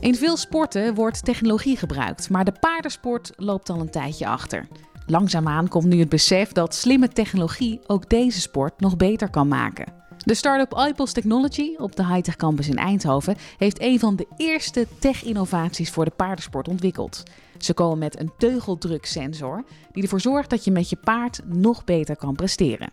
In 0.00 0.14
veel 0.14 0.36
sporten 0.36 0.94
wordt 0.94 1.24
technologie 1.24 1.76
gebruikt, 1.76 2.30
maar 2.30 2.44
de 2.44 2.54
paardensport 2.60 3.32
loopt 3.36 3.70
al 3.70 3.80
een 3.80 3.90
tijdje 3.90 4.26
achter. 4.26 4.68
Langzaamaan 5.06 5.68
komt 5.68 5.84
nu 5.84 5.98
het 5.98 6.08
besef 6.08 6.52
dat 6.52 6.74
slimme 6.74 7.08
technologie 7.08 7.80
ook 7.86 8.10
deze 8.10 8.40
sport 8.40 8.80
nog 8.80 8.96
beter 8.96 9.30
kan 9.30 9.48
maken. 9.48 9.92
De 10.24 10.34
start-up 10.34 11.06
Technology 11.12 11.74
op 11.76 11.96
de 11.96 12.06
Hightech 12.06 12.36
Campus 12.36 12.68
in 12.68 12.76
Eindhoven 12.76 13.36
heeft 13.58 13.80
een 13.80 13.98
van 13.98 14.16
de 14.16 14.26
eerste 14.36 14.86
tech-innovaties 14.98 15.90
voor 15.90 16.04
de 16.04 16.10
paardensport 16.16 16.68
ontwikkeld. 16.68 17.22
Ze 17.58 17.74
komen 17.74 17.98
met 17.98 18.20
een 18.20 18.32
teugeldruksensor 18.38 19.64
die 19.92 20.02
ervoor 20.02 20.20
zorgt 20.20 20.50
dat 20.50 20.64
je 20.64 20.70
met 20.70 20.90
je 20.90 20.96
paard 20.96 21.40
nog 21.46 21.84
beter 21.84 22.16
kan 22.16 22.34
presteren. 22.34 22.92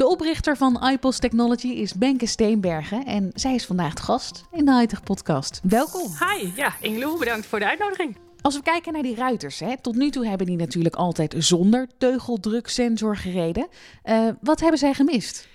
De 0.00 0.06
oprichter 0.06 0.56
van 0.56 0.88
iPos 0.88 1.18
Technology 1.18 1.68
is 1.68 1.94
Benke 1.94 2.26
Steenbergen 2.26 3.04
en 3.04 3.30
zij 3.34 3.54
is 3.54 3.66
vandaag 3.66 3.94
de 3.94 4.02
gast 4.02 4.44
in 4.52 4.64
de 4.64 4.74
Hightech 4.74 5.02
Podcast. 5.02 5.60
Welkom. 5.62 6.02
Hi, 6.02 6.50
ja, 6.56 6.74
Ingeloe, 6.80 7.18
bedankt 7.18 7.46
voor 7.46 7.58
de 7.58 7.68
uitnodiging. 7.68 8.16
Als 8.40 8.56
we 8.56 8.62
kijken 8.62 8.92
naar 8.92 9.02
die 9.02 9.14
ruiters, 9.14 9.58
hè, 9.58 9.80
tot 9.80 9.94
nu 9.94 10.10
toe 10.10 10.26
hebben 10.26 10.46
die 10.46 10.56
natuurlijk 10.56 10.94
altijd 10.94 11.34
zonder 11.38 11.88
teugeldruksensor 11.98 13.16
gereden. 13.16 13.68
Uh, 14.04 14.28
wat 14.40 14.60
hebben 14.60 14.78
zij 14.78 14.94
gemist? 14.94 15.48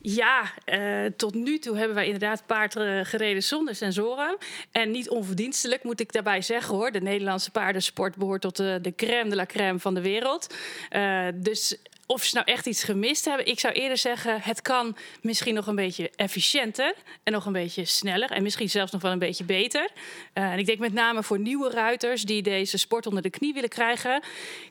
Ja, 0.00 0.42
uh, 0.66 1.10
tot 1.16 1.34
nu 1.34 1.58
toe 1.58 1.76
hebben 1.76 1.94
wij 1.94 2.04
inderdaad 2.04 2.46
paard 2.46 2.76
uh, 2.76 3.00
gereden 3.02 3.42
zonder 3.42 3.74
sensoren. 3.74 4.36
En 4.72 4.90
niet 4.90 5.10
onverdienstelijk 5.10 5.84
moet 5.84 6.00
ik 6.00 6.12
daarbij 6.12 6.42
zeggen 6.42 6.74
hoor. 6.74 6.90
De 6.90 7.00
Nederlandse 7.00 7.50
paardensport 7.50 8.16
behoort 8.16 8.40
tot 8.40 8.56
de, 8.56 8.78
de 8.82 8.94
crème 8.94 9.30
de 9.30 9.36
la 9.36 9.46
crème 9.46 9.78
van 9.78 9.94
de 9.94 10.00
wereld. 10.00 10.54
Uh, 10.90 11.26
dus 11.34 11.76
of 12.12 12.24
ze 12.24 12.34
nou 12.34 12.46
echt 12.46 12.66
iets 12.66 12.84
gemist 12.84 13.24
hebben. 13.24 13.46
Ik 13.46 13.60
zou 13.60 13.74
eerder 13.74 13.98
zeggen, 13.98 14.40
het 14.40 14.62
kan 14.62 14.96
misschien 15.20 15.54
nog 15.54 15.66
een 15.66 15.74
beetje 15.74 16.10
efficiënter 16.16 16.94
en 17.22 17.32
nog 17.32 17.46
een 17.46 17.52
beetje 17.52 17.84
sneller 17.84 18.30
en 18.30 18.42
misschien 18.42 18.70
zelfs 18.70 18.92
nog 18.92 19.02
wel 19.02 19.12
een 19.12 19.18
beetje 19.18 19.44
beter. 19.44 19.90
Uh, 20.34 20.52
en 20.52 20.58
ik 20.58 20.66
denk 20.66 20.78
met 20.78 20.92
name 20.92 21.22
voor 21.22 21.38
nieuwe 21.38 21.70
ruiters 21.70 22.22
die 22.22 22.42
deze 22.42 22.78
sport 22.78 23.06
onder 23.06 23.22
de 23.22 23.30
knie 23.30 23.54
willen 23.54 23.68
krijgen. 23.68 24.22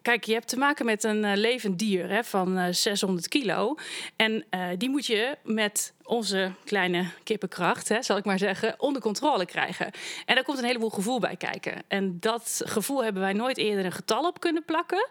Kijk, 0.01 0.23
je 0.23 0.33
hebt 0.33 0.47
te 0.47 0.57
maken 0.57 0.85
met 0.85 1.03
een 1.03 1.23
uh, 1.23 1.31
levend 1.35 1.79
dier 1.79 2.09
hè, 2.09 2.23
van 2.23 2.57
uh, 2.57 2.65
600 2.71 3.27
kilo. 3.27 3.75
En 4.15 4.45
die 4.77 4.89
moet 4.89 5.05
je 5.05 5.37
met 5.43 5.93
onze 6.03 6.51
kleine 6.65 7.05
kippenkracht, 7.23 7.89
hè, 7.89 8.01
zal 8.01 8.17
ik 8.17 8.25
maar 8.25 8.37
zeggen, 8.37 8.75
onder 8.77 9.01
controle 9.01 9.45
krijgen. 9.45 9.91
En 10.25 10.35
daar 10.35 10.43
komt 10.43 10.57
een 10.57 10.65
heleboel 10.65 10.89
gevoel 10.89 11.19
bij 11.19 11.35
kijken. 11.35 11.83
En 11.87 12.17
dat 12.19 12.61
gevoel 12.65 13.03
hebben 13.03 13.21
wij 13.21 13.33
nooit 13.33 13.57
eerder 13.57 13.85
een 13.85 13.91
getal 13.91 14.27
op 14.27 14.39
kunnen 14.39 14.65
plakken. 14.65 15.09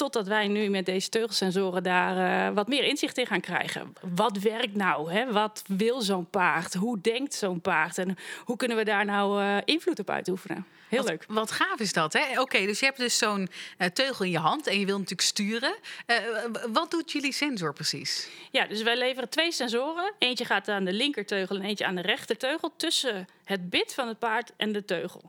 Totdat 0.00 0.26
wij 0.26 0.48
nu 0.48 0.68
met 0.68 0.86
deze 0.86 1.08
teugelsensoren 1.08 1.82
daar 1.82 2.48
uh, 2.48 2.54
wat 2.54 2.68
meer 2.68 2.84
inzicht 2.84 3.18
in 3.18 3.26
gaan 3.26 3.40
krijgen. 3.40 3.92
Wat 4.14 4.38
werkt 4.38 4.74
nou? 4.74 5.12
Hè? 5.12 5.32
Wat 5.32 5.62
wil 5.66 6.00
zo'n 6.00 6.30
paard? 6.30 6.74
Hoe 6.74 7.00
denkt 7.00 7.34
zo'n 7.34 7.60
paard? 7.60 7.98
En 7.98 8.16
hoe 8.44 8.56
kunnen 8.56 8.76
we 8.76 8.84
daar 8.84 9.04
nou 9.04 9.42
uh, 9.42 9.56
invloed 9.64 9.98
op 9.98 10.10
uitoefenen? 10.10 10.66
Heel 10.90 10.98
wat, 10.98 11.08
leuk. 11.08 11.24
Wat 11.28 11.50
gaaf 11.50 11.78
is 11.78 11.92
dat, 11.92 12.12
hè? 12.12 12.30
Oké, 12.30 12.40
okay, 12.40 12.66
dus 12.66 12.78
je 12.78 12.84
hebt 12.84 12.98
dus 12.98 13.18
zo'n 13.18 13.48
uh, 13.78 13.86
teugel 13.86 14.24
in 14.24 14.30
je 14.30 14.38
hand 14.38 14.66
en 14.66 14.78
je 14.78 14.86
wilt 14.86 14.98
natuurlijk 14.98 15.28
sturen. 15.28 15.74
wat 16.72 16.90
doet 16.90 17.12
jullie 17.12 17.32
sensor 17.32 17.72
precies? 17.72 18.28
Ja, 18.50 18.66
dus 18.66 18.82
wij 18.82 18.96
leveren 18.96 19.28
twee 19.28 19.52
sensoren. 19.52 20.12
Eentje 20.18 20.44
gaat 20.44 20.68
aan 20.68 20.84
de 20.84 20.92
linkerteugel 20.92 21.56
en 21.56 21.62
eentje 21.62 21.86
aan 21.86 21.94
de 21.94 22.02
rechterteugel. 22.02 22.72
Tussen 22.76 23.28
het 23.44 23.70
bit 23.70 23.94
van 23.94 24.08
het 24.08 24.18
paard 24.18 24.52
en 24.56 24.72
de 24.72 24.84
teugel. 24.84 25.22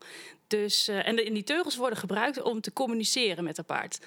Dus, 0.48 0.88
en, 0.88 1.16
de, 1.16 1.24
en 1.24 1.34
die 1.34 1.44
teugels 1.44 1.76
worden 1.76 2.00
gebruikt 2.00 2.42
om 2.42 2.62
te 2.62 2.74
communiceren 2.74 3.44
met 3.44 3.58
het 3.58 3.66
paard. 3.66 4.00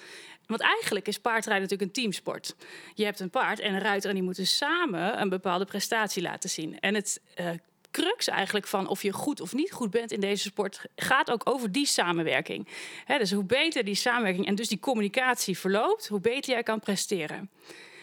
Want 0.45 0.61
eigenlijk 0.61 1.07
is 1.07 1.19
paardrijden 1.19 1.61
natuurlijk 1.61 1.89
een 1.89 2.03
teamsport. 2.03 2.55
Je 2.93 3.03
hebt 3.03 3.19
een 3.19 3.29
paard 3.29 3.59
en 3.59 3.73
een 3.73 3.81
ruiter 3.81 4.09
en 4.09 4.15
die 4.15 4.23
moeten 4.23 4.47
samen 4.47 5.21
een 5.21 5.29
bepaalde 5.29 5.65
prestatie 5.65 6.21
laten 6.21 6.49
zien. 6.49 6.79
En 6.79 6.95
het 6.95 7.21
uh, 7.39 7.49
crux 7.95 8.27
eigenlijk 8.27 8.67
van 8.67 8.87
of 8.87 9.01
je 9.01 9.11
goed 9.11 9.41
of 9.41 9.53
niet 9.53 9.71
goed 9.71 9.91
bent 9.91 10.11
in 10.11 10.19
deze 10.19 10.43
sport 10.43 10.85
gaat 10.95 11.31
ook 11.31 11.49
over 11.49 11.71
die 11.71 11.85
samenwerking. 11.85 12.67
He, 13.05 13.17
dus 13.17 13.31
hoe 13.31 13.43
beter 13.43 13.83
die 13.83 13.95
samenwerking 13.95 14.47
en 14.47 14.55
dus 14.55 14.67
die 14.67 14.79
communicatie 14.79 15.57
verloopt, 15.57 16.07
hoe 16.07 16.19
beter 16.19 16.53
jij 16.53 16.63
kan 16.63 16.79
presteren. 16.79 17.49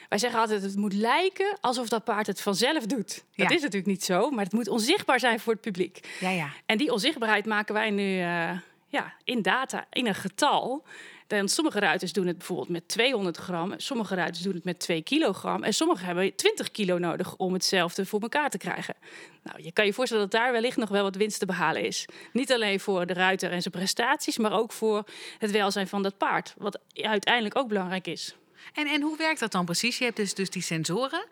Wij 0.09 0.19
zeggen 0.19 0.41
altijd, 0.41 0.63
het 0.63 0.77
moet 0.77 0.93
lijken 0.93 1.59
alsof 1.61 1.89
dat 1.89 2.05
paard 2.05 2.27
het 2.27 2.41
vanzelf 2.41 2.87
doet. 2.87 3.15
Dat 3.15 3.49
ja. 3.49 3.55
is 3.55 3.61
natuurlijk 3.61 3.87
niet 3.87 4.05
zo, 4.05 4.31
maar 4.31 4.45
het 4.45 4.53
moet 4.53 4.69
onzichtbaar 4.69 5.21
zijn 5.21 5.41
voor 5.41 5.53
het 5.53 5.63
publiek. 5.63 6.17
Ja, 6.21 6.31
ja. 6.31 6.53
En 6.67 6.79
die 6.79 6.93
onzichtbaarheid 6.93 7.47
maken 7.47 7.75
wij 7.75 7.91
nu 7.91 8.19
uh, 8.19 8.51
ja, 8.87 9.15
in 9.25 9.43
data, 9.43 9.87
in 9.91 10.07
een 10.07 10.15
getal. 10.15 10.85
Dan 11.39 11.49
sommige 11.49 11.79
ruiters 11.79 12.13
doen 12.13 12.27
het 12.27 12.39
bijvoorbeeld 12.39 12.69
met 12.69 12.89
200 12.89 13.37
gram, 13.37 13.75
sommige 13.77 14.15
ruiters 14.15 14.45
doen 14.45 14.55
het 14.55 14.65
met 14.65 14.79
2 14.79 15.03
kilogram 15.03 15.63
en 15.63 15.75
sommigen 15.75 16.07
hebben 16.07 16.35
20 16.35 16.71
kilo 16.71 16.99
nodig 16.99 17.37
om 17.37 17.53
hetzelfde 17.53 18.07
voor 18.07 18.21
elkaar 18.21 18.51
te 18.51 18.59
krijgen. 18.59 18.95
Nou, 19.43 19.63
je 19.63 19.73
kan 19.73 19.87
je 19.87 19.93
voorstellen 19.93 20.31
dat 20.31 20.41
daar 20.41 20.53
wellicht 20.53 20.77
nog 20.77 20.89
wel 20.89 21.03
wat 21.03 21.17
winst 21.17 21.39
te 21.39 21.47
behalen 21.47 21.83
is. 21.83 22.05
Niet 22.33 22.53
alleen 22.53 22.81
voor 22.81 23.07
de 23.07 23.13
ruiter 23.13 23.51
en 23.51 23.63
zijn 23.63 23.75
prestaties, 23.75 24.39
maar 24.39 24.53
ook 24.53 24.73
voor 24.73 25.05
het 25.39 25.51
welzijn 25.51 25.89
van 25.89 26.03
dat 26.03 26.19
paard, 26.19 26.55
wat 26.59 26.79
uiteindelijk 26.93 27.57
ook 27.57 27.69
belangrijk 27.69 28.07
is. 28.07 28.37
En, 28.73 28.87
en 28.87 29.03
hoe 29.03 29.17
werkt 29.17 29.41
dat 29.41 29.53
dan 29.53 29.65
precies? 29.65 29.99
Je 29.99 30.05
hebt 30.05 30.17
dus, 30.17 30.35
dus 30.35 30.51
die 30.51 30.63
sensoren. 30.63 31.27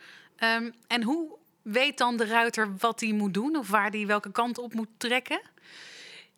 Um, 0.57 0.75
en 0.87 1.03
hoe 1.03 1.37
weet 1.63 1.99
dan 1.99 2.17
de 2.17 2.25
ruiter 2.25 2.77
wat 2.79 3.01
hij 3.01 3.13
moet 3.13 3.35
doen 3.35 3.57
of 3.57 3.69
waar 3.69 3.91
hij 3.91 4.07
welke 4.07 4.33
kant 4.33 4.59
op 4.59 4.75
moet 4.75 4.89
trekken? 4.97 5.41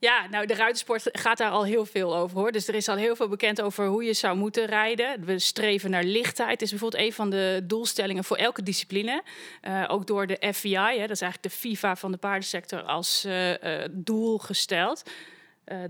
Ja, 0.02 0.26
nou, 0.30 0.46
de 0.46 0.54
ruitersport 0.54 1.08
gaat 1.12 1.38
daar 1.38 1.50
al 1.50 1.64
heel 1.64 1.86
veel 1.86 2.16
over 2.16 2.38
hoor. 2.38 2.52
Dus 2.52 2.68
er 2.68 2.74
is 2.74 2.88
al 2.88 2.96
heel 2.96 3.16
veel 3.16 3.28
bekend 3.28 3.62
over 3.62 3.86
hoe 3.86 4.04
je 4.04 4.12
zou 4.12 4.36
moeten 4.36 4.66
rijden. 4.66 5.24
We 5.24 5.38
streven 5.38 5.90
naar 5.90 6.04
lichtheid. 6.04 6.62
Is 6.62 6.70
bijvoorbeeld 6.70 7.02
een 7.02 7.12
van 7.12 7.30
de 7.30 7.60
doelstellingen 7.64 8.24
voor 8.24 8.36
elke 8.36 8.62
discipline. 8.62 9.22
Uh, 9.68 9.84
ook 9.88 10.06
door 10.06 10.26
de 10.26 10.52
FVI, 10.52 10.74
hè, 10.76 11.00
dat 11.00 11.10
is 11.10 11.20
eigenlijk 11.20 11.42
de 11.42 11.50
FIFA 11.50 11.96
van 11.96 12.12
de 12.12 12.18
paardensector, 12.18 12.82
als 12.82 13.24
uh, 13.26 13.50
uh, 13.50 13.84
doel 13.90 14.38
gesteld. 14.38 15.02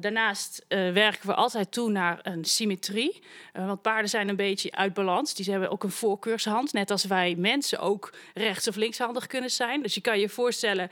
Daarnaast 0.01 0.65
werken 0.69 1.27
we 1.27 1.35
altijd 1.35 1.73
toe 1.73 1.91
naar 1.91 2.19
een 2.23 2.45
symmetrie. 2.45 3.23
Want 3.53 3.83
paarden 3.83 4.11
zijn 4.11 4.29
een 4.29 4.37
beetje 4.37 4.73
uit 4.73 4.95
balans. 4.95 5.35
Die 5.35 5.51
hebben 5.51 5.71
ook 5.71 5.85
een 5.85 5.91
voorkeurshand. 5.91 6.73
Net 6.73 6.91
als 6.91 7.05
wij 7.05 7.35
mensen 7.39 7.79
ook 7.79 8.13
rechts- 8.35 8.69
of 8.69 8.77
linkshandig 8.77 9.27
kunnen 9.27 9.51
zijn. 9.51 9.83
Dus 9.83 9.95
je 9.95 10.01
kan 10.01 10.21
je 10.21 10.29
voorstellen 10.29 10.91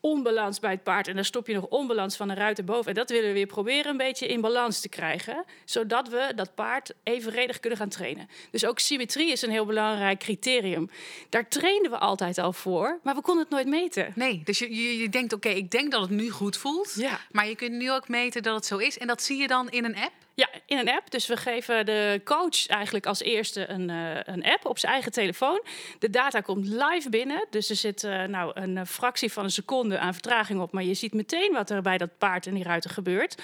onbalans 0.00 0.60
bij 0.60 0.70
het 0.70 0.82
paard. 0.82 1.08
En 1.08 1.14
dan 1.14 1.24
stop 1.24 1.46
je 1.46 1.54
nog 1.54 1.66
onbalans 1.66 2.16
van 2.16 2.28
een 2.28 2.36
ruiter 2.36 2.64
boven. 2.64 2.88
En 2.88 2.94
dat 2.94 3.10
willen 3.10 3.28
we 3.28 3.32
weer 3.32 3.46
proberen 3.46 3.90
een 3.90 3.96
beetje 3.96 4.26
in 4.26 4.40
balans 4.40 4.80
te 4.80 4.88
krijgen. 4.88 5.44
Zodat 5.64 6.08
we 6.08 6.32
dat 6.34 6.54
paard 6.54 6.94
evenredig 7.02 7.60
kunnen 7.60 7.78
gaan 7.78 7.88
trainen. 7.88 8.28
Dus 8.50 8.66
ook 8.66 8.78
symmetrie 8.78 9.32
is 9.32 9.42
een 9.42 9.50
heel 9.50 9.66
belangrijk 9.66 10.18
criterium. 10.18 10.90
Daar 11.28 11.48
trainen 11.48 11.90
we 11.90 11.98
altijd 11.98 12.38
al 12.38 12.52
voor, 12.52 12.98
maar 13.02 13.14
we 13.14 13.20
konden 13.20 13.42
het 13.42 13.52
nooit 13.52 13.66
meten. 13.66 14.12
Nee, 14.14 14.40
dus 14.44 14.58
je, 14.58 14.74
je, 14.74 14.98
je 14.98 15.08
denkt, 15.08 15.32
oké, 15.32 15.46
okay, 15.48 15.58
ik 15.58 15.70
denk 15.70 15.90
dat 15.90 16.00
het 16.00 16.10
nu 16.10 16.30
goed 16.30 16.56
voelt. 16.56 16.94
Ja. 16.94 17.20
Maar 17.30 17.48
je 17.48 17.56
kunt 17.56 17.72
nu 17.72 17.92
ook 17.92 18.08
meten 18.08 18.42
dat 18.42 18.54
het 18.54 18.66
zo 18.66 18.76
is. 18.76 18.98
En 18.98 19.06
dat 19.06 19.22
zie 19.22 19.40
je 19.40 19.46
dan 19.46 19.70
in 19.70 19.84
een 19.84 19.96
app? 19.96 20.12
Ja, 20.38 20.48
in 20.66 20.78
een 20.78 20.90
app. 20.90 21.10
Dus 21.10 21.26
we 21.26 21.36
geven 21.36 21.86
de 21.86 22.20
coach 22.24 22.66
eigenlijk 22.66 23.06
als 23.06 23.22
eerste 23.22 23.68
een, 23.68 23.88
uh, 23.88 24.16
een 24.24 24.44
app 24.44 24.66
op 24.66 24.78
zijn 24.78 24.92
eigen 24.92 25.12
telefoon. 25.12 25.62
De 25.98 26.10
data 26.10 26.40
komt 26.40 26.66
live 26.66 27.10
binnen. 27.10 27.46
Dus 27.50 27.70
er 27.70 27.76
zit 27.76 28.02
uh, 28.02 28.24
nou, 28.24 28.50
een 28.54 28.86
fractie 28.86 29.32
van 29.32 29.44
een 29.44 29.50
seconde 29.50 29.98
aan 29.98 30.12
vertraging 30.12 30.60
op. 30.60 30.72
Maar 30.72 30.82
je 30.82 30.94
ziet 30.94 31.14
meteen 31.14 31.52
wat 31.52 31.70
er 31.70 31.82
bij 31.82 31.98
dat 31.98 32.18
paard 32.18 32.46
en 32.46 32.54
die 32.54 32.64
ruiter 32.64 32.90
gebeurt. 32.90 33.42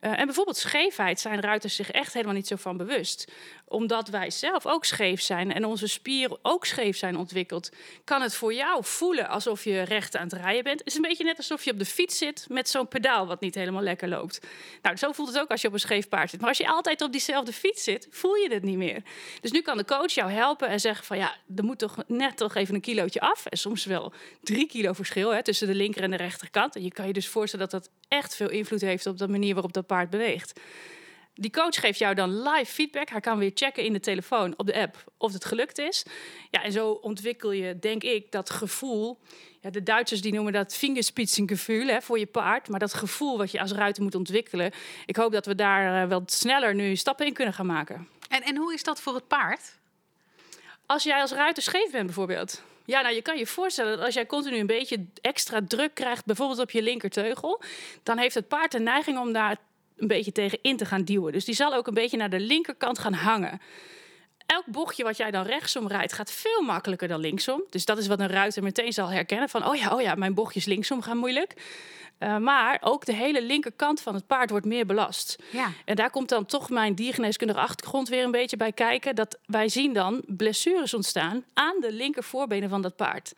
En 0.00 0.24
bijvoorbeeld 0.24 0.56
scheefheid 0.56 1.20
zijn 1.20 1.40
ruiters 1.40 1.74
zich 1.74 1.90
echt 1.90 2.12
helemaal 2.12 2.34
niet 2.34 2.46
zo 2.46 2.56
van 2.56 2.76
bewust. 2.76 3.32
Omdat 3.64 4.08
wij 4.08 4.30
zelf 4.30 4.66
ook 4.66 4.84
scheef 4.84 5.20
zijn 5.20 5.52
en 5.52 5.64
onze 5.64 5.86
spieren 5.86 6.38
ook 6.42 6.66
scheef 6.66 6.96
zijn 6.96 7.16
ontwikkeld, 7.16 7.70
kan 8.04 8.22
het 8.22 8.34
voor 8.34 8.54
jou 8.54 8.84
voelen 8.84 9.28
alsof 9.28 9.64
je 9.64 9.82
recht 9.82 10.16
aan 10.16 10.28
het 10.28 10.32
rijden 10.32 10.64
bent. 10.64 10.78
Het 10.78 10.88
is 10.88 10.94
een 10.94 11.02
beetje 11.02 11.24
net 11.24 11.36
alsof 11.36 11.64
je 11.64 11.70
op 11.70 11.78
de 11.78 11.84
fiets 11.84 12.18
zit 12.18 12.46
met 12.48 12.68
zo'n 12.68 12.88
pedaal 12.88 13.26
wat 13.26 13.40
niet 13.40 13.54
helemaal 13.54 13.82
lekker 13.82 14.08
loopt. 14.08 14.40
Nou, 14.82 14.96
zo 14.96 15.12
voelt 15.12 15.28
het 15.28 15.38
ook 15.38 15.50
als 15.50 15.60
je 15.60 15.68
op 15.68 15.72
een 15.72 15.80
scheef 15.80 16.08
paard 16.08 16.30
Maar 16.40 16.48
als 16.48 16.58
je 16.58 16.68
altijd 16.68 17.02
op 17.02 17.12
diezelfde 17.12 17.52
fiets 17.52 17.84
zit, 17.84 18.08
voel 18.10 18.34
je 18.34 18.52
het 18.52 18.62
niet 18.62 18.76
meer. 18.76 19.02
Dus 19.40 19.50
nu 19.50 19.60
kan 19.60 19.76
de 19.76 19.84
coach 19.84 20.12
jou 20.12 20.30
helpen 20.30 20.68
en 20.68 20.80
zeggen 20.80 21.04
van 21.04 21.16
ja, 21.16 21.36
er 21.56 21.64
moet 21.64 21.78
toch 21.78 21.96
net 22.06 22.36
toch 22.36 22.54
even 22.54 22.74
een 22.74 22.80
kilootje 22.80 23.20
af. 23.20 23.46
En 23.46 23.58
soms 23.58 23.84
wel 23.84 24.12
drie 24.42 24.66
kilo 24.66 24.92
verschil 24.92 25.34
hè, 25.34 25.42
tussen 25.42 25.66
de 25.66 25.74
linker 25.74 26.02
en 26.02 26.10
de 26.10 26.16
rechterkant. 26.16 26.76
En 26.76 26.82
je 26.82 26.92
kan 26.92 27.06
je 27.06 27.12
dus 27.12 27.28
voorstellen 27.28 27.68
dat 27.68 27.82
dat 27.82 27.90
echt 28.08 28.36
veel 28.36 28.50
invloed 28.50 28.80
heeft 28.80 29.06
op 29.06 29.18
de 29.18 29.28
manier 29.28 29.54
waarop 29.54 29.72
dat 29.72 29.86
paard 29.86 30.10
beweegt. 30.10 30.60
Die 31.38 31.50
coach 31.50 31.80
geeft 31.80 31.98
jou 31.98 32.14
dan 32.14 32.42
live 32.42 32.72
feedback. 32.72 33.08
Hij 33.08 33.20
kan 33.20 33.38
weer 33.38 33.50
checken 33.54 33.84
in 33.84 33.92
de 33.92 34.00
telefoon, 34.00 34.54
op 34.56 34.66
de 34.66 34.74
app, 34.74 35.04
of 35.16 35.32
het 35.32 35.44
gelukt 35.44 35.78
is. 35.78 36.04
Ja, 36.50 36.62
en 36.62 36.72
zo 36.72 36.90
ontwikkel 36.90 37.52
je, 37.52 37.78
denk 37.78 38.02
ik, 38.02 38.32
dat 38.32 38.50
gevoel. 38.50 39.18
Ja, 39.60 39.70
de 39.70 39.82
Duitsers 39.82 40.20
die 40.20 40.32
noemen 40.32 40.52
dat 40.52 40.76
vingerspitsengevoel 40.76 41.86
hè, 41.86 42.02
voor 42.02 42.18
je 42.18 42.26
paard. 42.26 42.68
Maar 42.68 42.80
dat 42.80 42.94
gevoel 42.94 43.38
wat 43.38 43.50
je 43.50 43.60
als 43.60 43.72
ruiter 43.72 44.02
moet 44.02 44.14
ontwikkelen. 44.14 44.72
Ik 45.06 45.16
hoop 45.16 45.32
dat 45.32 45.46
we 45.46 45.54
daar 45.54 46.02
uh, 46.02 46.08
wel 46.08 46.22
sneller 46.26 46.74
nu 46.74 46.96
stappen 46.96 47.26
in 47.26 47.32
kunnen 47.32 47.54
gaan 47.54 47.66
maken. 47.66 48.08
En, 48.28 48.42
en 48.42 48.56
hoe 48.56 48.74
is 48.74 48.82
dat 48.82 49.00
voor 49.00 49.14
het 49.14 49.28
paard? 49.28 49.78
Als 50.86 51.02
jij 51.02 51.20
als 51.20 51.32
ruiter 51.32 51.62
scheef 51.62 51.90
bent 51.90 52.06
bijvoorbeeld. 52.06 52.62
Ja, 52.84 53.00
nou 53.00 53.14
je 53.14 53.22
kan 53.22 53.38
je 53.38 53.46
voorstellen 53.46 53.96
dat 53.96 54.04
als 54.04 54.14
jij 54.14 54.26
continu 54.26 54.58
een 54.58 54.66
beetje 54.66 55.06
extra 55.20 55.60
druk 55.68 55.94
krijgt, 55.94 56.24
bijvoorbeeld 56.24 56.60
op 56.60 56.70
je 56.70 56.82
linkerteugel, 56.82 57.62
dan 58.02 58.18
heeft 58.18 58.34
het 58.34 58.48
paard 58.48 58.72
de 58.72 58.78
neiging 58.78 59.18
om 59.18 59.32
daar 59.32 59.56
een 59.96 60.08
beetje 60.08 60.32
tegen 60.32 60.58
in 60.62 60.76
te 60.76 60.84
gaan 60.84 61.02
duwen. 61.02 61.32
Dus 61.32 61.44
die 61.44 61.54
zal 61.54 61.74
ook 61.74 61.86
een 61.86 61.94
beetje 61.94 62.16
naar 62.16 62.30
de 62.30 62.40
linkerkant 62.40 62.98
gaan 62.98 63.12
hangen. 63.12 63.60
Elk 64.46 64.66
bochtje 64.66 65.04
wat 65.04 65.16
jij 65.16 65.30
dan 65.30 65.44
rechtsom 65.44 65.88
rijdt 65.88 66.12
gaat 66.12 66.30
veel 66.30 66.62
makkelijker 66.62 67.08
dan 67.08 67.20
linksom. 67.20 67.62
Dus 67.70 67.84
dat 67.84 67.98
is 67.98 68.06
wat 68.06 68.20
een 68.20 68.28
ruiter 68.28 68.62
meteen 68.62 68.92
zal 68.92 69.08
herkennen 69.08 69.48
van, 69.48 69.68
oh 69.68 69.76
ja, 69.76 69.94
oh 69.94 70.00
ja, 70.00 70.14
mijn 70.14 70.34
bochtjes 70.34 70.64
linksom 70.64 71.02
gaan 71.02 71.16
moeilijk. 71.16 71.54
Uh, 72.18 72.36
maar 72.36 72.78
ook 72.80 73.04
de 73.04 73.12
hele 73.12 73.42
linkerkant 73.42 74.00
van 74.00 74.14
het 74.14 74.26
paard 74.26 74.50
wordt 74.50 74.66
meer 74.66 74.86
belast. 74.86 75.36
Ja. 75.50 75.70
En 75.84 75.96
daar 75.96 76.10
komt 76.10 76.28
dan 76.28 76.46
toch 76.46 76.70
mijn 76.70 76.94
diergeneeskundige 76.94 77.60
achtergrond 77.60 78.08
weer 78.08 78.24
een 78.24 78.30
beetje 78.30 78.56
bij 78.56 78.72
kijken. 78.72 79.14
Dat 79.14 79.38
wij 79.46 79.68
zien 79.68 79.92
dan 79.92 80.22
blessures 80.26 80.94
ontstaan 80.94 81.44
aan 81.54 81.80
de 81.80 81.92
linker 81.92 82.24
voorbenen 82.24 82.68
van 82.68 82.82
dat 82.82 82.96
paard. 82.96 83.34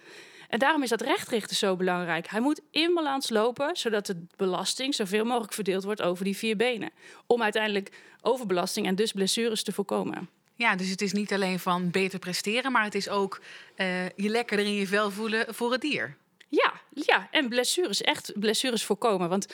En 0.49 0.59
daarom 0.59 0.83
is 0.83 0.89
dat 0.89 1.01
rechtrichten 1.01 1.57
zo 1.57 1.77
belangrijk. 1.77 2.29
Hij 2.29 2.41
moet 2.41 2.61
in 2.71 2.95
balans 2.95 3.31
lopen, 3.31 3.77
zodat 3.77 4.07
de 4.07 4.27
belasting 4.37 4.95
zoveel 4.95 5.25
mogelijk 5.25 5.53
verdeeld 5.53 5.85
wordt 5.85 6.03
over 6.03 6.25
die 6.25 6.37
vier 6.37 6.57
benen. 6.57 6.91
Om 7.27 7.43
uiteindelijk 7.43 7.93
overbelasting 8.21 8.87
en 8.87 8.95
dus 8.95 9.13
blessures 9.13 9.63
te 9.63 9.73
voorkomen. 9.73 10.29
Ja, 10.55 10.77
dus 10.77 10.91
het 10.91 11.01
is 11.01 11.13
niet 11.13 11.33
alleen 11.33 11.59
van 11.59 11.91
beter 11.91 12.19
presteren, 12.19 12.73
maar 12.73 12.85
het 12.85 12.95
is 12.95 13.09
ook 13.09 13.41
uh, 13.77 14.09
je 14.09 14.29
lekkerder 14.29 14.67
in 14.67 14.73
je 14.73 14.87
vel 14.87 15.11
voelen 15.11 15.55
voor 15.55 15.73
het 15.73 15.81
dier. 15.81 16.17
Ja, 16.49 16.73
ja, 17.07 17.29
en 17.31 17.49
blessures, 17.49 18.01
echt 18.01 18.33
blessures 18.35 18.85
voorkomen. 18.85 19.29
Want 19.29 19.47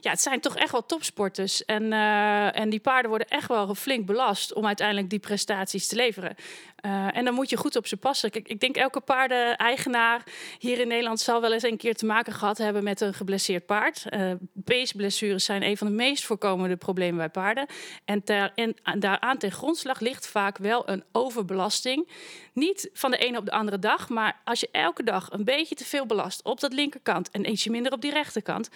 ja, 0.00 0.10
het 0.10 0.20
zijn 0.20 0.40
toch 0.40 0.56
echt 0.56 0.72
wel 0.72 0.86
topsporters. 0.86 1.64
En, 1.64 1.82
uh, 1.82 2.58
en 2.58 2.70
die 2.70 2.80
paarden 2.80 3.08
worden 3.08 3.28
echt 3.28 3.48
wel 3.48 3.74
flink 3.74 4.06
belast 4.06 4.52
om 4.54 4.66
uiteindelijk 4.66 5.10
die 5.10 5.18
prestaties 5.18 5.86
te 5.86 5.96
leveren. 5.96 6.34
Uh, 6.86 7.16
en 7.16 7.24
dan 7.24 7.34
moet 7.34 7.50
je 7.50 7.56
goed 7.56 7.76
op 7.76 7.86
ze 7.86 7.96
passen. 7.96 8.30
Kijk, 8.30 8.48
ik 8.48 8.60
denk 8.60 8.76
elke 8.76 9.00
paardeneigenaar 9.00 10.22
hier 10.58 10.80
in 10.80 10.88
Nederland 10.88 11.20
zal 11.20 11.40
wel 11.40 11.52
eens 11.52 11.62
een 11.62 11.76
keer 11.76 11.94
te 11.94 12.06
maken 12.06 12.32
gehad 12.32 12.58
hebben 12.58 12.84
met 12.84 13.00
een 13.00 13.14
geblesseerd 13.14 13.66
paard. 13.66 14.04
Uh, 14.10 14.32
peesblessures 14.64 15.44
zijn 15.44 15.62
een 15.62 15.76
van 15.76 15.86
de 15.86 15.92
meest 15.92 16.24
voorkomende 16.24 16.76
problemen 16.76 17.16
bij 17.16 17.28
paarden. 17.28 17.66
En, 18.04 18.24
en 18.54 19.00
daaraan 19.00 19.38
ten 19.38 19.52
grondslag 19.52 20.00
ligt 20.00 20.26
vaak 20.26 20.58
wel 20.58 20.88
een 20.88 21.04
overbelasting. 21.12 22.08
Niet 22.52 22.90
van 22.92 23.10
de 23.10 23.16
ene 23.16 23.38
op 23.38 23.44
de 23.44 23.52
andere 23.52 23.78
dag, 23.78 24.08
maar 24.08 24.40
als 24.44 24.60
je 24.60 24.68
elke 24.72 25.02
dag 25.02 25.30
een 25.30 25.44
beetje 25.44 25.74
te 25.74 25.84
veel 25.84 26.06
belast 26.06 26.42
op 26.42 26.60
dat 26.60 26.72
linkerkant 26.92 27.30
en 27.30 27.50
ietsje 27.50 27.70
minder 27.70 27.92
op 27.92 28.00
die 28.00 28.12
rechterkant, 28.12 28.68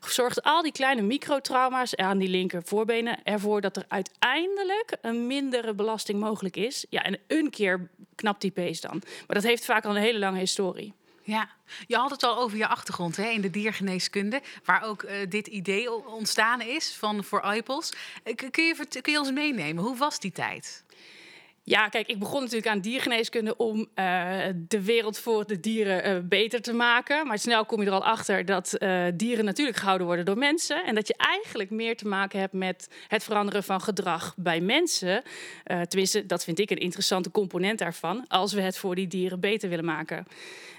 zorgt 0.00 0.42
al 0.42 0.62
die 0.62 0.72
kleine 0.72 1.02
microtrauma's 1.02 1.96
aan 1.96 2.18
die 2.18 2.28
linker 2.28 2.62
voorbenen 2.64 3.24
ervoor 3.24 3.60
dat 3.60 3.76
er 3.76 3.84
uiteindelijk 3.88 4.96
een 5.02 5.26
mindere 5.26 5.74
belasting 5.74 6.20
mogelijk 6.20 6.56
is. 6.56 6.86
Ja, 6.90 7.02
en 7.02 7.18
een 7.26 7.50
keer 7.50 7.88
knapt 8.14 8.40
die 8.40 8.50
pees 8.50 8.80
dan. 8.80 9.02
Maar 9.26 9.36
dat 9.36 9.42
heeft 9.42 9.64
vaak 9.64 9.84
al 9.84 9.96
een 9.96 10.02
hele 10.02 10.18
lange 10.18 10.38
historie. 10.38 10.92
Ja, 11.22 11.48
je 11.86 11.96
had 11.96 12.10
het 12.10 12.22
al 12.22 12.36
over 12.36 12.58
je 12.58 12.66
achtergrond 12.66 13.16
hè, 13.16 13.28
in 13.28 13.40
de 13.40 13.50
diergeneeskunde, 13.50 14.42
waar 14.64 14.82
ook 14.82 15.02
uh, 15.02 15.10
dit 15.28 15.46
idee 15.46 16.06
ontstaan 16.06 16.60
is 16.60 16.94
van 16.94 17.24
voor 17.24 17.54
iPods. 17.54 17.92
Kun 18.34 18.64
je, 18.64 18.86
kun 19.00 19.12
je 19.12 19.18
ons 19.18 19.32
meenemen? 19.32 19.84
Hoe 19.84 19.96
was 19.96 20.20
die 20.20 20.32
tijd? 20.32 20.84
Ja, 21.66 21.88
kijk, 21.88 22.08
ik 22.08 22.18
begon 22.18 22.40
natuurlijk 22.40 22.66
aan 22.66 22.80
diergeneeskunde 22.80 23.56
om 23.56 23.78
uh, 23.78 23.86
de 24.68 24.82
wereld 24.82 25.18
voor 25.18 25.46
de 25.46 25.60
dieren 25.60 26.10
uh, 26.10 26.28
beter 26.28 26.60
te 26.60 26.72
maken. 26.72 27.26
Maar 27.26 27.38
snel 27.38 27.64
kom 27.64 27.80
je 27.80 27.86
er 27.86 27.92
al 27.92 28.04
achter 28.04 28.44
dat 28.44 28.76
uh, 28.78 29.04
dieren 29.14 29.44
natuurlijk 29.44 29.76
gehouden 29.76 30.06
worden 30.06 30.24
door 30.24 30.38
mensen. 30.38 30.84
En 30.84 30.94
dat 30.94 31.08
je 31.08 31.14
eigenlijk 31.16 31.70
meer 31.70 31.96
te 31.96 32.08
maken 32.08 32.40
hebt 32.40 32.52
met 32.52 32.88
het 33.08 33.24
veranderen 33.24 33.64
van 33.64 33.80
gedrag 33.80 34.34
bij 34.36 34.60
mensen. 34.60 35.22
tenminste, 35.64 36.26
dat 36.26 36.44
vind 36.44 36.58
ik 36.58 36.70
een 36.70 36.76
interessante 36.76 37.30
component 37.30 37.78
daarvan. 37.78 38.24
Als 38.28 38.52
we 38.52 38.60
het 38.60 38.78
voor 38.78 38.94
die 38.94 39.06
dieren 39.06 39.40
beter 39.40 39.68
willen 39.68 39.84
maken. 39.84 40.26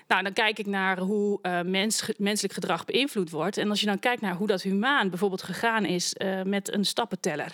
Nou, 0.07 0.23
dan 0.23 0.33
kijk 0.33 0.59
ik 0.59 0.65
naar 0.65 0.97
hoe 0.97 1.39
mens, 1.65 2.11
menselijk 2.17 2.53
gedrag 2.53 2.85
beïnvloed 2.85 3.29
wordt. 3.29 3.57
En 3.57 3.69
als 3.69 3.79
je 3.79 3.85
dan 3.85 3.99
kijkt 3.99 4.21
naar 4.21 4.35
hoe 4.35 4.47
dat 4.47 4.61
humaan 4.61 5.09
bijvoorbeeld 5.09 5.43
gegaan 5.43 5.85
is 5.85 6.15
met 6.43 6.73
een 6.73 6.85
stappenteller 6.85 7.53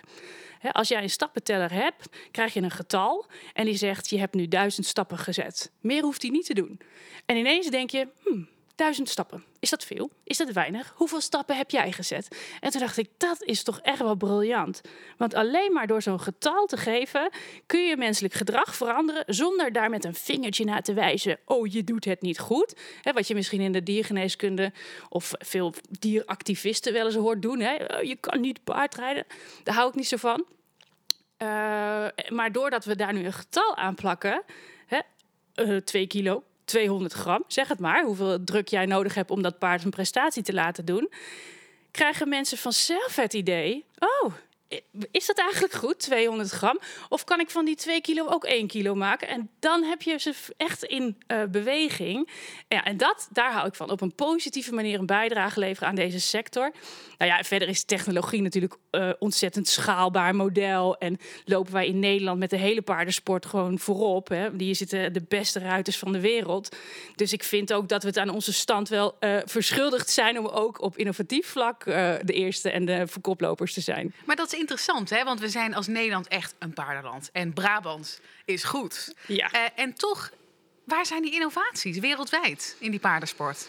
als 0.71 0.87
jij 0.87 1.03
een 1.03 1.09
stappenteller 1.09 1.71
hebt, 1.71 2.09
krijg 2.31 2.53
je 2.53 2.61
een 2.61 2.71
getal 2.71 3.25
en 3.53 3.65
die 3.65 3.77
zegt 3.77 4.09
je 4.09 4.19
hebt 4.19 4.33
nu 4.35 4.47
duizend 4.47 4.85
stappen 4.85 5.17
gezet. 5.17 5.71
Meer 5.79 6.01
hoeft 6.01 6.21
hij 6.21 6.31
niet 6.31 6.45
te 6.45 6.53
doen. 6.53 6.79
En 7.25 7.37
ineens 7.37 7.67
denk 7.67 7.89
je, 7.89 8.07
hmm, 8.23 8.47
duizend 8.81 9.09
stappen. 9.09 9.43
Is 9.59 9.69
dat 9.69 9.85
veel? 9.85 10.09
Is 10.23 10.37
dat 10.37 10.51
weinig? 10.51 10.93
Hoeveel 10.95 11.21
stappen 11.21 11.57
heb 11.57 11.69
jij 11.71 11.91
gezet? 11.91 12.37
En 12.59 12.71
toen 12.71 12.79
dacht 12.79 12.97
ik, 12.97 13.09
dat 13.17 13.43
is 13.43 13.63
toch 13.63 13.79
echt 13.81 13.99
wel 13.99 14.15
briljant. 14.15 14.81
Want 15.17 15.33
alleen 15.33 15.73
maar 15.73 15.87
door 15.87 16.01
zo'n 16.01 16.19
getal 16.19 16.65
te 16.65 16.77
geven, 16.77 17.29
kun 17.65 17.87
je 17.87 17.97
menselijk 17.97 18.33
gedrag 18.33 18.75
veranderen 18.75 19.23
zonder 19.27 19.71
daar 19.71 19.89
met 19.89 20.05
een 20.05 20.15
vingertje 20.15 20.65
naar 20.65 20.81
te 20.81 20.93
wijzen. 20.93 21.39
Oh, 21.45 21.67
je 21.67 21.83
doet 21.83 22.05
het 22.05 22.21
niet 22.21 22.39
goed. 22.39 22.79
wat 23.13 23.27
je 23.27 23.35
misschien 23.35 23.61
in 23.61 23.71
de 23.71 23.83
diergeneeskunde 23.83 24.71
of 25.09 25.31
veel 25.39 25.73
dieractivisten 25.99 26.93
wel 26.93 27.05
eens 27.05 27.15
hoort 27.15 27.41
doen. 27.41 27.61
Oh, 27.61 28.03
je 28.03 28.17
kan 28.19 28.41
niet 28.41 28.63
paardrijden. 28.63 29.25
Daar 29.63 29.75
hou 29.75 29.89
ik 29.89 29.95
niet 29.95 30.07
zo 30.07 30.17
van. 30.17 30.45
Uh, 31.37 31.47
maar 32.29 32.51
doordat 32.51 32.85
we 32.85 32.95
daar 32.95 33.13
nu 33.13 33.25
een 33.25 33.33
getal 33.33 33.75
aan 33.75 33.95
plakken, 33.95 34.43
uh, 35.55 35.77
twee 35.77 36.07
kilo, 36.07 36.43
200 36.71 37.13
gram, 37.13 37.43
zeg 37.47 37.67
het 37.67 37.79
maar, 37.79 38.03
hoeveel 38.03 38.43
druk 38.43 38.67
jij 38.67 38.85
nodig 38.85 39.15
hebt 39.15 39.31
om 39.31 39.41
dat 39.41 39.59
paard 39.59 39.83
een 39.83 39.89
prestatie 39.89 40.43
te 40.43 40.53
laten 40.53 40.85
doen, 40.85 41.11
krijgen 41.91 42.29
mensen 42.29 42.57
vanzelf 42.57 43.15
het 43.15 43.33
idee: 43.33 43.85
oh, 43.99 44.33
is 45.11 45.25
dat 45.25 45.37
eigenlijk 45.37 45.73
goed, 45.73 45.99
200 45.99 46.49
gram? 46.49 46.79
Of 47.09 47.23
kan 47.23 47.39
ik 47.39 47.49
van 47.49 47.65
die 47.65 47.75
2 47.75 48.01
kilo 48.01 48.27
ook 48.27 48.43
1 48.43 48.67
kilo 48.67 48.95
maken? 48.95 49.27
En 49.27 49.49
dan 49.59 49.83
heb 49.83 50.01
je 50.01 50.19
ze 50.19 50.33
echt 50.57 50.83
in 50.83 51.17
uh, 51.27 51.43
beweging. 51.43 52.29
Ja, 52.67 52.83
en 52.83 52.97
dat, 52.97 53.27
daar 53.31 53.51
hou 53.51 53.67
ik 53.67 53.75
van. 53.75 53.91
Op 53.91 54.01
een 54.01 54.15
positieve 54.15 54.73
manier 54.73 54.99
een 54.99 55.05
bijdrage 55.05 55.59
leveren 55.59 55.89
aan 55.89 55.95
deze 55.95 56.19
sector. 56.19 56.71
Nou 57.17 57.31
ja, 57.31 57.43
verder 57.43 57.67
is 57.67 57.83
technologie 57.83 58.41
natuurlijk 58.41 58.75
uh, 58.91 59.09
ontzettend 59.19 59.67
schaalbaar 59.67 60.35
model. 60.35 60.97
En 60.97 61.17
lopen 61.45 61.73
wij 61.73 61.87
in 61.87 61.99
Nederland 61.99 62.39
met 62.39 62.49
de 62.49 62.57
hele 62.57 62.81
paardensport 62.81 63.45
gewoon 63.45 63.79
voorop. 63.79 64.27
Hè? 64.27 64.55
Die 64.55 64.73
zitten 64.73 65.13
de 65.13 65.23
beste 65.27 65.59
ruiters 65.59 65.97
van 65.97 66.11
de 66.11 66.19
wereld. 66.19 66.75
Dus 67.15 67.33
ik 67.33 67.43
vind 67.43 67.73
ook 67.73 67.89
dat 67.89 68.01
we 68.01 68.07
het 68.07 68.17
aan 68.17 68.29
onze 68.29 68.53
stand 68.53 68.89
wel 68.89 69.15
uh, 69.19 69.37
verschuldigd 69.45 70.09
zijn 70.09 70.39
om 70.39 70.47
ook 70.47 70.81
op 70.81 70.97
innovatief 70.97 71.47
vlak 71.47 71.83
de 71.83 72.33
eerste 72.33 72.71
en 72.71 72.85
de 72.85 73.07
verkoplopers 73.07 73.73
te 73.73 73.81
zijn. 73.81 74.13
Maar 74.25 74.35
dat 74.35 74.53
is 74.53 74.59
interessant, 74.61 75.09
hè? 75.09 75.23
want 75.23 75.39
we 75.39 75.49
zijn 75.49 75.73
als 75.73 75.87
Nederland 75.87 76.27
echt 76.27 76.53
een 76.59 76.73
paardenland. 76.73 77.29
En 77.33 77.53
Brabant 77.53 78.21
is 78.45 78.63
goed. 78.63 79.13
Ja. 79.27 79.53
Uh, 79.53 79.59
en 79.75 79.93
toch, 79.93 80.31
waar 80.83 81.05
zijn 81.05 81.21
die 81.21 81.33
innovaties 81.33 81.99
wereldwijd 81.99 82.75
in 82.79 82.91
die 82.91 82.99
paardensport? 82.99 83.67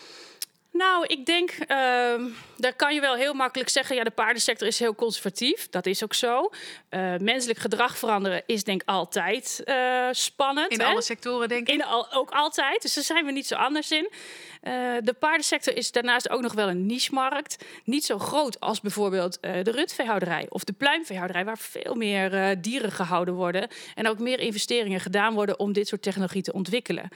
Nou, 0.70 1.06
ik 1.06 1.26
denk, 1.26 1.50
uh, 1.68 2.14
daar 2.62 2.74
kan 2.74 2.94
je 2.94 3.00
wel 3.00 3.14
heel 3.14 3.34
makkelijk 3.34 3.70
zeggen... 3.70 3.96
ja, 3.96 4.04
de 4.04 4.10
paardensector 4.10 4.66
is 4.66 4.78
heel 4.78 4.94
conservatief. 4.94 5.68
Dat 5.68 5.86
is 5.86 6.02
ook 6.04 6.14
zo. 6.14 6.50
Uh, 6.90 7.16
menselijk 7.16 7.58
gedrag 7.58 7.98
veranderen 7.98 8.42
is 8.46 8.64
denk 8.64 8.82
ik 8.82 8.88
altijd 8.88 9.62
uh, 9.64 10.08
spannend. 10.10 10.70
In 10.70 10.80
hè? 10.80 10.86
alle 10.86 11.02
sectoren, 11.02 11.48
denk 11.48 11.68
ik? 11.68 11.74
In 11.74 11.84
al, 11.84 12.12
ook 12.12 12.30
altijd. 12.30 12.82
Dus 12.82 12.94
daar 12.94 13.04
zijn 13.04 13.24
we 13.24 13.32
niet 13.32 13.46
zo 13.46 13.54
anders 13.54 13.90
in. 13.90 14.10
Uh, 14.10 14.72
de 15.00 15.12
paardensector 15.18 15.76
is 15.76 15.92
daarnaast 15.92 16.30
ook 16.30 16.40
nog 16.40 16.52
wel 16.52 16.68
een 16.68 16.86
niche-markt. 16.86 17.64
Niet 17.84 18.04
zo 18.04 18.18
groot 18.18 18.60
als 18.60 18.80
bijvoorbeeld 18.80 19.38
de 19.42 19.70
rundveehouderij 19.70 20.46
of 20.48 20.64
de 20.64 20.72
pluimveehouderij, 20.72 21.44
waar 21.44 21.58
veel 21.58 21.94
meer 21.94 22.60
dieren 22.60 22.92
gehouden 22.92 23.34
worden 23.34 23.68
en 23.94 24.08
ook 24.08 24.18
meer 24.18 24.40
investeringen 24.40 25.00
gedaan 25.00 25.34
worden 25.34 25.58
om 25.58 25.72
dit 25.72 25.88
soort 25.88 26.02
technologie 26.02 26.42
te 26.42 26.52
ontwikkelen. 26.52 27.08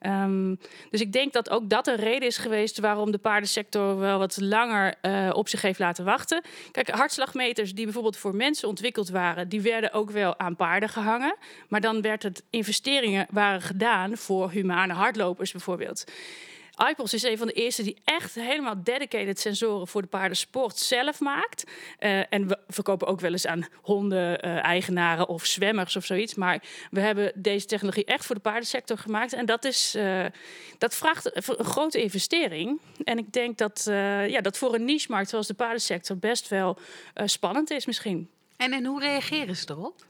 Um, 0.00 0.58
dus 0.90 1.00
ik 1.00 1.12
denk 1.12 1.32
dat 1.32 1.50
ook 1.50 1.70
dat 1.70 1.86
een 1.86 1.96
reden 1.96 2.28
is 2.28 2.36
geweest 2.36 2.78
waarom 2.78 3.10
de 3.10 3.18
paardensector 3.18 3.98
wel 3.98 4.18
wat 4.18 4.40
langer 4.40 4.93
op 5.32 5.48
zich 5.48 5.62
heeft 5.62 5.78
laten 5.78 6.04
wachten. 6.04 6.42
Kijk, 6.70 6.88
hartslagmeters 6.88 7.74
die 7.74 7.84
bijvoorbeeld 7.84 8.16
voor 8.16 8.34
mensen 8.34 8.68
ontwikkeld 8.68 9.08
waren, 9.08 9.48
die 9.48 9.60
werden 9.60 9.92
ook 9.92 10.10
wel 10.10 10.38
aan 10.38 10.56
paarden 10.56 10.88
gehangen. 10.88 11.36
Maar 11.68 11.80
dan 11.80 12.00
werd 12.02 12.22
het 12.22 12.42
investeringen 12.50 13.26
waren 13.30 13.62
gedaan 13.62 14.16
voor 14.16 14.50
humane 14.50 14.92
hardlopers 14.92 15.52
bijvoorbeeld. 15.52 16.04
iPods 16.76 17.14
is 17.14 17.22
een 17.22 17.38
van 17.38 17.46
de 17.46 17.52
eerste 17.52 17.82
die 17.82 17.96
echt 18.04 18.34
helemaal 18.34 18.82
dedicated 18.82 19.40
sensoren 19.40 19.88
voor 19.88 20.02
de 20.02 20.08
paardensport 20.08 20.78
zelf 20.78 21.20
maakt. 21.20 21.64
Uh, 22.00 22.32
en 22.32 22.48
we 22.48 22.58
verkopen 22.68 23.06
ook 23.06 23.20
wel 23.20 23.32
eens 23.32 23.46
aan 23.46 23.66
honden-eigenaren 23.82 25.24
uh, 25.24 25.34
of 25.34 25.44
zwemmers 25.44 25.96
of 25.96 26.04
zoiets. 26.04 26.34
Maar 26.34 26.62
we 26.90 27.00
hebben 27.00 27.32
deze 27.34 27.66
technologie 27.66 28.04
echt 28.04 28.26
voor 28.26 28.34
de 28.34 28.40
paardensector 28.40 28.98
gemaakt. 28.98 29.32
En 29.32 29.46
dat, 29.46 29.64
is, 29.64 29.94
uh, 29.96 30.24
dat 30.78 30.94
vraagt 30.94 31.36
een 31.58 31.64
grote 31.64 32.02
investering. 32.02 32.80
En 33.04 33.18
ik 33.18 33.32
denk 33.32 33.58
dat 33.58 33.82
ja, 34.28 34.40
dat 34.40 34.58
voor 34.58 34.74
een 34.74 34.84
niche-markt 34.84 35.28
zoals 35.30 35.46
de 35.46 35.54
paardensector 35.54 36.18
best 36.18 36.48
wel 36.48 36.78
spannend 37.24 37.70
is 37.70 37.86
misschien. 37.86 38.30
En, 38.56 38.72
en 38.72 38.84
hoe 38.84 39.00
reageren 39.00 39.56
ze 39.56 39.66
erop? 39.70 40.04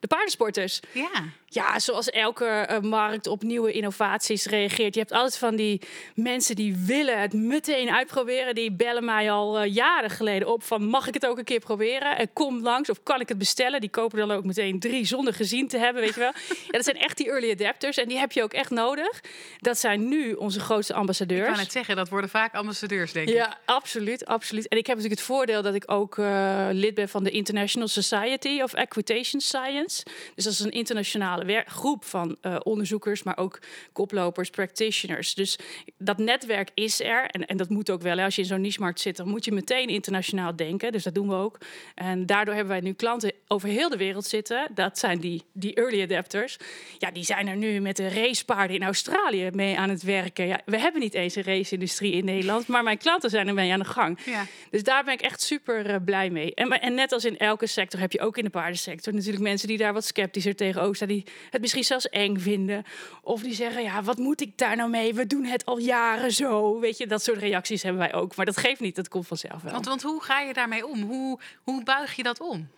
De 0.00 0.06
paardensporters. 0.06 0.80
Ja. 0.92 1.10
Ja, 1.48 1.78
zoals 1.78 2.10
elke 2.10 2.68
uh, 2.70 2.90
markt 2.90 3.26
op 3.26 3.42
nieuwe 3.42 3.72
innovaties 3.72 4.46
reageert. 4.46 4.94
Je 4.94 5.00
hebt 5.00 5.12
altijd 5.12 5.38
van 5.38 5.56
die 5.56 5.80
mensen 6.14 6.56
die 6.56 6.76
willen 6.76 7.20
het 7.20 7.32
meteen 7.32 7.90
uitproberen. 7.90 8.54
Die 8.54 8.72
bellen 8.72 9.04
mij 9.04 9.30
al 9.30 9.64
uh, 9.64 9.74
jaren 9.74 10.10
geleden 10.10 10.48
op 10.48 10.62
van 10.62 10.84
mag 10.84 11.06
ik 11.08 11.14
het 11.14 11.26
ook 11.26 11.38
een 11.38 11.44
keer 11.44 11.58
proberen? 11.58 12.16
En 12.16 12.32
kom 12.32 12.62
langs 12.62 12.90
of 12.90 13.02
kan 13.02 13.20
ik 13.20 13.28
het 13.28 13.38
bestellen? 13.38 13.80
Die 13.80 13.90
kopen 13.90 14.18
dan 14.18 14.30
ook 14.30 14.44
meteen 14.44 14.80
drie 14.80 15.06
zonder 15.06 15.34
gezien 15.34 15.68
te 15.68 15.78
hebben, 15.78 16.02
weet 16.02 16.14
je 16.14 16.20
wel. 16.20 16.32
ja, 16.66 16.70
dat 16.70 16.84
zijn 16.84 16.98
echt 16.98 17.16
die 17.16 17.30
early 17.30 17.50
adapters 17.50 17.96
en 17.96 18.08
die 18.08 18.18
heb 18.18 18.32
je 18.32 18.42
ook 18.42 18.52
echt 18.52 18.70
nodig. 18.70 19.20
Dat 19.60 19.78
zijn 19.78 20.08
nu 20.08 20.32
onze 20.32 20.60
grootste 20.60 20.94
ambassadeurs. 20.94 21.46
Ik 21.46 21.52
kan 21.52 21.62
het 21.62 21.72
zeggen, 21.72 21.96
dat 21.96 22.08
worden 22.08 22.30
vaak 22.30 22.54
ambassadeurs, 22.54 23.12
denk 23.12 23.28
ik. 23.28 23.34
Ja, 23.34 23.58
absoluut, 23.64 24.24
absoluut. 24.26 24.68
En 24.68 24.78
ik 24.78 24.86
heb 24.86 24.96
natuurlijk 24.96 25.20
het 25.20 25.30
voordeel 25.30 25.62
dat 25.62 25.74
ik 25.74 25.82
ook 25.86 26.16
uh, 26.16 26.68
lid 26.72 26.94
ben 26.94 27.08
van 27.08 27.24
de 27.24 27.30
International 27.30 27.88
Society 27.88 28.60
of 28.62 28.72
Equitation 28.72 29.40
Science. 29.40 29.85
Dus 30.34 30.44
dat 30.44 30.52
is 30.52 30.60
een 30.60 30.70
internationale 30.70 31.64
groep 31.66 32.04
van 32.04 32.36
uh, 32.42 32.56
onderzoekers, 32.62 33.22
maar 33.22 33.36
ook 33.36 33.58
koplopers, 33.92 34.50
practitioners. 34.50 35.34
Dus 35.34 35.58
dat 35.98 36.18
netwerk 36.18 36.70
is 36.74 37.00
er 37.00 37.26
en, 37.30 37.46
en 37.46 37.56
dat 37.56 37.68
moet 37.68 37.90
ook 37.90 38.02
wel. 38.02 38.18
Als 38.18 38.34
je 38.34 38.40
in 38.40 38.46
zo'n 38.46 38.60
niche-markt 38.60 39.00
zit, 39.00 39.16
dan 39.16 39.28
moet 39.28 39.44
je 39.44 39.52
meteen 39.52 39.88
internationaal 39.88 40.56
denken. 40.56 40.92
Dus 40.92 41.02
dat 41.02 41.14
doen 41.14 41.28
we 41.28 41.34
ook. 41.34 41.58
En 41.94 42.26
daardoor 42.26 42.54
hebben 42.54 42.72
wij 42.72 42.82
nu 42.82 42.92
klanten 42.92 43.32
over 43.48 43.68
heel 43.68 43.88
de 43.88 43.96
wereld 43.96 44.24
zitten. 44.24 44.68
Dat 44.74 44.98
zijn 44.98 45.20
die, 45.20 45.42
die 45.52 45.74
early 45.74 46.02
adapters. 46.02 46.56
Ja, 46.98 47.10
die 47.10 47.24
zijn 47.24 47.48
er 47.48 47.56
nu 47.56 47.80
met 47.80 47.96
de 47.96 48.08
racepaarden 48.08 48.76
in 48.76 48.82
Australië 48.82 49.50
mee 49.52 49.78
aan 49.78 49.88
het 49.88 50.02
werken. 50.02 50.46
Ja, 50.46 50.60
we 50.64 50.78
hebben 50.78 51.00
niet 51.00 51.14
eens 51.14 51.34
een 51.34 51.42
race-industrie 51.42 52.12
in 52.12 52.24
Nederland, 52.24 52.66
maar 52.66 52.82
mijn 52.82 52.98
klanten 52.98 53.30
zijn 53.30 53.48
ermee 53.48 53.72
aan 53.72 53.78
de 53.78 53.84
gang. 53.84 54.18
Ja. 54.24 54.46
Dus 54.70 54.82
daar 54.82 55.04
ben 55.04 55.14
ik 55.14 55.20
echt 55.20 55.42
super 55.42 55.90
uh, 55.90 55.96
blij 56.04 56.30
mee. 56.30 56.54
En, 56.54 56.70
en 56.80 56.94
net 56.94 57.12
als 57.12 57.24
in 57.24 57.38
elke 57.38 57.66
sector 57.66 58.00
heb 58.00 58.12
je 58.12 58.20
ook 58.20 58.38
in 58.38 58.44
de 58.44 58.50
paardensector 58.50 59.14
natuurlijk 59.14 59.42
mensen 59.42 59.68
die 59.68 59.75
daar 59.76 59.92
wat 59.92 60.04
sceptischer 60.04 60.56
tegenover 60.56 60.96
staan. 60.96 61.08
Die 61.08 61.24
het 61.50 61.60
misschien 61.60 61.84
zelfs 61.84 62.08
eng 62.08 62.38
vinden. 62.38 62.84
Of 63.22 63.42
die 63.42 63.54
zeggen, 63.54 63.82
ja, 63.82 64.02
wat 64.02 64.18
moet 64.18 64.40
ik 64.40 64.58
daar 64.58 64.76
nou 64.76 64.90
mee? 64.90 65.14
We 65.14 65.26
doen 65.26 65.44
het 65.44 65.64
al 65.64 65.78
jaren 65.78 66.32
zo. 66.32 66.80
Weet 66.80 66.98
je, 66.98 67.06
dat 67.06 67.22
soort 67.22 67.38
reacties 67.38 67.82
hebben 67.82 68.00
wij 68.00 68.14
ook. 68.14 68.36
Maar 68.36 68.46
dat 68.46 68.56
geeft 68.56 68.80
niet, 68.80 68.96
dat 68.96 69.08
komt 69.08 69.26
vanzelf 69.26 69.62
wel. 69.62 69.72
Want, 69.72 69.86
want 69.86 70.02
hoe 70.02 70.22
ga 70.22 70.40
je 70.40 70.52
daarmee 70.52 70.86
om? 70.86 71.02
Hoe, 71.02 71.38
hoe 71.62 71.82
buig 71.82 72.16
je 72.16 72.22
dat 72.22 72.40
om? 72.40 72.68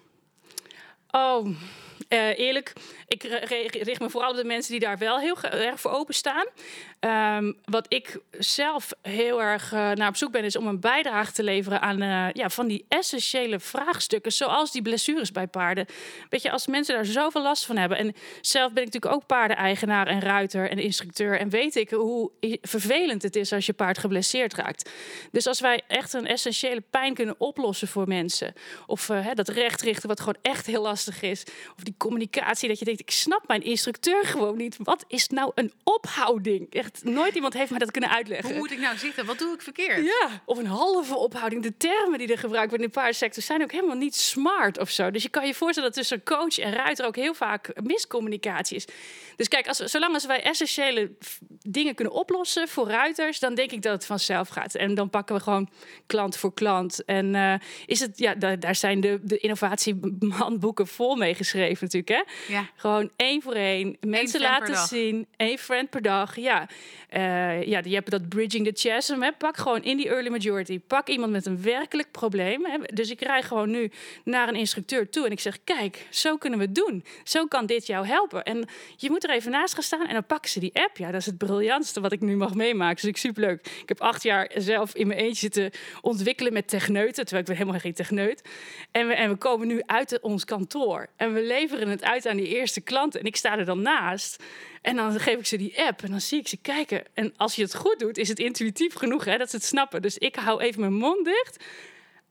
Oh, 1.11 1.47
uh, 2.09 2.39
eerlijk, 2.39 2.73
ik 3.07 3.23
richt 3.83 4.01
me 4.01 4.11
vooral 4.11 4.31
op 4.31 4.37
de 4.37 4.45
mensen 4.45 4.73
die 4.73 4.81
daar 4.81 4.99
wel 4.99 5.19
heel 5.19 5.43
erg 5.43 5.81
voor 5.81 5.91
openstaan. 5.91 6.47
Um, 7.01 7.57
wat 7.65 7.87
ik 7.89 8.19
zelf 8.39 8.93
heel 9.03 9.43
erg 9.43 9.73
uh, 9.73 9.91
naar 9.91 10.09
op 10.09 10.17
zoek 10.17 10.33
ben, 10.33 10.45
is 10.45 10.57
om 10.57 10.67
een 10.67 10.81
bijdrage 10.81 11.33
te 11.33 11.43
leveren 11.43 11.81
aan 11.81 12.03
uh, 12.03 12.27
ja, 12.33 12.51
van 12.51 12.67
die 12.67 12.85
essentiële 12.89 13.61
vraagstukken, 13.61 14.33
zoals 14.33 14.73
die 14.73 14.83
blessures 14.83 15.33
bij 15.33 15.47
paarden. 15.47 15.87
Weet 16.29 16.43
je, 16.43 16.51
als 16.51 16.67
mensen 16.67 16.95
daar 16.95 17.05
zoveel 17.05 17.43
last 17.43 17.65
van 17.67 17.77
hebben. 17.77 17.99
En 17.99 18.15
zelf 18.41 18.73
ben 18.73 18.83
ik 18.85 18.93
natuurlijk 18.93 19.23
ook 19.23 19.27
paardeneigenaar 19.27 20.07
en 20.07 20.21
ruiter 20.21 20.71
en 20.71 20.79
instructeur. 20.79 21.39
En 21.39 21.49
weet 21.49 21.77
ik 21.77 21.91
hoe 21.91 22.31
vervelend 22.63 23.23
het 23.23 23.37
is 23.37 23.53
als 23.53 23.67
je 23.67 23.73
paard 23.73 23.99
geblesseerd 23.99 24.55
raakt. 24.55 24.91
Dus 25.33 25.47
als 25.47 25.61
wij 25.61 25.83
echt 25.87 26.13
een 26.13 26.27
essentiële 26.27 26.83
pijn 26.91 27.15
kunnen 27.15 27.35
oplossen 27.39 27.89
voor 27.89 28.09
mensen. 28.09 28.53
Of 28.87 29.09
uh, 29.09 29.27
dat 29.35 29.49
recht 29.49 29.83
richten, 29.83 30.09
wat 30.09 30.21
gewoon 30.21 30.37
echt 30.43 30.67
heel 30.67 30.83
lastig 30.83 30.98
is. 31.21 31.45
Of 31.77 31.83
die 31.83 31.95
communicatie, 31.97 32.69
dat 32.69 32.79
je 32.79 32.85
denkt, 32.85 33.01
ik 33.01 33.11
snap 33.11 33.47
mijn 33.47 33.63
instructeur 33.63 34.25
gewoon 34.25 34.57
niet. 34.57 34.77
Wat 34.83 35.05
is 35.09 35.29
nou 35.29 35.53
een 35.55 35.73
ophouding? 35.83 36.73
Echt, 36.73 37.05
nooit 37.05 37.35
iemand 37.35 37.55
heeft 37.55 37.71
mij 37.71 37.79
dat 37.79 37.91
kunnen 37.91 38.11
uitleggen. 38.11 38.49
Hoe 38.49 38.59
moet 38.59 38.71
ik 38.71 38.79
nou 38.79 38.97
zitten? 38.97 39.27
Wat 39.27 39.39
doe 39.39 39.55
ik 39.55 39.63
verkeerd? 39.63 40.05
Ja, 40.05 40.43
of 40.45 40.59
een 40.59 40.67
halve 40.67 41.17
ophouding. 41.17 41.63
De 41.63 41.77
termen 41.77 42.19
die 42.19 42.33
er 42.33 42.39
gebruikt 42.39 42.71
worden 42.71 42.87
in 42.87 42.93
de 42.93 42.99
paardensector 42.99 43.43
zijn 43.43 43.63
ook 43.63 43.73
helemaal 43.73 43.97
niet 43.97 44.17
smart 44.17 44.79
of 44.79 44.91
zo. 44.91 45.11
Dus 45.11 45.23
je 45.23 45.29
kan 45.29 45.47
je 45.47 45.55
voorstellen 45.55 45.89
dat 45.89 45.99
tussen 45.99 46.23
coach 46.23 46.59
en 46.59 46.73
ruiter 46.73 47.07
ook 47.07 47.17
heel 47.17 47.35
vaak 47.35 47.71
miscommunicatie 47.83 48.77
is. 48.77 48.85
Dus 49.37 49.49
kijk, 49.49 49.69
als, 49.69 49.77
zolang 49.79 50.15
als 50.15 50.27
wij 50.27 50.43
essentiële 50.43 51.11
dingen 51.49 51.95
kunnen 51.95 52.15
oplossen 52.15 52.69
voor 52.69 52.89
ruiters, 52.89 53.39
dan 53.39 53.55
denk 53.55 53.71
ik 53.73 53.83
dat 53.83 53.93
het 53.93 54.07
vanzelf 54.07 54.49
gaat. 54.49 54.75
En 54.75 54.95
dan 54.95 55.11
pakken 55.11 55.35
we 55.35 55.43
gewoon 55.43 55.69
klant 56.07 56.37
voor 56.37 56.55
klant. 56.55 57.05
En 57.05 57.35
uh, 57.35 57.55
is 57.87 58.01
het, 58.01 58.19
ja, 58.19 58.35
daar, 58.35 58.61
daar 58.61 58.75
zijn 58.75 59.01
de, 59.01 59.19
de 59.23 59.39
innovatiehandboeken 59.39 60.87
vol 60.89 61.17
mee 61.17 61.35
geschreven 61.35 61.89
natuurlijk. 61.91 62.09
Hè? 62.09 62.53
Ja. 62.53 62.69
Gewoon 62.77 63.11
één 63.17 63.43
voor 63.43 63.55
één. 63.55 63.97
Mensen 64.01 64.41
laten 64.41 64.77
zien. 64.77 65.27
één 65.37 65.59
friend 65.59 65.91
per 65.91 66.03
dag. 66.03 66.37
Ja. 66.37 66.69
Uh, 67.17 67.63
ja, 67.63 67.81
je 67.85 67.95
hebt 67.95 68.11
dat 68.11 68.29
bridging 68.29 68.67
the 68.67 68.89
chasm. 68.89 69.21
Hè? 69.21 69.33
Pak 69.33 69.57
gewoon 69.57 69.83
in 69.83 69.97
die 69.97 70.09
early 70.09 70.31
majority. 70.31 70.81
Pak 70.81 71.09
iemand 71.09 71.33
met 71.33 71.47
een 71.47 71.63
werkelijk 71.63 72.11
probleem. 72.11 72.65
Hè? 72.67 72.79
Dus 72.95 73.11
ik 73.11 73.21
rij 73.21 73.43
gewoon 73.43 73.71
nu 73.71 73.91
naar 74.25 74.49
een 74.49 74.55
instructeur 74.55 75.11
toe 75.11 75.27
en 75.27 75.33
ik 75.33 75.41
zeg: 75.41 75.59
Kijk, 75.65 76.07
zo 76.11 76.37
kunnen 76.37 76.59
we 76.59 76.65
het 76.65 76.75
doen. 76.75 77.05
Zo 77.25 77.47
kan 77.47 77.67
dit 77.67 77.87
jou 77.87 78.07
helpen. 78.07 78.45
En 78.45 78.69
je 78.97 79.11
moet 79.11 79.25
er 79.25 79.31
even 79.31 79.51
naast 79.51 79.75
gaan 79.75 79.83
staan 79.83 80.07
en 80.07 80.13
dan 80.13 80.27
pakken 80.27 80.51
ze 80.51 80.61
die 80.61 80.75
app. 80.75 80.97
Ja, 80.97 81.11
dat 81.11 81.21
is 81.21 81.27
het 81.27 81.39
briljantste 81.39 82.01
wat 82.01 82.13
ik 82.13 82.21
nu 82.21 82.37
mag 82.37 82.55
meemaken. 82.55 82.95
Dus 82.95 83.05
ik 83.05 83.17
superleuk. 83.17 83.67
Ik 83.83 83.89
heb 83.89 84.01
acht 84.01 84.23
jaar 84.23 84.51
zelf 84.55 84.95
in 84.95 85.07
mijn 85.07 85.19
eentje 85.19 85.49
te 85.49 85.73
ontwikkelen 86.01 86.53
met 86.53 86.69
techneuten, 86.69 87.25
terwijl 87.25 87.41
ik 87.41 87.47
ben 87.47 87.57
helemaal 87.57 87.81
geen 87.81 87.95
techneut. 87.95 88.43
En 88.91 89.07
we, 89.07 89.15
en 89.15 89.31
we 89.31 89.37
komen 89.37 89.67
nu 89.67 89.83
uit 89.87 90.21
ons 90.21 90.45
kantoor 90.45 90.78
en 91.17 91.35
we 91.35 91.43
leveren 91.43 91.89
het 91.89 92.05
uit 92.05 92.27
aan 92.27 92.37
die 92.37 92.57
eerste 92.57 92.81
klanten. 92.81 93.21
En 93.21 93.27
ik 93.27 93.37
sta 93.37 93.59
er 93.59 93.65
dan 93.65 93.83
naast. 93.83 94.43
En 94.83 94.97
dan 94.97 95.21
geef 95.21 95.39
ik 95.39 95.47
ze 95.47 95.57
die 95.57 95.81
app 95.81 96.03
en 96.03 96.11
dan 96.11 96.21
zie 96.21 96.39
ik 96.39 96.49
ze 96.49 96.57
kijken. 96.57 97.05
En 97.15 97.35
als 97.37 97.55
je 97.55 97.63
het 97.63 97.75
goed 97.75 97.99
doet, 97.99 98.19
is 98.19 98.29
het 98.29 98.39
intuïtief 98.39 98.95
genoeg 98.95 99.25
hè, 99.25 99.37
dat 99.37 99.51
ze 99.51 99.57
het 99.57 99.65
snappen. 99.65 100.03
Dus 100.03 100.19
ik 100.19 100.37
hou 100.37 100.61
even 100.61 100.81
mijn 100.81 100.95
mond 100.95 101.25
dicht. 101.25 101.65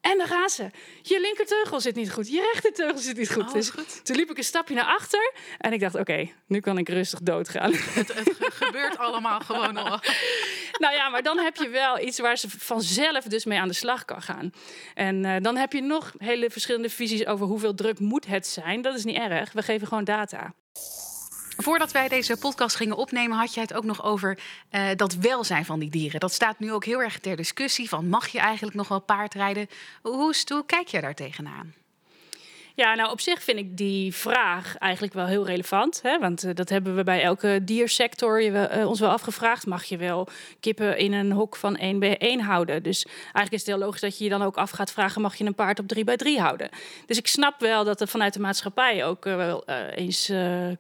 En 0.02 0.18
dan 0.18 0.28
gaan 0.28 0.50
ze. 0.50 0.70
Je 1.02 1.20
linkerteugel 1.20 1.80
zit 1.80 1.96
niet 1.96 2.12
goed. 2.12 2.28
Je 2.28 2.50
rechterteugel 2.54 2.98
zit 2.98 3.18
niet 3.18 3.32
goed. 3.32 3.48
Oh, 3.48 3.54
dus 3.54 3.70
goed. 3.70 4.06
toen 4.06 4.16
liep 4.16 4.30
ik 4.30 4.38
een 4.38 4.44
stapje 4.44 4.76
naar 4.76 4.86
achter. 4.86 5.34
En 5.58 5.74
ik 5.74 5.80
dacht, 5.80 5.96
oké, 5.96 6.30
nu 6.48 6.60
kan 6.60 6.78
ik 6.78 6.90
rustig 6.90 7.20
doodgaan. 7.20 7.72
Het, 7.74 8.14
het 8.14 8.36
gebeurt 8.40 8.98
allemaal 8.98 9.40
gewoon 9.40 9.78
al. 9.78 10.00
nou 10.78 10.94
ja, 10.94 11.10
maar 11.10 11.24
dan 11.24 11.40
heb 11.40 11.56
je 11.56 11.70
wel 11.70 12.00
iets 12.00 12.20
waar 12.20 12.38
ze 12.38 12.50
vanzelf 12.50 13.24
dus 13.24 13.46
mee 13.46 13.60
aan 13.60 13.68
de 13.68 13.74
slag 13.74 14.06
kan 14.06 14.22
gaan. 14.22 14.52
En 14.94 15.24
uh, 15.24 15.36
dan 15.42 15.56
heb 15.56 15.74
je 15.74 15.82
nog 15.82 16.14
hele 16.18 16.50
verschillende 16.50 16.90
visies 16.90 17.26
over 17.26 17.46
hoeveel 17.46 17.76
druk 17.76 18.00
moet 18.00 18.26
het 18.26 18.48
zijn. 18.48 18.82
Dat 18.82 18.96
is 18.96 19.04
niet 19.04 19.16
erg. 19.16 19.52
We 19.52 19.62
geven 19.62 19.88
gewoon 19.88 20.04
data. 20.04 20.54
Voordat 21.58 21.92
wij 21.92 22.08
deze 22.08 22.38
podcast 22.38 22.76
gingen 22.76 22.98
opnemen, 22.98 23.38
had 23.38 23.54
je 23.54 23.60
het 23.60 23.74
ook 23.74 23.84
nog 23.84 24.04
over 24.04 24.40
uh, 24.72 24.90
dat 24.96 25.16
welzijn 25.16 25.66
van 25.66 25.80
die 25.80 25.90
dieren. 25.90 26.20
Dat 26.20 26.34
staat 26.34 26.60
nu 26.60 26.72
ook 26.72 26.86
heel 26.86 27.02
erg 27.02 27.20
ter 27.20 27.36
discussie. 27.36 27.90
Van 27.90 28.10
mag 28.10 28.28
je 28.28 28.40
eigenlijk 28.40 28.76
nog 28.76 28.88
wel 28.88 29.02
paardrijden? 29.02 29.68
Hoe, 30.02 30.34
hoe 30.48 30.66
kijk 30.66 30.88
je 30.88 31.02
daar 31.02 31.16
tegenaan? 31.16 31.74
Ja, 32.78 32.96
nou 32.96 33.12
op 33.12 33.20
zich 33.20 33.44
vind 33.44 33.60
ik 33.60 33.78
die 33.78 34.16
vraag 34.16 34.78
eigenlijk 34.78 35.14
wel 35.14 35.26
heel 35.26 35.46
relevant. 35.46 36.00
Hè? 36.02 36.20
Want 36.20 36.46
uh, 36.46 36.52
dat 36.54 36.70
hebben 36.70 36.96
we 36.96 37.04
bij 37.04 37.22
elke 37.22 37.60
diersector 37.64 38.44
uh, 38.44 38.88
ons 38.88 39.00
wel 39.00 39.10
afgevraagd. 39.10 39.66
Mag 39.66 39.84
je 39.84 39.98
wel 39.98 40.28
kippen 40.60 40.98
in 40.98 41.14
een 41.14 41.32
hok 41.32 41.56
van 41.56 41.78
1 41.78 42.00
bij 42.00 42.18
1 42.18 42.40
houden? 42.40 42.84
Dus 42.84 43.06
eigenlijk 43.06 43.52
is 43.52 43.60
het 43.60 43.68
heel 43.68 43.78
logisch 43.78 44.02
dat 44.02 44.18
je 44.18 44.24
je 44.24 44.30
dan 44.30 44.42
ook 44.42 44.58
af 44.58 44.70
gaat 44.70 44.92
vragen... 44.92 45.22
mag 45.22 45.36
je 45.36 45.46
een 45.46 45.56
paard 45.56 45.80
op 45.80 45.88
3 45.88 46.04
bij 46.04 46.18
3 46.18 46.40
houden? 46.40 46.70
Dus 47.06 47.18
ik 47.18 47.28
snap 47.28 47.60
wel 47.60 47.84
dat 47.84 48.02
er 48.02 48.08
vanuit 48.08 48.34
de 48.34 48.40
maatschappij 48.40 49.06
ook 49.06 49.26
uh, 49.26 49.36
wel 49.36 49.66
eens 49.96 50.32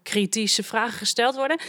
kritische 0.04 0.63
vragen 0.63 0.98
gesteld 0.98 1.36
worden 1.36 1.60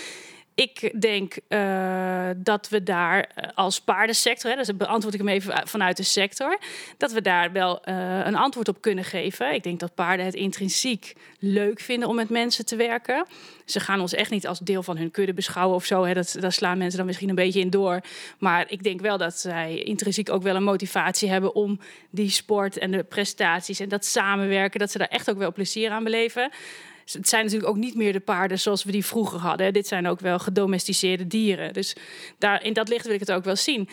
ik 0.59 1.01
denk 1.01 1.39
uh, 1.49 2.31
dat 2.37 2.69
we 2.69 2.83
daar 2.83 3.31
eh, 3.35 3.49
als 3.55 3.81
paardensector, 3.81 4.51
hè, 4.51 4.57
dus 4.57 4.77
beantwoord 4.77 5.15
ik 5.15 5.21
hem 5.21 5.29
even 5.29 5.69
vanuit 5.69 5.97
de 5.97 6.03
sector, 6.03 6.59
dat 6.97 7.13
we 7.13 7.23
daar 7.23 7.53
wel 7.53 7.83
uh, 7.89 8.21
een 8.25 8.37
antwoord 8.37 8.69
op 8.69 8.81
kunnen 8.81 9.05
geven. 9.05 9.55
Ik 9.55 9.63
denk 9.63 9.81
dat 9.81 9.95
paarden 9.95 10.27
het 10.27 10.35
intrinsiek 10.35 11.15
leuk 11.39 11.81
vinden 11.81 12.09
om 12.09 12.15
met 12.15 12.29
mensen 12.29 12.67
te 12.67 12.77
werken. 12.77 13.27
Ze 13.65 13.81
gaan 13.81 14.01
ons 14.01 14.15
echt 14.15 14.31
niet 14.31 14.47
als 14.47 14.59
deel 14.59 14.83
van 14.83 14.97
hun 14.97 15.11
kudde 15.11 15.35
beschouwen 15.35 15.77
of 15.77 15.85
zo. 15.85 16.05
Hè. 16.05 16.15
Dat, 16.15 16.37
daar 16.41 16.53
slaan 16.53 16.79
mensen 16.79 16.99
dan 16.99 17.07
misschien 17.07 17.29
een 17.29 17.35
beetje 17.35 17.61
in 17.61 17.71
door. 17.71 18.01
Maar 18.39 18.71
ik 18.71 18.83
denk 18.83 19.01
wel 19.01 19.19
dat 19.19 19.39
zij 19.39 19.79
intrinsiek 19.79 20.31
ook 20.31 20.43
wel 20.43 20.57
een 20.57 20.63
motivatie 20.63 21.31
hebben 21.31 21.55
om 21.55 21.81
die 22.11 22.31
sport 22.31 22.79
en 22.79 22.91
de 22.91 23.05
prestaties 23.05 23.81
en 23.81 23.89
dat 23.89 24.05
samenwerken, 24.05 24.81
dat 24.81 24.91
ze 24.91 24.99
daar 24.99 25.09
echt 25.09 25.31
ook 25.31 25.39
wel 25.39 25.53
plezier 25.53 25.91
aan 25.91 26.05
beleven 26.05 26.51
het 27.13 27.29
zijn 27.29 27.45
natuurlijk 27.45 27.71
ook 27.71 27.77
niet 27.77 27.95
meer 27.95 28.13
de 28.13 28.21
paarden 28.21 28.59
zoals 28.59 28.85
we 28.85 28.93
die 28.93 29.07
vroeger 29.07 29.39
hadden. 29.39 29.73
Dit 29.73 29.87
zijn 29.87 30.09
ook 30.09 30.21
wel 30.21 30.39
gedomesticeerde 30.39 31.27
dieren. 31.27 31.73
Dus 31.73 31.97
daar, 32.39 32.65
in 32.65 32.73
dat 32.73 32.89
licht 32.89 33.05
wil 33.05 33.15
ik 33.15 33.21
het 33.21 33.33
ook 33.33 33.45
wel 33.45 33.57
zien. 33.57 33.89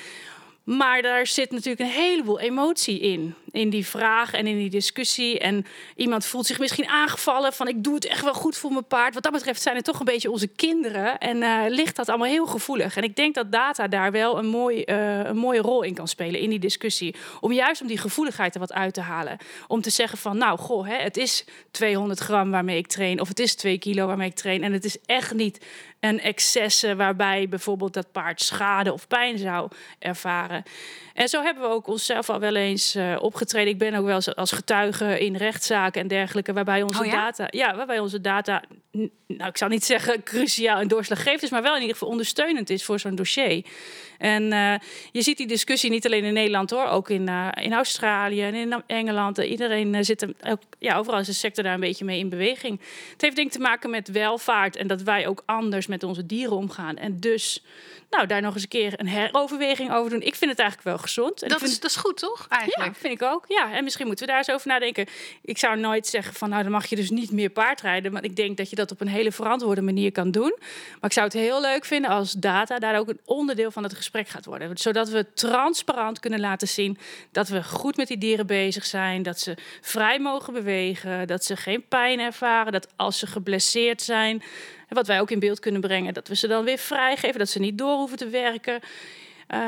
Maar 0.66 1.02
daar 1.02 1.28
zit 1.28 1.52
natuurlijk 1.52 1.80
een 1.80 1.96
heleboel 1.96 2.40
emotie 2.40 3.00
in. 3.00 3.36
In 3.52 3.70
die 3.70 3.86
vraag 3.86 4.34
en 4.34 4.48
in 4.48 4.58
die 4.58 4.70
discussie. 4.70 5.40
En 5.40 5.66
iemand 5.96 6.26
voelt 6.26 6.46
zich 6.46 6.60
misschien 6.60 6.88
aangevallen 6.88 7.54
van 7.54 7.68
ik 7.68 7.84
doe 7.84 7.96
het 7.96 8.06
echt 8.06 8.24
wel 8.24 8.34
goed 8.34 8.58
voor 8.58 8.72
mijn 8.72 8.88
paard. 8.88 9.14
Wat 9.14 9.24
dat 9.24 9.32
betreft 9.32 9.62
zijn 9.62 9.76
het 9.76 9.86
toch 9.86 10.00
een 10.00 10.06
beetje 10.06 10.32
onze 10.32 10.48
kinderen. 10.48 11.18
En 11.18 11.38
uh, 11.38 11.64
ligt 11.68 11.96
dat 11.96 12.10
allemaal 12.10 12.28
heel 12.28 12.46
gevoelig. 12.46 12.98
En 12.98 13.04
ik 13.04 13.16
denk 13.16 13.36
dat 13.36 13.52
data 13.52 13.88
daar 13.88 14.12
wel 14.12 14.38
een, 14.38 14.46
mooi, 14.46 14.84
uh, 14.86 15.24
een 15.24 15.38
mooie 15.38 15.62
rol 15.62 15.82
in 15.82 15.94
kan 15.94 16.08
spelen 16.08 16.40
in 16.40 16.50
die 16.50 16.60
discussie. 16.60 17.16
Om 17.40 17.52
juist 17.52 17.82
om 17.82 17.88
die 17.88 17.98
gevoeligheid 17.98 18.54
er 18.54 18.60
wat 18.60 18.74
uit 18.74 18.94
te 18.94 19.02
halen. 19.02 19.38
Om 19.68 19.82
te 19.82 19.90
zeggen 19.90 20.18
van 20.18 20.38
nou 20.38 20.58
goh, 20.58 20.88
hè, 20.88 20.96
het 20.96 21.18
is 21.18 21.46
200 21.72 22.20
gram 22.20 22.52
waarmee 22.52 22.78
ik 22.78 22.88
train. 22.88 23.20
Of 23.22 23.28
het 23.28 23.40
is 23.40 23.56
2 23.56 23.78
kilo 23.78 24.08
waarmee 24.08 24.30
ik 24.30 24.36
train. 24.36 24.64
En 24.64 24.74
het 24.74 24.86
is 24.86 24.98
echt 25.06 25.34
niet 25.34 25.66
een 26.00 26.22
excessen 26.22 26.98
waarbij 26.98 27.50
bijvoorbeeld 27.50 27.94
dat 27.94 28.12
paard 28.12 28.42
schade 28.42 28.94
of 28.94 29.08
pijn 29.08 29.38
zou 29.38 29.70
ervaren. 30.00 30.55
En 31.14 31.30
zo 31.30 31.42
hebben 31.42 31.64
we 31.64 31.70
ook 31.70 31.88
onszelf 31.88 32.30
al 32.30 32.40
wel 32.40 32.56
eens 32.56 32.96
uh, 32.96 33.16
opgetreden. 33.20 33.74
Ik 33.74 33.78
ben 33.78 33.96
ook 33.96 34.06
wel 34.06 34.22
als 34.36 34.52
getuige 34.52 35.20
in 35.20 35.36
rechtszaken 35.36 36.02
en 36.02 36.08
dergelijke, 36.08 36.54
waarbij 36.54 36.82
onze 36.82 37.04
oh 37.04 37.12
data, 37.12 37.48
ja, 37.50 37.76
waarbij 37.76 38.00
onze 38.00 38.22
data, 38.22 38.64
nou 39.28 39.50
ik 39.50 39.58
zou 39.58 39.72
niet 39.72 39.86
zeggen 39.86 40.24
cruciaal 40.24 40.80
en 40.80 40.88
doorslaggevend 40.88 41.44
is, 41.44 41.50
maar 41.50 41.62
wel 41.62 41.74
in 41.74 41.80
ieder 41.80 41.94
geval 41.94 42.10
ondersteunend 42.10 42.70
is 42.70 42.84
voor 42.84 43.00
zo'n 43.00 43.16
dossier. 43.16 43.66
En 44.18 44.44
uh, 44.44 44.74
je 45.12 45.22
ziet 45.22 45.38
die 45.38 45.48
discussie 45.48 45.90
niet 45.90 46.06
alleen 46.06 46.24
in 46.24 46.34
Nederland 46.34 46.70
hoor, 46.70 46.88
ook 46.88 47.10
in, 47.10 47.30
uh, 47.30 47.48
in 47.62 47.74
Australië 47.74 48.42
en 48.42 48.54
in 48.54 48.84
Engeland. 48.88 49.38
Iedereen 49.38 50.06
zit 50.06 50.22
er, 50.22 50.34
ook, 50.48 50.62
ja, 50.80 50.98
overal 50.98 51.20
is 51.20 51.26
de 51.26 51.34
sector 51.34 51.64
daar 51.64 51.74
een 51.74 51.80
beetje 51.80 52.06
mee 52.06 52.20
in 52.20 52.30
beweging. 52.30 52.80
Het 53.12 53.22
heeft 53.22 53.36
denk 53.36 53.48
ik 53.48 53.54
te 53.54 53.60
maken 53.60 53.90
met 53.90 54.12
welvaart 54.12 54.76
en 54.76 54.88
dat 54.88 55.02
wij 55.02 55.28
ook 55.28 55.44
anders 55.46 55.88
met 55.88 56.04
onze 56.04 56.26
dieren 56.26 56.56
omgaan. 56.56 56.98
En 56.98 57.20
dus 57.20 57.64
nou, 58.10 58.28
daar 58.28 58.42
nog 58.42 58.54
eens 58.54 58.64
een 58.64 58.70
keer 58.70 58.94
een 58.96 59.08
heroverweging 59.08 59.92
over 59.92 60.10
doen. 60.10 60.22
Ik 60.22 60.36
vind 60.36 60.52
het 60.52 60.60
eigenlijk 60.60 60.90
wel 60.90 60.98
gezond. 60.98 61.42
En 61.42 61.50
dat, 61.50 61.60
vind, 61.60 61.72
is, 61.72 61.80
dat 61.80 61.90
is 61.90 61.96
goed, 61.96 62.18
toch? 62.18 62.46
Eigenlijk. 62.50 62.94
Ja, 62.94 63.00
vind 63.00 63.22
ik 63.22 63.28
ook. 63.28 63.46
Ja, 63.48 63.74
en 63.74 63.84
misschien 63.84 64.08
moeten 64.08 64.26
we 64.26 64.32
daar 64.32 64.42
eens 64.42 64.52
over 64.52 64.68
nadenken. 64.68 65.06
Ik 65.42 65.58
zou 65.58 65.80
nooit 65.80 66.08
zeggen 66.08 66.34
van, 66.34 66.50
nou, 66.50 66.64
dan 66.64 66.72
mag 66.72 66.86
je 66.86 66.96
dus 66.96 67.10
niet 67.10 67.32
meer 67.32 67.50
paardrijden. 67.50 68.12
Maar 68.12 68.24
ik 68.24 68.36
denk 68.36 68.58
dat 68.58 68.70
je 68.70 68.76
dat 68.76 68.92
op 68.92 69.02
een 69.02 69.08
hele 69.08 69.32
verantwoorde 69.32 69.82
manier 69.82 70.12
kan 70.12 70.32
doen. 70.32 70.56
Maar 70.60 71.10
ik 71.10 71.14
zou 71.14 71.26
het 71.26 71.36
heel 71.36 71.62
leuk 71.62 71.86
vinden 71.86 72.10
als 72.10 72.32
data 72.32 72.80
daar 72.80 73.00
ook 73.00 73.10
een 73.10 73.20
onderdeel 73.26 73.72
van 73.72 73.84
het 73.84 73.94
gesprek 74.06 74.28
gaat 74.28 74.46
worden. 74.46 74.78
Zodat 74.78 75.10
we 75.10 75.34
transparant 75.34 76.20
kunnen 76.20 76.40
laten 76.40 76.68
zien 76.68 76.98
dat 77.32 77.48
we 77.48 77.64
goed 77.64 77.98
met 77.98 78.08
die 78.08 78.18
dieren 78.18 78.48
bezig 78.48 78.86
zijn. 78.86 79.24
Dat 79.24 79.40
ze 79.40 79.58
vrij 79.82 80.20
mogen 80.20 80.54
bewegen. 80.54 81.28
Dat 81.28 81.44
ze 81.44 81.56
geen 81.56 81.88
pijn 81.88 82.20
ervaren. 82.20 82.72
Dat 82.72 82.88
als 82.96 83.20
ze 83.20 83.28
geblesseerd 83.28 84.02
zijn, 84.02 84.44
wat 84.90 85.08
wij 85.08 85.20
ook 85.20 85.32
in 85.32 85.40
beeld 85.40 85.60
kunnen 85.60 85.82
brengen, 85.82 86.14
dat 86.14 86.28
we 86.28 86.36
ze 86.36 86.48
dan 86.48 86.64
weer 86.64 86.78
vrijgeven. 86.78 87.40
Dat 87.40 87.50
ze 87.50 87.60
niet 87.60 87.78
door 87.78 87.98
hoeven 87.98 88.18
te 88.18 88.30
werken. 88.30 88.74
Uh, 88.74 89.60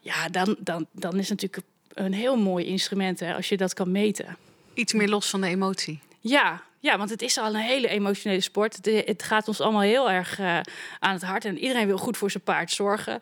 ja, 0.00 0.28
dan, 0.30 0.56
dan, 0.58 0.86
dan 0.92 1.18
is 1.18 1.28
het 1.28 1.40
natuurlijk 1.40 1.66
een 1.94 2.12
heel 2.12 2.36
mooi 2.36 2.64
instrument 2.64 3.20
hè, 3.20 3.34
als 3.34 3.48
je 3.48 3.56
dat 3.56 3.74
kan 3.74 3.90
meten. 3.90 4.36
Iets 4.74 4.92
meer 4.92 5.08
los 5.08 5.30
van 5.30 5.40
de 5.40 5.46
emotie. 5.46 6.00
Ja, 6.20 6.62
ja, 6.86 6.98
want 6.98 7.10
het 7.10 7.22
is 7.22 7.38
al 7.38 7.46
een 7.46 7.60
hele 7.60 7.88
emotionele 7.88 8.40
sport. 8.40 8.76
Het, 8.76 9.06
het 9.06 9.22
gaat 9.22 9.48
ons 9.48 9.60
allemaal 9.60 9.80
heel 9.80 10.10
erg 10.10 10.38
uh, 10.38 10.60
aan 10.98 11.12
het 11.12 11.22
hart. 11.22 11.44
En 11.44 11.58
iedereen 11.58 11.86
wil 11.86 11.98
goed 11.98 12.16
voor 12.16 12.30
zijn 12.30 12.42
paard 12.42 12.70
zorgen. 12.70 13.20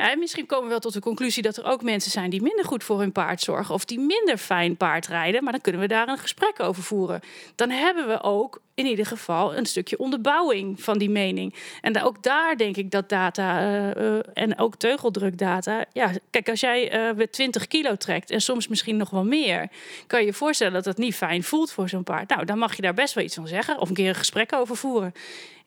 Ja, 0.00 0.16
misschien 0.16 0.46
komen 0.46 0.64
we 0.64 0.70
wel 0.70 0.80
tot 0.80 0.92
de 0.92 1.00
conclusie 1.00 1.42
dat 1.42 1.56
er 1.56 1.64
ook 1.64 1.82
mensen 1.82 2.10
zijn 2.10 2.30
die 2.30 2.42
minder 2.42 2.64
goed 2.64 2.84
voor 2.84 2.98
hun 2.98 3.12
paard 3.12 3.40
zorgen 3.40 3.74
of 3.74 3.84
die 3.84 4.00
minder 4.00 4.36
fijn 4.36 4.76
paard 4.76 5.06
rijden. 5.06 5.42
Maar 5.42 5.52
dan 5.52 5.60
kunnen 5.60 5.80
we 5.80 5.86
daar 5.86 6.08
een 6.08 6.18
gesprek 6.18 6.60
over 6.60 6.82
voeren. 6.82 7.20
Dan 7.54 7.70
hebben 7.70 8.08
we 8.08 8.22
ook 8.22 8.60
in 8.74 8.86
ieder 8.86 9.06
geval 9.06 9.56
een 9.56 9.66
stukje 9.66 9.98
onderbouwing 9.98 10.82
van 10.82 10.98
die 10.98 11.10
mening. 11.10 11.54
En 11.80 12.02
ook 12.02 12.22
daar 12.22 12.56
denk 12.56 12.76
ik 12.76 12.90
dat 12.90 13.08
data 13.08 13.62
uh, 13.96 14.04
uh, 14.04 14.18
en 14.34 14.58
ook 14.58 14.76
teugeldrukdata. 14.76 15.84
Ja, 15.92 16.10
kijk, 16.30 16.48
als 16.48 16.60
jij 16.60 17.08
uh, 17.08 17.16
weer 17.16 17.30
20 17.30 17.66
kilo 17.66 17.96
trekt 17.96 18.30
en 18.30 18.40
soms 18.40 18.68
misschien 18.68 18.96
nog 18.96 19.10
wel 19.10 19.24
meer, 19.24 19.68
kan 20.06 20.20
je 20.20 20.26
je 20.26 20.32
voorstellen 20.32 20.72
dat 20.72 20.84
dat 20.84 20.96
niet 20.96 21.14
fijn 21.14 21.42
voelt 21.42 21.70
voor 21.70 21.88
zo'n 21.88 22.04
paard. 22.04 22.28
Nou, 22.28 22.44
dan 22.44 22.58
mag 22.58 22.76
je 22.76 22.82
daar 22.82 22.94
best 22.94 23.14
wel 23.14 23.24
iets 23.24 23.34
van 23.34 23.48
zeggen 23.48 23.78
of 23.78 23.88
een 23.88 23.94
keer 23.94 24.08
een 24.08 24.14
gesprek 24.14 24.52
over 24.52 24.76
voeren. 24.76 25.14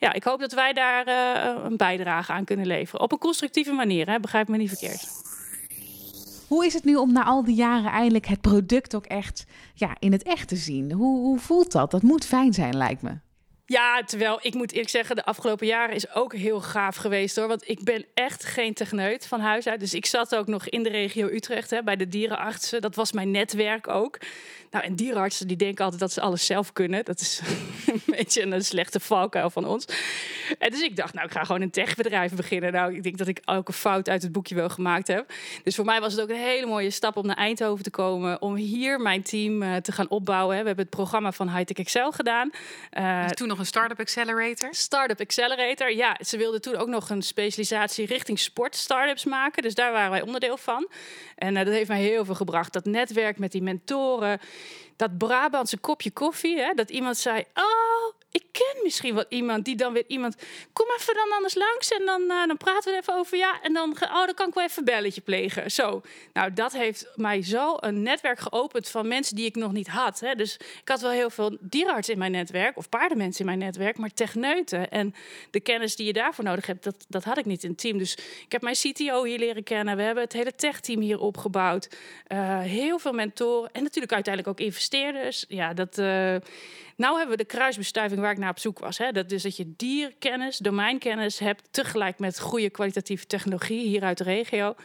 Ja, 0.01 0.13
ik 0.13 0.23
hoop 0.23 0.39
dat 0.39 0.53
wij 0.53 0.73
daar 0.73 1.07
een 1.65 1.77
bijdrage 1.77 2.31
aan 2.31 2.45
kunnen 2.45 2.65
leveren. 2.65 3.01
Op 3.01 3.11
een 3.11 3.17
constructieve 3.17 3.71
manier, 3.71 4.09
hè? 4.09 4.19
begrijp 4.19 4.47
me 4.47 4.57
niet 4.57 4.69
verkeerd. 4.69 5.07
Hoe 6.47 6.65
is 6.65 6.73
het 6.73 6.83
nu 6.83 6.95
om 6.95 7.11
na 7.11 7.23
al 7.23 7.43
die 7.43 7.55
jaren 7.55 7.91
eindelijk 7.91 8.25
het 8.25 8.41
product 8.41 8.95
ook 8.95 9.05
echt 9.05 9.45
ja, 9.73 9.95
in 9.99 10.11
het 10.11 10.23
echt 10.23 10.47
te 10.47 10.55
zien? 10.55 10.91
Hoe, 10.91 11.19
hoe 11.19 11.39
voelt 11.39 11.71
dat? 11.71 11.91
Dat 11.91 12.01
moet 12.01 12.25
fijn 12.25 12.53
zijn, 12.53 12.77
lijkt 12.77 13.01
me. 13.01 13.17
Ja, 13.71 14.03
terwijl 14.03 14.39
ik 14.41 14.53
moet 14.53 14.71
eerlijk 14.71 14.89
zeggen, 14.89 15.15
de 15.15 15.25
afgelopen 15.25 15.67
jaren 15.67 15.95
is 15.95 16.13
ook 16.13 16.33
heel 16.33 16.61
gaaf 16.61 16.95
geweest 16.95 17.35
hoor. 17.35 17.47
Want 17.47 17.69
ik 17.69 17.83
ben 17.83 18.05
echt 18.13 18.45
geen 18.45 18.73
techneut 18.73 19.27
van 19.27 19.39
huis 19.39 19.67
uit. 19.67 19.79
Dus 19.79 19.93
ik 19.93 20.05
zat 20.05 20.35
ook 20.35 20.47
nog 20.47 20.67
in 20.67 20.83
de 20.83 20.89
regio 20.89 21.27
Utrecht 21.27 21.69
hè, 21.69 21.83
bij 21.83 21.95
de 21.95 22.07
dierenartsen. 22.07 22.81
Dat 22.81 22.95
was 22.95 23.11
mijn 23.11 23.31
netwerk 23.31 23.87
ook. 23.87 24.17
Nou, 24.71 24.85
en 24.85 24.95
dierenartsen 24.95 25.47
die 25.47 25.57
denken 25.57 25.83
altijd 25.83 26.01
dat 26.01 26.11
ze 26.11 26.21
alles 26.21 26.45
zelf 26.45 26.73
kunnen. 26.73 27.05
Dat 27.05 27.19
is 27.19 27.41
een 27.85 28.01
beetje 28.05 28.41
een 28.41 28.63
slechte 28.63 28.99
valkuil 28.99 29.49
van 29.49 29.65
ons. 29.65 29.85
En 30.59 30.71
dus 30.71 30.81
ik 30.81 30.95
dacht, 30.95 31.13
nou, 31.13 31.25
ik 31.25 31.31
ga 31.31 31.43
gewoon 31.43 31.61
een 31.61 31.71
techbedrijf 31.71 32.33
beginnen. 32.33 32.71
Nou, 32.71 32.95
ik 32.95 33.03
denk 33.03 33.17
dat 33.17 33.27
ik 33.27 33.41
elke 33.45 33.73
fout 33.73 34.09
uit 34.09 34.21
het 34.21 34.31
boekje 34.31 34.55
wel 34.55 34.69
gemaakt 34.69 35.07
heb. 35.07 35.33
Dus 35.63 35.75
voor 35.75 35.85
mij 35.85 35.99
was 35.99 36.13
het 36.13 36.21
ook 36.21 36.29
een 36.29 36.35
hele 36.35 36.65
mooie 36.65 36.89
stap 36.89 37.17
om 37.17 37.25
naar 37.25 37.35
Eindhoven 37.35 37.83
te 37.83 37.89
komen. 37.89 38.41
Om 38.41 38.55
hier 38.55 38.99
mijn 38.99 39.23
team 39.23 39.61
uh, 39.61 39.75
te 39.75 39.91
gaan 39.91 40.09
opbouwen. 40.09 40.49
We 40.49 40.65
hebben 40.65 40.85
het 40.85 40.95
programma 40.95 41.31
van 41.31 41.55
Hightech 41.55 41.77
Excel 41.77 42.11
gedaan. 42.11 42.51
Uh, 42.97 43.27
toen 43.27 43.47
nog 43.47 43.59
Startup 43.65 43.99
Accelerator? 43.99 44.73
Startup 44.73 45.19
Accelerator, 45.19 45.91
ja. 45.91 46.17
Ze 46.25 46.37
wilden 46.37 46.61
toen 46.61 46.75
ook 46.75 46.87
nog 46.87 47.09
een 47.09 47.21
specialisatie 47.21 48.05
richting 48.05 48.39
sport 48.39 48.75
startups 48.75 49.25
maken. 49.25 49.63
Dus 49.63 49.75
daar 49.75 49.91
waren 49.91 50.11
wij 50.11 50.21
onderdeel 50.21 50.57
van. 50.57 50.87
En 51.35 51.55
uh, 51.55 51.65
dat 51.65 51.73
heeft 51.73 51.89
mij 51.89 52.01
heel 52.01 52.25
veel 52.25 52.35
gebracht. 52.35 52.73
Dat 52.73 52.85
netwerk 52.85 53.37
met 53.37 53.51
die 53.51 53.61
mentoren 53.61 54.39
dat 54.95 55.17
Brabantse 55.17 55.77
kopje 55.77 56.11
koffie, 56.11 56.59
hè, 56.59 56.73
dat 56.73 56.89
iemand 56.89 57.17
zei: 57.17 57.43
Oh, 57.53 58.13
ik 58.31 58.43
ken 58.51 58.83
misschien 58.83 59.15
wel 59.15 59.25
iemand 59.29 59.65
die 59.65 59.75
dan 59.75 59.93
weer 59.93 60.03
iemand. 60.07 60.35
Kom 60.73 60.85
even 60.97 61.13
dan 61.13 61.31
anders 61.31 61.55
langs 61.55 61.91
en 61.91 62.05
dan, 62.05 62.21
uh, 62.21 62.47
dan 62.47 62.57
praten 62.57 62.91
we 62.91 62.97
even 62.97 63.15
over. 63.15 63.37
Ja, 63.37 63.61
en 63.61 63.73
dan, 63.73 63.95
oh, 64.01 64.25
dan 64.25 64.33
kan 64.33 64.47
ik 64.47 64.53
wel 64.53 64.63
even 64.63 64.77
een 64.77 64.85
belletje 64.85 65.21
plegen. 65.21 65.71
Zo. 65.71 66.01
Nou, 66.33 66.53
dat 66.53 66.73
heeft 66.73 67.07
mij 67.15 67.43
zo 67.43 67.75
een 67.79 68.01
netwerk 68.01 68.39
geopend 68.39 68.89
van 68.89 69.07
mensen 69.07 69.35
die 69.35 69.45
ik 69.45 69.55
nog 69.55 69.71
niet 69.71 69.87
had. 69.87 70.19
Hè. 70.19 70.35
Dus 70.35 70.55
ik 70.55 70.89
had 70.89 71.01
wel 71.01 71.11
heel 71.11 71.29
veel 71.29 71.57
dierenartsen 71.59 72.13
in 72.13 72.19
mijn 72.19 72.31
netwerk, 72.31 72.77
of 72.77 72.89
paardenmensen 72.89 73.39
in 73.39 73.45
mijn 73.45 73.59
netwerk, 73.59 73.97
maar 73.97 74.13
techneuten. 74.13 74.89
En 74.89 75.15
de 75.49 75.59
kennis 75.59 75.95
die 75.95 76.05
je 76.05 76.13
daarvoor 76.13 76.43
nodig 76.43 76.65
hebt, 76.65 76.83
dat, 76.83 77.05
dat 77.07 77.23
had 77.23 77.37
ik 77.37 77.45
niet 77.45 77.63
in 77.63 77.69
het 77.69 77.79
team. 77.79 77.97
Dus 77.97 78.15
ik 78.45 78.51
heb 78.51 78.61
mijn 78.61 78.75
CTO 78.75 79.23
hier 79.23 79.39
leren 79.39 79.63
kennen. 79.63 79.95
We 79.95 80.03
hebben 80.03 80.23
het 80.23 80.33
hele 80.33 80.55
tech-team 80.55 81.01
hier 81.01 81.19
opgebouwd. 81.19 81.89
Uh, 82.27 82.59
heel 82.59 82.99
veel 82.99 83.13
mentoren 83.13 83.69
en 83.71 83.83
natuurlijk 83.83 84.13
uiteindelijk 84.13 84.59
ook 84.59 84.65
investeerders. 84.65 85.45
Ja, 85.47 85.73
dat. 85.73 85.97
Uh, 85.97 86.35
nou 87.01 87.17
hebben 87.17 87.37
we 87.37 87.43
de 87.43 87.49
kruisbestuiving 87.49 88.21
waar 88.21 88.31
ik 88.31 88.37
naar 88.37 88.49
op 88.49 88.59
zoek 88.59 88.79
was. 88.79 88.97
Hè? 88.97 89.11
Dat 89.11 89.29
dus 89.29 89.43
dat 89.43 89.57
je 89.57 89.73
dierkennis, 89.77 90.57
domeinkennis 90.57 91.39
hebt, 91.39 91.67
tegelijk 91.71 92.19
met 92.19 92.39
goede 92.39 92.69
kwalitatieve 92.69 93.25
technologie 93.25 93.87
hier 93.87 94.03
uit 94.03 94.17
de 94.17 94.23
regio. 94.23 94.75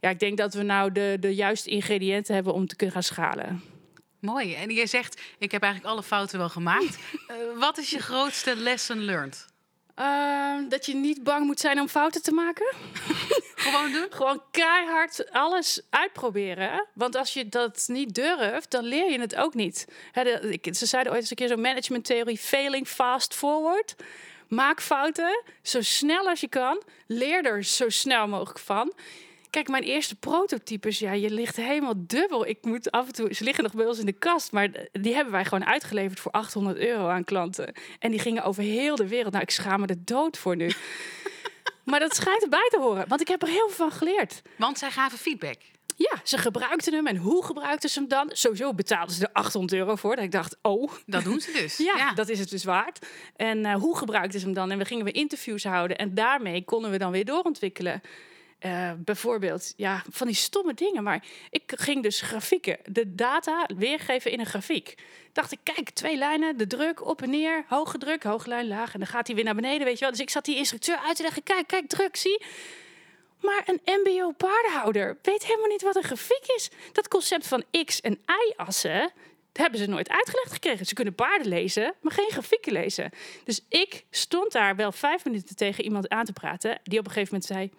Ja, 0.00 0.10
ik 0.10 0.18
denk 0.18 0.38
dat 0.38 0.54
we 0.54 0.62
nou 0.62 0.92
de, 0.92 1.16
de 1.20 1.34
juiste 1.34 1.70
ingrediënten 1.70 2.34
hebben 2.34 2.54
om 2.54 2.66
te 2.66 2.76
kunnen 2.76 2.94
gaan 2.94 3.04
schalen. 3.04 3.62
Mooi. 4.20 4.54
En 4.54 4.70
je 4.70 4.86
zegt, 4.86 5.20
ik 5.38 5.52
heb 5.52 5.62
eigenlijk 5.62 5.92
alle 5.92 6.02
fouten 6.02 6.38
wel 6.38 6.48
gemaakt. 6.48 6.98
uh, 7.28 7.36
wat 7.64 7.78
is 7.78 7.90
je 7.90 7.98
grootste 7.98 8.56
lesson 8.56 8.98
learned? 8.98 9.46
Uh, 9.98 10.68
dat 10.68 10.86
je 10.86 10.94
niet 10.94 11.22
bang 11.22 11.46
moet 11.46 11.60
zijn 11.60 11.80
om 11.80 11.88
fouten 11.88 12.22
te 12.22 12.32
maken. 12.32 12.74
Gewoon 13.64 13.92
doen? 13.92 14.06
Gewoon 14.10 14.42
keihard 14.50 15.30
alles 15.30 15.80
uitproberen. 15.90 16.86
Want 16.94 17.16
als 17.16 17.32
je 17.32 17.48
dat 17.48 17.84
niet 17.86 18.14
durft, 18.14 18.70
dan 18.70 18.84
leer 18.84 19.10
je 19.10 19.20
het 19.20 19.36
ook 19.36 19.54
niet. 19.54 19.88
de, 20.12 20.58
ze 20.72 20.86
zeiden 20.86 21.12
ooit 21.12 21.20
eens 21.20 21.30
een 21.30 21.36
keer 21.36 21.48
zo'n 21.48 21.60
managementtheorie: 21.60 22.38
failing 22.38 22.88
fast 22.88 23.34
forward. 23.34 23.94
Maak 24.48 24.80
fouten 24.80 25.42
zo 25.62 25.80
snel 25.80 26.28
als 26.28 26.40
je 26.40 26.48
kan. 26.48 26.82
Leer 27.06 27.44
er 27.44 27.64
zo 27.64 27.88
snel 27.88 28.28
mogelijk 28.28 28.58
van. 28.58 28.92
Kijk, 29.50 29.68
mijn 29.68 29.82
eerste 29.82 30.14
prototypes, 30.14 30.98
ja, 30.98 31.12
je 31.12 31.30
ligt 31.30 31.56
helemaal 31.56 31.94
dubbel. 31.96 32.46
Ik 32.46 32.58
moet 32.62 32.90
af 32.90 33.06
en 33.06 33.12
toe, 33.12 33.34
ze 33.34 33.44
liggen 33.44 33.64
nog 33.64 33.74
bij 33.74 33.86
ons 33.86 33.98
in 33.98 34.06
de 34.06 34.12
kast, 34.12 34.52
maar 34.52 34.68
die 34.92 35.14
hebben 35.14 35.32
wij 35.32 35.44
gewoon 35.44 35.64
uitgeleverd 35.64 36.20
voor 36.20 36.32
800 36.32 36.76
euro 36.76 37.08
aan 37.08 37.24
klanten. 37.24 37.72
En 37.98 38.10
die 38.10 38.20
gingen 38.20 38.44
over 38.44 38.62
heel 38.62 38.96
de 38.96 39.08
wereld. 39.08 39.32
Nou, 39.32 39.44
ik 39.44 39.50
schaam 39.50 39.80
me 39.80 39.86
de 39.86 40.04
dood 40.04 40.38
voor 40.38 40.56
nu. 40.56 40.70
Maar 41.84 42.00
dat 42.00 42.14
schijnt 42.14 42.42
erbij 42.42 42.68
te 42.70 42.78
horen, 42.78 43.08
want 43.08 43.20
ik 43.20 43.28
heb 43.28 43.42
er 43.42 43.48
heel 43.48 43.68
veel 43.68 43.88
van 43.88 43.90
geleerd. 43.90 44.42
Want 44.56 44.78
zij 44.78 44.90
gaven 44.90 45.18
feedback. 45.18 45.58
Ja, 45.96 46.20
ze 46.24 46.38
gebruikten 46.38 46.94
hem. 46.94 47.06
En 47.06 47.16
hoe 47.16 47.44
gebruikten 47.44 47.90
ze 47.90 47.98
hem 47.98 48.08
dan? 48.08 48.30
Sowieso 48.32 48.74
betaalden 48.74 49.14
ze 49.14 49.26
er 49.26 49.32
800 49.32 49.72
euro 49.80 49.94
voor. 49.94 50.14
Dat 50.16 50.24
ik 50.24 50.30
dacht, 50.30 50.56
oh. 50.62 50.92
Dat 51.06 51.24
doen 51.24 51.40
ze 51.40 51.52
dus. 51.52 51.76
ja, 51.96 52.12
dat 52.14 52.28
is 52.28 52.38
het 52.38 52.50
dus 52.50 52.64
waard. 52.64 53.06
En 53.36 53.58
uh, 53.58 53.74
hoe 53.74 53.96
gebruikten 53.96 54.40
ze 54.40 54.46
hem 54.46 54.54
dan? 54.54 54.70
En 54.70 54.78
we 54.78 54.84
gingen 54.84 55.04
weer 55.04 55.14
interviews 55.14 55.64
houden. 55.64 55.96
En 55.98 56.14
daarmee 56.14 56.64
konden 56.64 56.90
we 56.90 56.98
dan 56.98 57.10
weer 57.10 57.24
doorontwikkelen. 57.24 58.02
Uh, 58.60 58.92
bijvoorbeeld, 58.96 59.72
ja, 59.76 60.02
van 60.10 60.26
die 60.26 60.36
stomme 60.36 60.74
dingen. 60.74 61.02
Maar 61.02 61.24
ik 61.50 61.72
ging 61.76 62.02
dus 62.02 62.20
grafieken, 62.20 62.78
de 62.84 63.14
data 63.14 63.68
weergeven 63.76 64.30
in 64.30 64.40
een 64.40 64.46
grafiek. 64.46 64.94
Dacht 65.32 65.52
ik, 65.52 65.58
kijk, 65.62 65.90
twee 65.90 66.16
lijnen, 66.16 66.56
de 66.56 66.66
druk 66.66 67.06
op 67.06 67.22
en 67.22 67.30
neer, 67.30 67.64
hoge 67.68 67.98
druk, 67.98 68.22
hoge 68.22 68.48
lijn, 68.48 68.66
laag. 68.66 68.92
En 68.92 68.98
dan 68.98 69.08
gaat 69.08 69.26
hij 69.26 69.36
weer 69.36 69.44
naar 69.44 69.54
beneden, 69.54 69.84
weet 69.86 69.94
je 69.94 70.00
wel. 70.00 70.10
Dus 70.10 70.20
ik 70.20 70.30
zat 70.30 70.44
die 70.44 70.56
instructeur 70.56 70.96
uit 70.96 71.16
te 71.16 71.22
leggen, 71.22 71.42
kijk, 71.42 71.66
kijk, 71.66 71.88
druk, 71.88 72.16
zie. 72.16 72.42
Maar 73.40 73.62
een 73.66 74.00
MBO-paardenhouder 74.02 75.18
weet 75.22 75.46
helemaal 75.46 75.68
niet 75.68 75.82
wat 75.82 75.96
een 75.96 76.02
grafiek 76.02 76.44
is. 76.56 76.70
Dat 76.92 77.08
concept 77.08 77.46
van 77.46 77.64
x- 77.84 78.00
en 78.00 78.18
y-assen, 78.26 79.12
hebben 79.52 79.80
ze 79.80 79.86
nooit 79.86 80.08
uitgelegd 80.08 80.52
gekregen. 80.52 80.86
Ze 80.86 80.94
kunnen 80.94 81.14
paarden 81.14 81.48
lezen, 81.48 81.94
maar 82.00 82.12
geen 82.12 82.30
grafieken 82.30 82.72
lezen. 82.72 83.10
Dus 83.44 83.60
ik 83.68 84.04
stond 84.10 84.52
daar 84.52 84.76
wel 84.76 84.92
vijf 84.92 85.24
minuten 85.24 85.56
tegen 85.56 85.84
iemand 85.84 86.08
aan 86.08 86.24
te 86.24 86.32
praten, 86.32 86.80
die 86.82 86.98
op 86.98 87.06
een 87.06 87.12
gegeven 87.12 87.34
moment 87.34 87.52
zei 87.52 87.70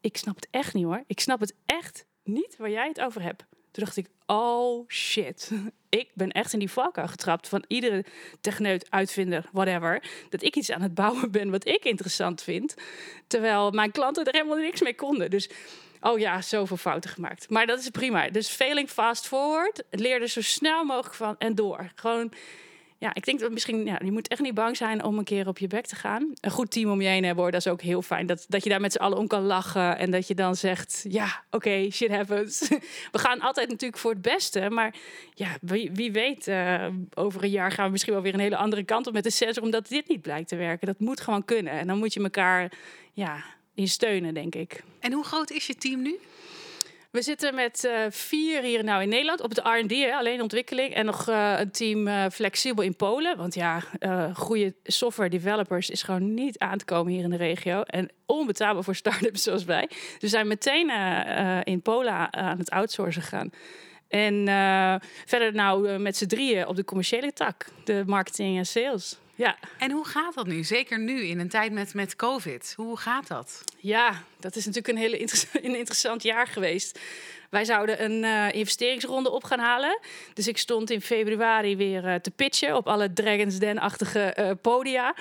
ik 0.00 0.16
snap 0.16 0.34
het 0.34 0.48
echt 0.50 0.74
niet 0.74 0.84
hoor. 0.84 1.04
Ik 1.06 1.20
snap 1.20 1.40
het 1.40 1.54
echt 1.66 2.06
niet 2.24 2.56
waar 2.56 2.70
jij 2.70 2.88
het 2.88 3.00
over 3.00 3.22
hebt. 3.22 3.44
Toen 3.70 3.84
dacht 3.84 3.96
ik, 3.96 4.06
oh 4.26 4.88
shit. 4.88 5.50
Ik 5.88 6.10
ben 6.14 6.30
echt 6.30 6.52
in 6.52 6.58
die 6.58 6.70
valkuil 6.70 7.08
getrapt 7.08 7.48
van 7.48 7.64
iedere 7.66 8.04
techneut, 8.40 8.90
uitvinder, 8.90 9.48
whatever. 9.52 10.02
Dat 10.28 10.42
ik 10.42 10.56
iets 10.56 10.70
aan 10.70 10.82
het 10.82 10.94
bouwen 10.94 11.30
ben 11.30 11.50
wat 11.50 11.66
ik 11.66 11.84
interessant 11.84 12.42
vind. 12.42 12.74
Terwijl 13.26 13.70
mijn 13.70 13.90
klanten 13.90 14.24
er 14.24 14.32
helemaal 14.32 14.56
niks 14.56 14.82
mee 14.82 14.94
konden. 14.94 15.30
Dus, 15.30 15.48
oh 16.00 16.18
ja, 16.18 16.42
zoveel 16.42 16.76
fouten 16.76 17.10
gemaakt. 17.10 17.50
Maar 17.50 17.66
dat 17.66 17.78
is 17.78 17.88
prima. 17.88 18.28
Dus 18.28 18.48
failing 18.48 18.88
fast 18.90 19.26
forward. 19.26 19.82
Leer 19.90 20.20
er 20.22 20.28
zo 20.28 20.40
snel 20.40 20.84
mogelijk 20.84 21.14
van 21.14 21.36
en 21.38 21.54
door. 21.54 21.90
Gewoon 21.94 22.32
ja, 23.00 23.14
ik 23.14 23.24
denk 23.24 23.40
dat 23.40 23.50
misschien, 23.50 23.84
ja, 23.84 24.00
je 24.04 24.12
moet 24.12 24.28
echt 24.28 24.40
niet 24.40 24.54
bang 24.54 24.76
zijn 24.76 25.04
om 25.04 25.18
een 25.18 25.24
keer 25.24 25.48
op 25.48 25.58
je 25.58 25.66
bek 25.66 25.86
te 25.86 25.96
gaan. 25.96 26.32
Een 26.40 26.50
goed 26.50 26.70
team 26.70 26.90
om 26.90 27.00
je 27.00 27.08
heen 27.08 27.24
hebben, 27.24 27.44
dat 27.44 27.60
is 27.60 27.66
ook 27.66 27.80
heel 27.80 28.02
fijn. 28.02 28.26
Dat, 28.26 28.44
dat 28.48 28.64
je 28.64 28.70
daar 28.70 28.80
met 28.80 28.92
z'n 28.92 28.98
allen 28.98 29.18
om 29.18 29.26
kan 29.26 29.42
lachen 29.42 29.98
en 29.98 30.10
dat 30.10 30.26
je 30.26 30.34
dan 30.34 30.56
zegt, 30.56 31.04
ja, 31.08 31.42
oké, 31.50 31.90
shit 31.90 32.10
happens. 32.10 32.68
We 33.12 33.18
gaan 33.18 33.40
altijd 33.40 33.68
natuurlijk 33.68 34.00
voor 34.00 34.10
het 34.10 34.22
beste, 34.22 34.70
maar 34.70 34.94
ja, 35.34 35.56
wie, 35.60 35.90
wie 35.92 36.12
weet, 36.12 36.48
uh, 36.48 36.86
over 37.14 37.42
een 37.42 37.50
jaar 37.50 37.72
gaan 37.72 37.84
we 37.84 37.90
misschien 37.90 38.12
wel 38.12 38.22
weer 38.22 38.34
een 38.34 38.40
hele 38.40 38.56
andere 38.56 38.84
kant 38.84 39.06
op 39.06 39.12
met 39.12 39.24
de 39.24 39.30
sensor, 39.30 39.62
omdat 39.62 39.88
dit 39.88 40.08
niet 40.08 40.22
blijkt 40.22 40.48
te 40.48 40.56
werken. 40.56 40.86
Dat 40.86 41.00
moet 41.00 41.20
gewoon 41.20 41.44
kunnen. 41.44 41.72
En 41.72 41.86
dan 41.86 41.98
moet 41.98 42.14
je 42.14 42.22
elkaar, 42.22 42.72
ja, 43.12 43.44
in 43.74 43.88
steunen, 43.88 44.34
denk 44.34 44.54
ik. 44.54 44.82
En 44.98 45.12
hoe 45.12 45.24
groot 45.24 45.50
is 45.50 45.66
je 45.66 45.74
team 45.74 46.02
nu? 46.02 46.18
We 47.10 47.22
zitten 47.22 47.54
met 47.54 47.84
uh, 47.84 48.00
vier 48.10 48.62
hier 48.62 48.84
nou 48.84 49.02
in 49.02 49.08
Nederland 49.08 49.40
op 49.40 49.50
het 49.50 49.58
R&D, 49.58 50.12
alleen 50.12 50.42
ontwikkeling. 50.42 50.94
En 50.94 51.04
nog 51.04 51.28
uh, 51.28 51.54
een 51.58 51.70
team 51.70 52.06
uh, 52.06 52.24
flexibel 52.32 52.84
in 52.84 52.96
Polen. 52.96 53.36
Want 53.36 53.54
ja, 53.54 53.82
goede 54.34 54.74
software 54.84 55.30
developers 55.30 55.90
is 55.90 56.02
gewoon 56.02 56.34
niet 56.34 56.58
aan 56.58 56.78
te 56.78 56.84
komen 56.84 57.12
hier 57.12 57.22
in 57.22 57.30
de 57.30 57.36
regio. 57.36 57.82
En 57.82 58.10
onbetaalbaar 58.26 58.84
voor 58.84 58.94
start-ups 58.94 59.42
zoals 59.42 59.64
wij. 59.64 59.86
Dus 59.88 60.18
we 60.20 60.28
zijn 60.28 60.48
meteen 60.48 60.90
in 61.64 61.82
Polen 61.82 62.32
aan 62.32 62.58
het 62.58 62.70
outsourcen 62.70 63.22
gegaan. 63.22 63.50
En 64.08 64.44
verder 65.26 65.54
nou 65.54 65.98
met 65.98 66.16
z'n 66.16 66.26
drieën 66.26 66.66
op 66.66 66.76
de 66.76 66.84
commerciële 66.84 67.32
tak. 67.32 67.66
De 67.84 68.02
marketing 68.06 68.58
en 68.58 68.66
sales. 68.66 69.18
Ja. 69.40 69.56
En 69.78 69.90
hoe 69.90 70.04
gaat 70.04 70.34
dat 70.34 70.46
nu? 70.46 70.64
Zeker 70.64 70.98
nu 70.98 71.22
in 71.22 71.38
een 71.38 71.48
tijd 71.48 71.72
met, 71.72 71.94
met 71.94 72.16
COVID. 72.16 72.72
Hoe 72.76 72.96
gaat 72.96 73.28
dat? 73.28 73.64
Ja, 73.78 74.22
dat 74.40 74.56
is 74.56 74.66
natuurlijk 74.66 74.94
een 74.94 75.02
hele 75.02 75.18
interessant, 75.18 75.64
een 75.64 75.76
interessant 75.76 76.22
jaar 76.22 76.46
geweest. 76.46 76.98
Wij 77.50 77.64
zouden 77.64 78.04
een 78.04 78.22
uh, 78.22 78.52
investeringsronde 78.52 79.30
op 79.30 79.44
gaan 79.44 79.58
halen. 79.58 79.98
Dus 80.34 80.48
ik 80.48 80.58
stond 80.58 80.90
in 80.90 81.00
februari 81.00 81.76
weer 81.76 82.04
uh, 82.04 82.14
te 82.14 82.30
pitchen 82.30 82.76
op 82.76 82.88
alle 82.88 83.12
Dragons 83.12 83.58
Den-achtige 83.58 84.36
uh, 84.38 84.50
podia. 84.60 85.14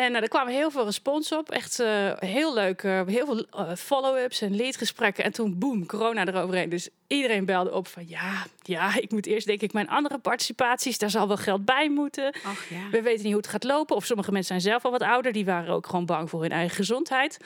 En 0.00 0.12
uh, 0.12 0.22
er 0.22 0.28
kwamen 0.28 0.52
heel 0.52 0.70
veel 0.70 0.84
respons 0.84 1.32
op. 1.32 1.50
Echt 1.50 1.80
uh, 1.80 2.12
heel 2.18 2.54
leuk. 2.54 2.82
Uh, 2.82 3.02
heel 3.06 3.26
veel 3.26 3.74
follow-ups 3.76 4.40
en 4.40 4.56
leadgesprekken. 4.56 5.24
En 5.24 5.32
toen, 5.32 5.58
boem, 5.58 5.86
corona 5.86 6.26
eroverheen. 6.26 6.68
Dus 6.68 6.88
iedereen 7.06 7.44
belde 7.44 7.72
op 7.72 7.86
van 7.86 8.08
ja, 8.08 8.46
ja, 8.62 8.96
ik 8.96 9.10
moet 9.10 9.26
eerst 9.26 9.46
denk 9.46 9.60
ik 9.60 9.72
mijn 9.72 9.88
andere 9.88 10.18
participaties. 10.18 10.98
Daar 10.98 11.10
zal 11.10 11.28
wel 11.28 11.36
geld 11.36 11.64
bij 11.64 11.90
moeten. 11.90 12.34
Ach, 12.44 12.68
ja. 12.68 12.90
We 12.90 13.02
weten 13.02 13.22
niet 13.22 13.32
hoe 13.32 13.42
het 13.42 13.50
gaat 13.50 13.64
lopen. 13.64 13.96
Of 13.96 14.04
sommige 14.04 14.32
mensen 14.32 14.60
zijn 14.60 14.72
zelf 14.72 14.84
al 14.84 14.90
wat 14.90 15.08
ouder. 15.08 15.32
Die 15.32 15.44
waren 15.44 15.74
ook 15.74 15.86
gewoon 15.86 16.06
bang 16.06 16.30
voor 16.30 16.40
hun 16.42 16.52
eigen 16.52 16.76
gezondheid. 16.76 17.38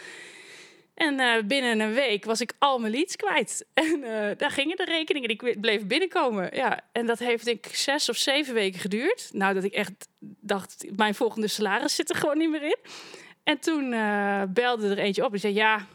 En 0.95 1.21
uh, 1.21 1.43
binnen 1.47 1.81
een 1.81 1.95
week 1.95 2.25
was 2.25 2.41
ik 2.41 2.53
al 2.59 2.79
mijn 2.79 2.93
leads 2.93 3.17
kwijt. 3.17 3.65
En 3.75 3.99
uh, 3.99 4.31
daar 4.37 4.51
gingen 4.51 4.77
de 4.77 4.85
rekeningen, 4.85 5.29
die 5.29 5.61
bleven 5.61 5.87
binnenkomen. 5.87 6.51
Ja, 6.53 6.81
en 6.93 7.07
dat 7.07 7.19
heeft 7.19 7.45
denk 7.45 7.67
ik 7.67 7.75
zes 7.75 8.09
of 8.09 8.17
zeven 8.17 8.55
weken 8.55 8.81
geduurd. 8.81 9.29
Nou, 9.33 9.55
dat 9.55 9.65
ik 9.65 9.73
echt 9.73 10.09
dacht, 10.19 10.85
mijn 10.97 11.15
volgende 11.15 11.49
salaris 11.49 11.95
zit 11.95 12.11
er 12.11 12.17
gewoon 12.17 12.39
niet 12.39 12.51
meer 12.51 12.63
in. 12.63 12.77
En 13.45 13.59
toen 13.59 13.93
uh, 13.93 14.43
belde 14.49 14.89
er 14.89 14.99
eentje 14.99 15.25
op 15.25 15.33
en 15.33 15.41
zei: 15.41 15.55
Ja, 15.55 15.87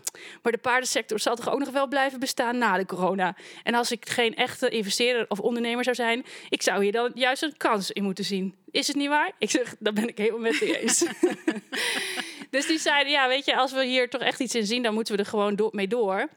maar 0.41 0.51
de 0.51 0.57
paardensector 0.57 1.19
zal 1.19 1.35
toch 1.35 1.49
ook 1.49 1.59
nog 1.59 1.69
wel 1.69 1.87
blijven 1.87 2.19
bestaan 2.19 2.57
na 2.57 2.77
de 2.77 2.85
corona. 2.85 3.35
En 3.63 3.73
als 3.73 3.91
ik 3.91 4.09
geen 4.09 4.35
echte 4.35 4.69
investeerder 4.69 5.25
of 5.29 5.39
ondernemer 5.39 5.83
zou 5.83 5.95
zijn, 5.95 6.25
ik 6.49 6.61
zou 6.61 6.83
hier 6.83 6.91
dan 6.91 7.11
juist 7.13 7.43
een 7.43 7.57
kans 7.57 7.91
in 7.91 8.03
moeten 8.03 8.25
zien. 8.25 8.55
Is 8.71 8.87
het 8.87 8.95
niet 8.95 9.07
waar? 9.07 9.31
Ik 9.37 9.49
zeg: 9.49 9.75
Dat 9.79 9.93
ben 9.93 10.07
ik 10.07 10.17
helemaal 10.17 10.39
met 10.39 10.57
je 10.57 10.79
eens. 10.79 11.05
dus 12.49 12.67
die 12.67 12.79
zeiden: 12.79 13.11
Ja, 13.11 13.27
weet 13.27 13.45
je, 13.45 13.55
als 13.55 13.71
we 13.71 13.85
hier 13.85 14.09
toch 14.09 14.21
echt 14.21 14.39
iets 14.39 14.55
in 14.55 14.65
zien, 14.65 14.83
dan 14.83 14.93
moeten 14.93 15.15
we 15.15 15.19
er 15.19 15.29
gewoon 15.29 15.55
door, 15.55 15.69
mee 15.71 15.87
door. 15.87 16.29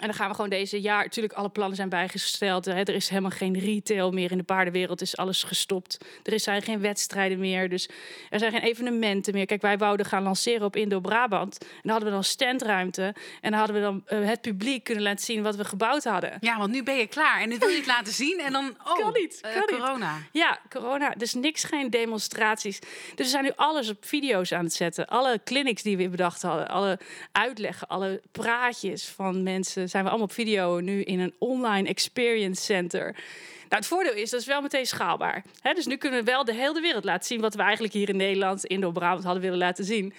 En 0.00 0.06
dan 0.06 0.14
gaan 0.14 0.28
we 0.28 0.34
gewoon 0.34 0.50
deze 0.50 0.80
jaar, 0.80 1.02
natuurlijk 1.02 1.34
alle 1.34 1.48
plannen 1.48 1.76
zijn 1.76 1.88
bijgesteld. 1.88 2.64
Hè. 2.64 2.72
Er 2.72 2.94
is 2.94 3.08
helemaal 3.08 3.30
geen 3.30 3.58
retail 3.58 4.10
meer 4.10 4.30
in 4.30 4.38
de 4.38 4.44
paardenwereld, 4.44 5.00
is 5.00 5.16
alles 5.16 5.42
gestopt. 5.42 5.98
Er 6.22 6.40
zijn 6.40 6.62
geen 6.62 6.80
wedstrijden 6.80 7.38
meer, 7.38 7.68
dus 7.68 7.88
er 8.30 8.38
zijn 8.38 8.52
geen 8.52 8.62
evenementen 8.62 9.34
meer. 9.34 9.46
Kijk, 9.46 9.62
wij 9.62 9.78
wouden 9.78 10.06
gaan 10.06 10.22
lanceren 10.22 10.66
op 10.66 10.76
Indo-Brabant. 10.76 11.58
En 11.60 11.66
dan 11.82 11.90
hadden 11.90 12.08
we 12.08 12.14
dan 12.14 12.24
standruimte. 12.24 13.14
En 13.40 13.50
dan 13.50 13.52
hadden 13.52 13.76
we 13.76 13.82
dan 13.82 14.20
uh, 14.20 14.28
het 14.28 14.40
publiek 14.40 14.84
kunnen 14.84 15.02
laten 15.02 15.24
zien 15.24 15.42
wat 15.42 15.56
we 15.56 15.64
gebouwd 15.64 16.04
hadden. 16.04 16.36
Ja, 16.40 16.58
want 16.58 16.70
nu 16.70 16.82
ben 16.82 16.96
je 16.96 17.06
klaar 17.06 17.40
en 17.40 17.48
nu 17.48 17.58
wil 17.58 17.68
je 17.68 17.76
het 17.76 17.86
laten 17.86 18.12
zien 18.12 18.40
en 18.40 18.52
dan, 18.52 18.76
oh, 18.84 18.94
kan 18.94 19.12
niet, 19.12 19.40
uh, 19.56 19.78
corona. 19.78 20.14
Niet. 20.16 20.24
Ja, 20.32 20.58
corona. 20.68 21.10
Dus 21.16 21.34
niks, 21.34 21.64
geen 21.64 21.90
demonstraties. 21.90 22.78
Dus 22.78 22.90
we 23.14 23.24
zijn 23.24 23.44
nu 23.44 23.52
alles 23.56 23.88
op 23.88 24.04
video's 24.04 24.52
aan 24.52 24.64
het 24.64 24.74
zetten. 24.74 25.06
Alle 25.06 25.40
clinics 25.44 25.82
die 25.82 25.96
we 25.96 26.08
bedacht 26.08 26.42
hadden, 26.42 26.68
alle 26.68 26.98
uitleggen, 27.32 27.88
alle 27.88 28.20
praatjes 28.32 29.08
van 29.08 29.42
mensen 29.42 29.88
zijn 29.90 30.04
we 30.04 30.08
allemaal 30.08 30.28
op 30.28 30.34
video 30.34 30.80
nu 30.80 31.02
in 31.02 31.20
een 31.20 31.34
online 31.38 31.88
experience 31.88 32.62
center. 32.62 33.02
Nou, 33.70 33.82
het 33.82 33.86
voordeel 33.86 34.14
is, 34.14 34.30
dat 34.30 34.40
is 34.40 34.46
wel 34.46 34.62
meteen 34.62 34.86
schaalbaar. 34.86 35.44
He, 35.60 35.72
dus 35.72 35.86
nu 35.86 35.96
kunnen 35.96 36.18
we 36.18 36.30
wel 36.30 36.44
de 36.44 36.54
hele 36.54 36.80
wereld 36.80 37.04
laten 37.04 37.26
zien 37.26 37.40
wat 37.40 37.54
we 37.54 37.62
eigenlijk 37.62 37.92
hier 37.92 38.08
in 38.08 38.16
Nederland, 38.16 38.64
Indo-Brabant 38.64 39.24
hadden 39.24 39.42
willen 39.42 39.58
laten 39.58 39.84
zien. 39.84 40.12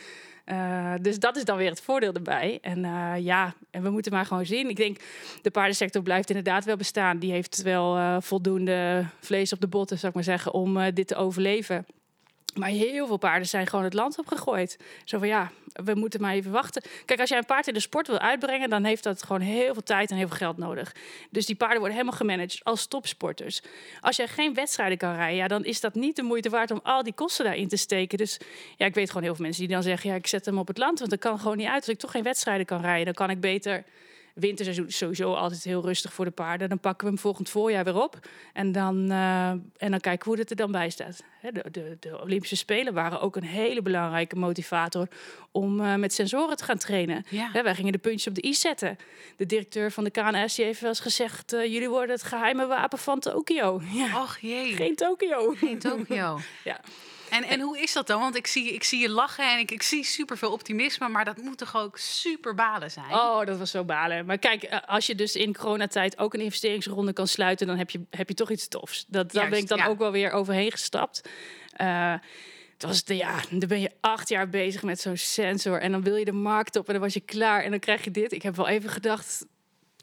Uh, 0.46 0.94
dus 1.02 1.20
dat 1.20 1.36
is 1.36 1.46
dan 1.46 1.58
weer 1.58 1.70
het 1.70 1.82
voordeel 1.82 2.14
erbij. 2.14 2.58
En 2.62 2.84
uh, 2.84 3.14
ja, 3.18 3.54
en 3.72 3.84
we 3.84 3.90
moeten 3.90 4.12
maar 4.12 4.26
gewoon 4.26 4.46
zien. 4.46 4.70
Ik 4.70 4.76
denk, 4.76 4.98
de 5.42 5.52
paardensector 5.52 6.02
blijft 6.02 6.30
inderdaad 6.30 6.66
wel 6.66 6.76
bestaan. 6.76 7.20
Die 7.20 7.32
heeft 7.32 7.62
wel 7.62 7.98
uh, 7.98 8.18
voldoende 8.20 9.06
vlees 9.20 9.54
op 9.54 9.62
de 9.62 9.68
botten, 9.68 9.98
zou 9.98 10.08
ik 10.08 10.16
maar 10.16 10.24
zeggen, 10.24 10.54
om 10.54 10.94
dit 10.94 11.08
te 11.08 11.16
overleven. 11.16 11.86
Maar 12.54 12.70
heel 12.70 13.08
veel 13.08 13.18
paarden 13.18 13.48
zijn 13.48 13.68
gewoon 13.68 13.86
het 13.86 13.94
land 13.94 14.20
opgegooid. 14.20 14.80
Zo 15.06 15.18
van 15.18 15.28
ja, 15.28 15.52
we 15.74 15.94
moeten 15.94 16.22
maar 16.22 16.34
even 16.34 16.52
wachten. 16.52 16.82
Kijk, 17.06 17.20
als 17.20 17.30
jij 17.30 17.38
een 17.38 17.46
paard 17.46 17.68
in 17.68 17.74
de 17.74 17.80
sport 17.80 18.08
wil 18.08 18.20
uitbrengen, 18.20 18.70
dan 18.70 18.84
heeft 18.84 19.04
dat 19.04 19.24
gewoon 19.24 19.42
heel 19.42 19.74
veel 19.74 19.84
tijd 19.84 20.12
en 20.12 20.18
heel 20.18 20.28
veel 20.28 20.38
geld 20.38 20.58
nodig. 20.58 20.96
Dus 21.30 21.46
die 21.46 21.56
paarden 21.56 21.78
worden 21.80 21.98
helemaal 21.98 22.18
gemanaged 22.18 22.64
als 22.64 22.86
topsporters. 22.86 23.62
Als 24.02 24.16
jij 24.16 24.28
geen 24.28 24.54
wedstrijden 24.54 24.98
kan 24.98 25.16
rijden, 25.16 25.36
ja, 25.36 25.48
dan 25.48 25.66
is 25.66 25.80
dat 25.80 25.96
niet 25.96 26.16
de 26.16 26.24
moeite 26.24 26.50
waard 26.50 26.72
om 26.72 26.80
al 26.84 27.04
die 27.04 27.14
kosten 27.14 27.46
daarin 27.46 27.68
te 27.68 27.78
steken. 27.78 28.18
Dus 28.18 28.40
ja, 28.78 28.86
ik 28.86 28.94
weet 28.94 29.08
gewoon 29.08 29.24
heel 29.24 29.36
veel 29.36 29.46
mensen 29.46 29.64
die 29.64 29.74
dan 29.74 29.84
zeggen: 29.84 30.10
ja, 30.10 30.16
ik 30.16 30.28
zet 30.28 30.46
hem 30.46 30.58
op 30.58 30.68
het 30.68 30.78
land, 30.78 31.00
want 31.00 31.12
dat 31.12 31.20
kan 31.20 31.40
gewoon 31.40 31.58
niet 31.58 31.68
uit. 31.68 31.80
Als 31.80 31.90
ik 31.90 32.00
toch 32.00 32.12
geen 32.12 32.24
wedstrijden 32.24 32.66
kan 32.66 32.82
rijden, 32.82 33.06
dan 33.06 33.14
kan 33.14 33.30
ik 33.30 33.40
beter 33.40 33.84
winterseizoen 34.42 34.88
is 34.88 34.98
sowieso 34.98 35.34
altijd 35.34 35.64
heel 35.64 35.82
rustig 35.82 36.14
voor 36.14 36.26
de 36.26 36.32
paarden. 36.32 36.70
Dan 36.70 36.80
pakken 36.80 37.06
we 37.08 37.14
hem 37.14 37.22
volgend 37.22 37.50
voorjaar 37.50 37.84
weer 37.84 38.02
op. 38.02 38.20
En 38.54 38.72
dan, 38.72 39.12
uh, 39.12 39.50
en 39.50 39.92
dan 39.92 40.00
kijken 40.00 40.30
hoe 40.30 40.40
het 40.40 40.50
er 40.50 40.56
dan 40.56 40.72
bij 40.72 40.90
staat. 40.90 41.24
De, 41.42 41.64
de, 41.72 41.98
de, 42.00 42.22
Olympische 42.22 42.56
Spelen 42.56 42.94
waren 42.94 43.22
ook 43.22 43.36
een 43.36 43.44
hele 43.44 43.82
belangrijke 43.82 44.36
motivator 44.36 45.08
om 45.52 45.80
uh, 45.80 45.96
met 45.96 46.14
sensoren 46.14 46.58
te 46.58 46.64
gaan 46.64 46.78
trainen. 46.78 47.26
Ja. 47.30 47.52
wij 47.64 47.76
gingen 47.76 47.92
de 47.92 47.98
puntjes 47.98 48.28
op 48.28 48.36
de 48.36 48.46
i 48.46 48.54
zetten. 48.54 48.98
De 49.38 49.46
directeur 49.46 49.92
van 49.92 50.04
de 50.04 50.10
KNS 50.10 50.56
die 50.56 50.66
heeft 50.66 50.82
wel 50.82 50.90
eens 50.90 51.00
gezegd: 51.00 51.54
uh, 51.54 51.66
jullie 51.66 51.90
worden 51.90 52.16
het 52.16 52.24
geheime 52.24 52.66
wapen 52.66 52.98
van 52.98 53.20
Tokio. 53.20 53.82
Ja. 53.92 54.22
Och 54.22 54.38
jee. 54.38 54.76
Geen 54.76 54.96
Tokio. 54.96 55.54
Geen 55.58 55.80
Tokio. 55.80 56.40
ja. 56.64 56.80
En, 57.32 57.44
en 57.44 57.60
hoe 57.60 57.80
is 57.80 57.94
dat 57.94 58.08
dan? 58.08 58.20
Want 58.20 58.36
ik 58.36 58.48
zie, 58.48 58.74
ik 58.74 58.84
zie 58.84 59.00
je 59.00 59.10
lachen 59.10 59.52
en 59.52 59.60
ik, 59.60 59.72
ik 59.72 59.84
zie 59.84 60.04
superveel 60.04 60.52
optimisme, 60.52 61.10
maar 61.10 61.26
dat 61.26 61.38
moet 61.38 61.58
toch 61.58 61.76
ook 61.76 61.98
super 61.98 62.56
balen 62.56 62.92
zijn? 62.92 63.12
Oh, 63.14 63.46
dat 63.46 63.58
was 63.58 63.72
zo 63.72 63.84
balen. 63.84 64.26
Maar 64.26 64.38
kijk, 64.38 64.64
eh, 64.64 64.80
als 64.86 65.06
je 65.06 65.16
dus 65.16 65.36
in 65.36 65.56
coronatijd 65.56 66.18
ook 66.18 66.34
een 66.34 66.42
investeringsronde 66.42 67.14
kan 67.14 67.28
sluiten, 67.28 67.68
dan 67.68 67.78
heb 67.78 67.90
je, 67.90 68.02
heb 68.10 68.28
je 68.28 68.34
toch 68.34 68.52
iets 68.52 68.68
tofs. 68.68 69.06
Dat, 69.08 69.32
daar 69.32 69.50
ben 69.50 69.60
ik 69.60 69.68
dan 69.68 69.82
ook 69.82 69.98
wel 69.98 70.12
weer 70.12 70.32
overheen 70.32 70.72
gestapt. 70.72 71.30
Uh, 71.78 72.14
het 72.74 72.84
was 72.90 73.04
de, 73.04 73.16
ja, 73.16 73.40
dan 73.50 73.68
ben 73.70 73.80
je 73.80 73.92
acht 74.02 74.30
jaar 74.30 74.50
bezig 74.50 74.84
met 74.84 75.00
zo'n 75.02 75.18
sensor 75.18 75.82
en 75.82 75.92
dan 75.92 76.04
wil 76.04 76.16
je 76.16 76.26
de 76.26 76.32
markt 76.32 76.76
op 76.76 76.88
en 76.88 76.94
dan 76.94 77.02
was 77.02 77.14
je 77.14 77.20
klaar 77.20 77.64
en 77.64 77.72
dan 77.72 77.80
krijg 77.80 78.04
je 78.04 78.12
dit. 78.12 78.32
Ik 78.32 78.42
heb 78.42 78.56
wel 78.56 78.68
even 78.68 78.90
gedacht, 78.90 79.46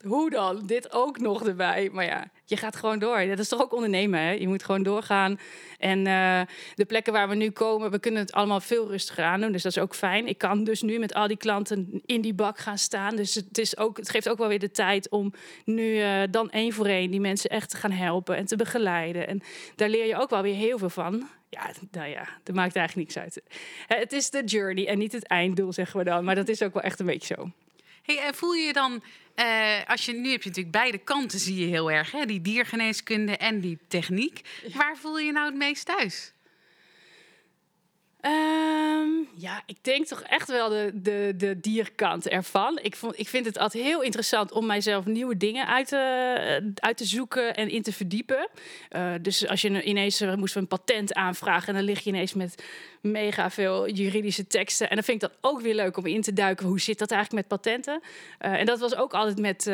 hoe 0.05 0.31
dan? 0.31 0.67
Dit 0.67 0.93
ook 0.93 1.19
nog 1.19 1.47
erbij. 1.47 1.89
Maar 1.93 2.05
ja, 2.05 2.31
je 2.45 2.57
gaat 2.57 2.77
gewoon 2.77 2.99
door. 2.99 3.27
Dat 3.27 3.39
is 3.39 3.49
toch 3.49 3.61
ook 3.61 3.75
ondernemen, 3.75 4.21
hè? 4.21 4.31
Je 4.31 4.49
moet 4.49 4.65
gewoon 4.65 4.83
doorgaan. 4.83 5.39
En 5.79 5.99
uh, 5.99 6.41
de 6.75 6.85
plekken 6.85 7.13
waar 7.13 7.29
we 7.29 7.35
nu 7.35 7.51
komen, 7.51 7.91
we 7.91 7.99
kunnen 7.99 8.21
het 8.21 8.33
allemaal 8.33 8.61
veel 8.61 8.89
rustiger 8.89 9.25
aan 9.25 9.41
doen. 9.41 9.53
Dus 9.53 9.63
dat 9.63 9.77
is 9.77 9.83
ook 9.83 9.95
fijn. 9.95 10.27
Ik 10.27 10.39
kan 10.39 10.65
dus 10.65 10.83
nu 10.83 10.99
met 10.99 11.15
al 11.15 11.27
die 11.27 11.37
klanten 11.37 12.03
in 12.07 12.21
die 12.21 12.35
bak 12.35 12.59
gaan 12.59 12.79
staan. 12.79 13.17
Dus 13.17 13.35
het, 13.35 13.59
is 13.59 13.77
ook, 13.77 13.97
het 13.97 14.11
geeft 14.11 14.29
ook 14.29 14.39
wel 14.39 14.49
weer 14.49 14.59
de 14.59 14.71
tijd 14.71 15.09
om 15.09 15.33
nu 15.65 15.83
uh, 15.83 16.23
dan 16.31 16.51
één 16.51 16.73
voor 16.73 16.87
één 16.87 17.11
die 17.11 17.21
mensen 17.21 17.51
echt 17.51 17.71
te 17.71 17.77
gaan 17.77 17.91
helpen 17.91 18.37
en 18.37 18.47
te 18.47 18.57
begeleiden. 18.57 19.29
En 19.29 19.43
daar 19.77 19.89
leer 19.89 20.07
je 20.07 20.21
ook 20.21 20.31
wel 20.31 20.43
weer 20.43 20.55
heel 20.55 20.79
veel 20.79 20.91
van. 20.91 21.29
Ja, 21.51 21.71
nou 21.91 22.09
ja, 22.09 22.29
dat 22.43 22.55
maakt 22.55 22.77
eigenlijk 22.77 23.09
niks 23.09 23.19
uit. 23.19 23.43
Het 23.87 24.13
is 24.13 24.31
de 24.31 24.45
journey 24.45 24.87
en 24.87 24.99
niet 24.99 25.13
het 25.13 25.27
einddoel, 25.27 25.73
zeggen 25.73 25.99
we 25.99 26.05
dan. 26.05 26.25
Maar 26.25 26.35
dat 26.35 26.49
is 26.49 26.63
ook 26.63 26.75
wel 26.75 26.83
echt 26.83 27.01
een 27.01 27.07
beetje 27.07 27.35
zo. 27.35 27.51
Hey, 28.09 28.19
en 28.19 28.35
voel 28.35 28.53
je 28.53 28.67
je 28.67 28.73
dan 28.73 29.03
uh, 29.37 29.85
als 29.87 30.05
je, 30.05 30.13
nu 30.13 30.31
heb 30.31 30.43
je 30.43 30.49
natuurlijk 30.49 30.77
beide 30.77 30.99
kanten, 30.99 31.39
zie 31.39 31.57
je 31.57 31.67
heel 31.67 31.91
erg. 31.91 32.11
Hè? 32.11 32.25
Die 32.25 32.41
diergeneeskunde 32.41 33.37
en 33.37 33.61
die 33.61 33.79
techniek. 33.89 34.41
Waar 34.75 34.97
voel 34.97 35.19
je 35.19 35.27
je 35.27 35.33
nou 35.33 35.47
het 35.47 35.55
meest 35.55 35.87
thuis? 35.87 36.33
Um, 38.29 39.29
ja, 39.35 39.63
ik 39.67 39.77
denk 39.81 40.07
toch 40.07 40.23
echt 40.23 40.49
wel 40.49 40.69
de, 40.69 40.91
de, 40.95 41.35
de 41.37 41.61
dierkant 41.61 42.29
ervan. 42.29 42.79
Ik, 42.83 42.97
vond, 42.97 43.19
ik 43.19 43.29
vind 43.29 43.47
het 43.47 43.59
altijd 43.59 43.85
heel 43.85 44.03
interessant 44.03 44.53
om 44.53 44.67
mijzelf 44.67 45.05
nieuwe 45.05 45.37
dingen 45.37 45.67
uit 45.67 45.89
te, 45.89 45.97
eh, 45.97 46.71
uit 46.75 46.97
te 46.97 47.05
zoeken 47.05 47.57
en 47.57 47.69
in 47.69 47.83
te 47.83 47.93
verdiepen. 47.93 48.49
Uh, 48.91 49.13
dus 49.23 49.49
als 49.49 49.61
je 49.61 49.83
ineens 49.83 50.23
uh, 50.23 50.35
moest 50.35 50.57
een 50.57 50.67
patent 50.67 51.15
aanvragen 51.15 51.69
en 51.69 51.75
dan 51.75 51.85
lig 51.85 52.01
je 52.01 52.11
ineens 52.11 52.35
met 52.35 52.65
mega 53.01 53.51
veel 53.51 53.89
juridische 53.91 54.47
teksten. 54.47 54.89
En 54.89 54.95
dan 54.95 55.05
vind 55.05 55.23
ik 55.23 55.29
dat 55.29 55.39
ook 55.41 55.61
weer 55.61 55.75
leuk 55.75 55.97
om 55.97 56.07
in 56.07 56.23
te 56.23 56.33
duiken. 56.33 56.67
Hoe 56.67 56.81
zit 56.81 56.99
dat 56.99 57.11
eigenlijk 57.11 57.49
met 57.49 57.61
patenten? 57.61 58.01
En 58.39 58.67
dat 58.67 58.79
was 58.79 58.97
ook 58.97 59.15
altijd 59.15 59.39
met 59.39 59.71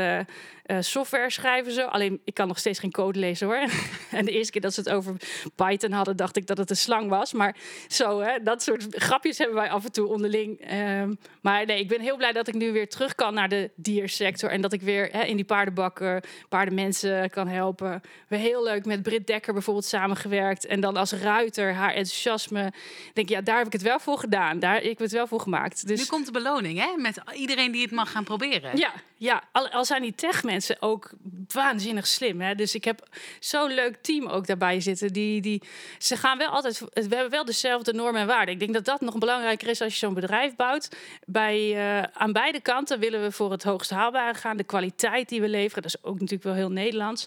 uh, 0.67 0.77
software 0.81 1.31
schrijven 1.31 1.73
zo. 1.73 1.87
Alleen 1.87 2.21
ik 2.25 2.35
kan 2.35 2.49
nog 2.49 2.59
steeds 2.59 2.79
geen 2.79 2.91
code 2.91 3.19
lezen 3.19 3.47
hoor. 3.47 3.69
en 4.19 4.25
de 4.25 4.31
eerste 4.31 4.53
keer 4.53 4.61
dat 4.61 4.75
ze 4.75 4.81
het 4.81 4.91
over 4.91 5.17
Python 5.55 5.93
hadden, 5.93 6.17
dacht 6.17 6.37
ik 6.37 6.47
dat 6.47 6.59
het 6.59 6.71
een 6.71 6.77
slang 6.77 7.09
was. 7.09 7.33
Maar 7.33 7.57
zo, 7.89 8.21
hè, 8.21 8.43
dat 8.43 8.63
soort 8.63 8.87
grapjes 8.89 9.39
hebben 9.39 9.57
wij 9.57 9.71
af 9.71 9.85
en 9.85 9.93
toe 9.93 10.07
onderling. 10.07 10.73
Um, 10.73 11.19
maar 11.41 11.67
nee, 11.67 11.81
ik 11.81 11.89
ben 11.89 12.01
heel 12.01 12.17
blij 12.17 12.33
dat 12.33 12.49
ik 12.49 12.55
nu 12.55 12.73
weer 12.73 12.89
terug 12.89 13.15
kan 13.15 13.35
naar 13.35 13.49
de 13.49 13.71
diersector. 13.75 14.51
En 14.51 14.61
dat 14.61 14.73
ik 14.73 14.83
weer 14.83 15.09
hè, 15.13 15.23
in 15.23 15.37
die 15.37 15.45
paardenbakken 15.45 16.23
paardenmensen 16.49 17.31
kan 17.31 17.49
helpen. 17.49 18.03
We 18.29 18.37
heel 18.37 18.65
leuk 18.65 18.85
met 18.85 19.03
Britt 19.03 19.27
Dekker 19.27 19.53
bijvoorbeeld 19.53 19.87
samengewerkt. 19.87 20.67
En 20.67 20.81
dan 20.81 20.97
als 20.97 21.13
ruiter 21.13 21.75
haar 21.75 21.91
enthousiasme 21.95 22.73
denk, 23.13 23.29
ja, 23.29 23.41
daar 23.41 23.57
heb 23.57 23.67
ik 23.67 23.73
het 23.73 23.83
wel 23.83 23.99
voor 23.99 24.19
gedaan. 24.19 24.59
Daar 24.59 24.75
heb 24.75 24.83
ik 24.83 24.99
het 24.99 25.13
wel 25.13 25.27
voor 25.27 25.41
gemaakt. 25.41 25.87
Dus... 25.87 25.99
Nu 25.99 26.07
komt 26.07 26.27
de 26.27 26.33
beloning, 26.33 26.79
hè? 26.79 26.97
Met 26.97 27.21
iedereen 27.35 27.73
die 27.73 27.83
het 27.83 27.91
mag 27.91 28.11
gaan 28.11 28.25
proberen. 28.25 28.77
Ja, 28.77 28.93
ja. 29.17 29.43
Al, 29.53 29.69
al 29.69 29.85
zijn 29.85 30.03
die 30.03 30.15
tech-mensen 30.61 30.77
ook 30.81 31.11
waanzinnig 31.53 32.07
slim. 32.07 32.41
Hè? 32.41 32.55
Dus 32.55 32.75
ik 32.75 32.85
heb 32.85 33.09
zo'n 33.41 33.75
leuk 33.75 33.97
team 34.03 34.27
ook 34.27 34.47
daarbij 34.47 34.81
zitten. 34.81 35.13
Die, 35.13 35.41
die, 35.41 35.63
ze 35.99 36.17
gaan 36.17 36.39
wel 36.39 36.49
altijd... 36.49 36.79
We 36.79 37.15
hebben 37.15 37.31
wel 37.31 37.45
dezelfde 37.45 37.93
normen 37.93 38.21
en 38.21 38.27
waarden. 38.27 38.55
Ik 38.55 38.61
denk 38.61 38.75
dat 38.75 38.85
dat 38.85 39.01
nog 39.01 39.19
belangrijker 39.19 39.69
is 39.69 39.81
als 39.81 39.93
je 39.93 39.99
zo'n 39.99 40.15
bedrijf 40.15 40.57
bouwt. 40.57 40.89
Bij, 41.27 41.59
uh, 41.59 42.03
aan 42.03 42.33
beide 42.33 42.61
kanten 42.61 42.99
willen 42.99 43.23
we 43.23 43.33
voor 43.33 43.51
het 43.51 43.63
hoogst 43.63 43.91
haalbare 43.91 44.39
gaan. 44.39 44.57
De 44.57 44.65
kwaliteit 44.65 45.29
die 45.29 45.41
we 45.41 45.49
leveren, 45.49 45.83
dat 45.83 45.95
is 45.95 46.05
ook 46.05 46.15
natuurlijk 46.15 46.43
wel 46.43 46.55
heel 46.55 46.71
Nederlands. 46.71 47.27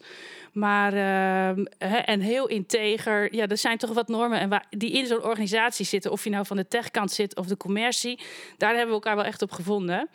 Maar, 0.53 0.93
uh, 0.93 2.09
en 2.09 2.19
heel 2.19 2.47
integer. 2.47 3.35
Ja, 3.35 3.47
er 3.47 3.57
zijn 3.57 3.77
toch 3.77 3.93
wat 3.93 4.07
normen 4.07 4.39
en 4.39 4.61
die 4.69 4.91
in 4.91 5.05
zo'n 5.05 5.23
organisatie 5.23 5.85
zitten. 5.85 6.11
Of 6.11 6.23
je 6.23 6.29
nou 6.29 6.45
van 6.45 6.57
de 6.57 6.67
techkant 6.67 7.11
zit 7.11 7.35
of 7.35 7.45
de 7.45 7.57
commercie. 7.57 8.19
Daar 8.57 8.69
hebben 8.69 8.87
we 8.87 8.93
elkaar 8.93 9.15
wel 9.15 9.25
echt 9.25 9.41
op 9.41 9.51
gevonden. 9.51 10.09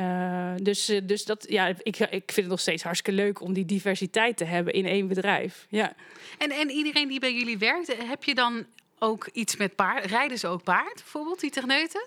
Uh, 0.00 0.54
dus, 0.62 0.92
dus 1.04 1.24
dat, 1.24 1.46
ja, 1.48 1.66
ik, 1.66 1.96
ik 1.96 2.32
vind 2.32 2.36
het 2.36 2.48
nog 2.48 2.60
steeds 2.60 2.82
hartstikke 2.82 3.22
leuk 3.22 3.40
om 3.40 3.52
die 3.52 3.64
diversiteit 3.64 4.36
te 4.36 4.44
hebben 4.44 4.72
in 4.72 4.86
één 4.86 5.08
bedrijf. 5.08 5.66
Ja. 5.68 5.92
En, 6.38 6.50
en 6.50 6.70
iedereen 6.70 7.08
die 7.08 7.20
bij 7.20 7.34
jullie 7.34 7.58
werkt, 7.58 7.96
heb 8.08 8.24
je 8.24 8.34
dan 8.34 8.66
ook 8.98 9.28
iets 9.32 9.56
met 9.56 9.74
paard? 9.74 10.04
Rijden 10.04 10.38
ze 10.38 10.46
ook 10.46 10.62
paard, 10.62 10.94
bijvoorbeeld, 10.94 11.40
die 11.40 11.50
techneuten? 11.50 12.04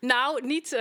Nou, 0.00 0.46
niet. 0.46 0.72
Uh, 0.72 0.80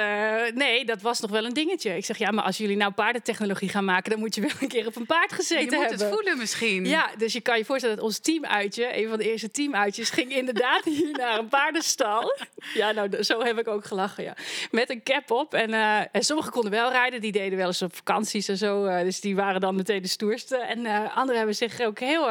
nee, 0.53 0.86
dat 0.86 1.01
was 1.01 1.19
nog 1.19 1.32
wel 1.32 1.45
een 1.45 1.53
dingetje. 1.53 1.95
Ik 1.95 2.06
zeg 2.06 2.17
ja, 2.17 2.32
maar 2.32 2.43
als 2.43 2.58
jullie 2.58 2.77
nou 2.77 2.91
paardentechnologie 2.91 3.69
gaan 3.69 3.86
maken, 3.86 4.12
dan 4.12 4.19
moet 4.19 4.36
je 4.36 4.41
wel 4.41 4.49
een 4.62 4.67
keer 4.67 4.88
op 4.88 4.95
een 4.95 5.06
paard 5.06 5.34
gezeten 5.34 5.80
hebben. 5.80 5.80
Je 5.82 5.93
moet 5.93 5.99
het 5.99 6.13
voelen 6.13 6.38
misschien. 6.38 6.86
Ja, 6.86 7.10
dus 7.17 7.34
je 7.34 7.41
kan 7.41 7.58
je 7.58 7.65
voorstellen 7.65 7.95
dat 7.95 8.06
ons 8.06 8.19
teamuitje, 8.19 8.97
een 8.97 9.10
van 9.10 9.17
de 9.17 9.30
eerste 9.32 9.51
teamuitjes, 9.51 10.10
ging 10.10 10.36
inderdaad 10.36 10.84
hier 10.97 11.12
naar 11.12 11.39
een 11.39 11.47
paardenstal. 11.47 12.38
Ja, 12.73 12.91
nou, 12.91 13.23
zo 13.23 13.43
heb 13.43 13.60
ik 13.60 13.67
ook 13.67 13.86
gelachen. 13.86 14.23
Ja. 14.23 14.36
Met 14.71 14.89
een 14.89 15.03
cap 15.03 15.32
op. 15.32 15.53
En, 15.53 15.69
uh, 15.69 15.99
en 16.12 16.23
sommigen 16.23 16.51
konden 16.51 16.71
wel 16.71 16.91
rijden, 16.91 17.21
die 17.21 17.32
deden 17.32 17.58
wel 17.58 17.67
eens 17.67 17.82
op 17.82 17.95
vakanties 17.95 18.47
en 18.47 18.58
zo. 18.58 18.86
Uh, 18.86 19.01
dus 19.01 19.19
die 19.19 19.36
waren 19.36 19.62
dan 19.62 19.75
meteen 19.75 20.01
de 20.01 20.08
stoerste. 20.08 20.58
En 20.58 20.86
anderen 21.13 21.38
hebben 21.38 21.56
zich 21.56 21.82
ook 21.82 21.99
heel 21.99 22.25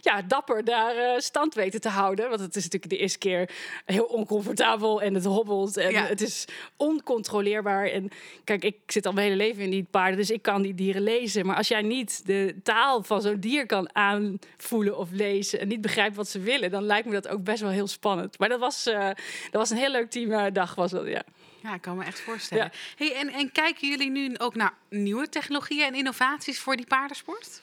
ja, 0.00 0.22
dapper 0.26 0.64
daar 0.64 1.22
stand 1.22 1.54
weten 1.54 1.80
te 1.80 1.88
houden. 1.88 2.28
Want 2.28 2.40
het 2.40 2.56
is 2.56 2.62
natuurlijk 2.62 2.92
de 2.92 2.98
eerste 2.98 3.18
keer 3.18 3.50
heel 3.84 4.04
oncomfortabel 4.04 5.02
en 5.02 5.14
het 5.14 5.24
hobbelt. 5.24 5.76
En 5.76 5.90
ja 5.90 6.08
het 6.19 6.19
is 6.20 6.44
oncontroleerbaar. 6.76 7.86
En 7.86 8.08
kijk, 8.44 8.64
ik 8.64 8.76
zit 8.86 9.06
al 9.06 9.12
mijn 9.12 9.26
hele 9.26 9.44
leven 9.44 9.62
in 9.62 9.70
die 9.70 9.86
paarden, 9.90 10.16
dus 10.16 10.30
ik 10.30 10.42
kan 10.42 10.62
die 10.62 10.74
dieren 10.74 11.02
lezen. 11.02 11.46
Maar 11.46 11.56
als 11.56 11.68
jij 11.68 11.82
niet 11.82 12.26
de 12.26 12.56
taal 12.62 13.02
van 13.02 13.22
zo'n 13.22 13.40
dier 13.40 13.66
kan 13.66 13.94
aanvoelen 13.94 14.98
of 14.98 15.08
lezen 15.10 15.60
en 15.60 15.68
niet 15.68 15.80
begrijpt 15.80 16.16
wat 16.16 16.28
ze 16.28 16.40
willen, 16.40 16.70
dan 16.70 16.82
lijkt 16.82 17.06
me 17.06 17.12
dat 17.12 17.28
ook 17.28 17.44
best 17.44 17.60
wel 17.60 17.70
heel 17.70 17.86
spannend. 17.86 18.38
Maar 18.38 18.48
dat 18.48 18.60
was, 18.60 18.86
uh, 18.86 19.04
dat 19.04 19.16
was 19.50 19.70
een 19.70 19.76
heel 19.76 19.90
leuk 19.90 20.10
teamdag, 20.10 20.74
was 20.74 20.90
dat, 20.90 21.06
ja. 21.06 21.22
Ja, 21.62 21.74
ik 21.74 21.80
kan 21.80 21.96
me 21.96 22.04
echt 22.04 22.20
voorstellen. 22.20 22.72
Hey, 22.96 23.14
en, 23.14 23.28
en 23.28 23.52
kijken 23.52 23.88
jullie 23.88 24.10
nu 24.10 24.38
ook 24.38 24.54
naar 24.54 24.74
nieuwe 24.88 25.28
technologieën 25.28 25.86
en 25.86 25.94
innovaties 25.94 26.60
voor 26.60 26.76
die 26.76 26.86
paardensport? 26.86 27.62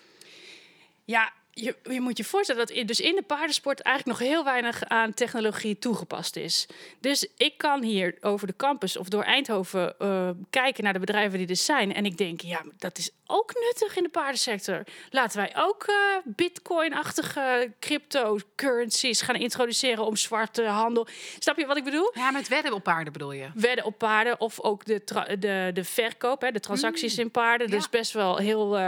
Ja, 1.05 1.33
je, 1.63 1.75
je, 1.83 2.01
moet 2.01 2.17
je 2.17 2.23
voorstellen 2.23 2.67
dat 2.67 2.75
in, 2.75 2.85
dus 2.85 2.99
in 2.99 3.15
de 3.15 3.21
paardensport 3.21 3.79
eigenlijk 3.81 4.19
nog 4.19 4.29
heel 4.29 4.43
weinig 4.43 4.83
aan 4.83 5.13
technologie 5.13 5.79
toegepast 5.79 6.35
is. 6.35 6.67
Dus 6.99 7.27
ik 7.37 7.57
kan 7.57 7.83
hier 7.83 8.17
over 8.21 8.47
de 8.47 8.55
campus 8.55 8.97
of 8.97 9.09
door 9.09 9.23
Eindhoven 9.23 9.95
uh, 9.99 10.29
kijken 10.49 10.83
naar 10.83 10.93
de 10.93 10.99
bedrijven 10.99 11.37
die 11.37 11.47
er 11.47 11.55
zijn. 11.55 11.93
En 11.93 12.05
ik 12.05 12.17
denk, 12.17 12.41
ja, 12.41 12.61
dat 12.77 12.97
is 12.97 13.11
ook 13.25 13.53
nuttig 13.53 13.97
in 13.97 14.03
de 14.03 14.09
paardensector. 14.09 14.83
Laten 15.09 15.37
wij 15.37 15.53
ook 15.55 15.85
uh, 15.89 15.95
bitcoin-achtige 16.25 17.71
cryptocurrencies 17.79 19.21
gaan 19.21 19.35
introduceren 19.35 20.05
om 20.05 20.15
zwarte 20.15 20.65
handel. 20.65 21.07
Snap 21.39 21.57
je 21.57 21.65
wat 21.65 21.77
ik 21.77 21.83
bedoel? 21.83 22.11
Ja, 22.13 22.31
met 22.31 22.47
wedden 22.47 22.73
op 22.73 22.83
paarden 22.83 23.13
bedoel 23.13 23.31
je? 23.31 23.47
Wedden 23.53 23.85
op 23.85 23.97
paarden 23.97 24.39
of 24.39 24.61
ook 24.61 24.85
de, 24.85 25.01
de, 25.39 25.71
de 25.73 25.83
verkoop, 25.83 26.41
hè, 26.41 26.51
de 26.51 26.59
transacties 26.59 27.15
mm. 27.15 27.21
in 27.21 27.31
paarden. 27.31 27.69
Ja. 27.69 27.75
Dus 27.75 27.89
best 27.89 28.11
wel 28.11 28.37
heel, 28.37 28.77
uh, 28.77 28.81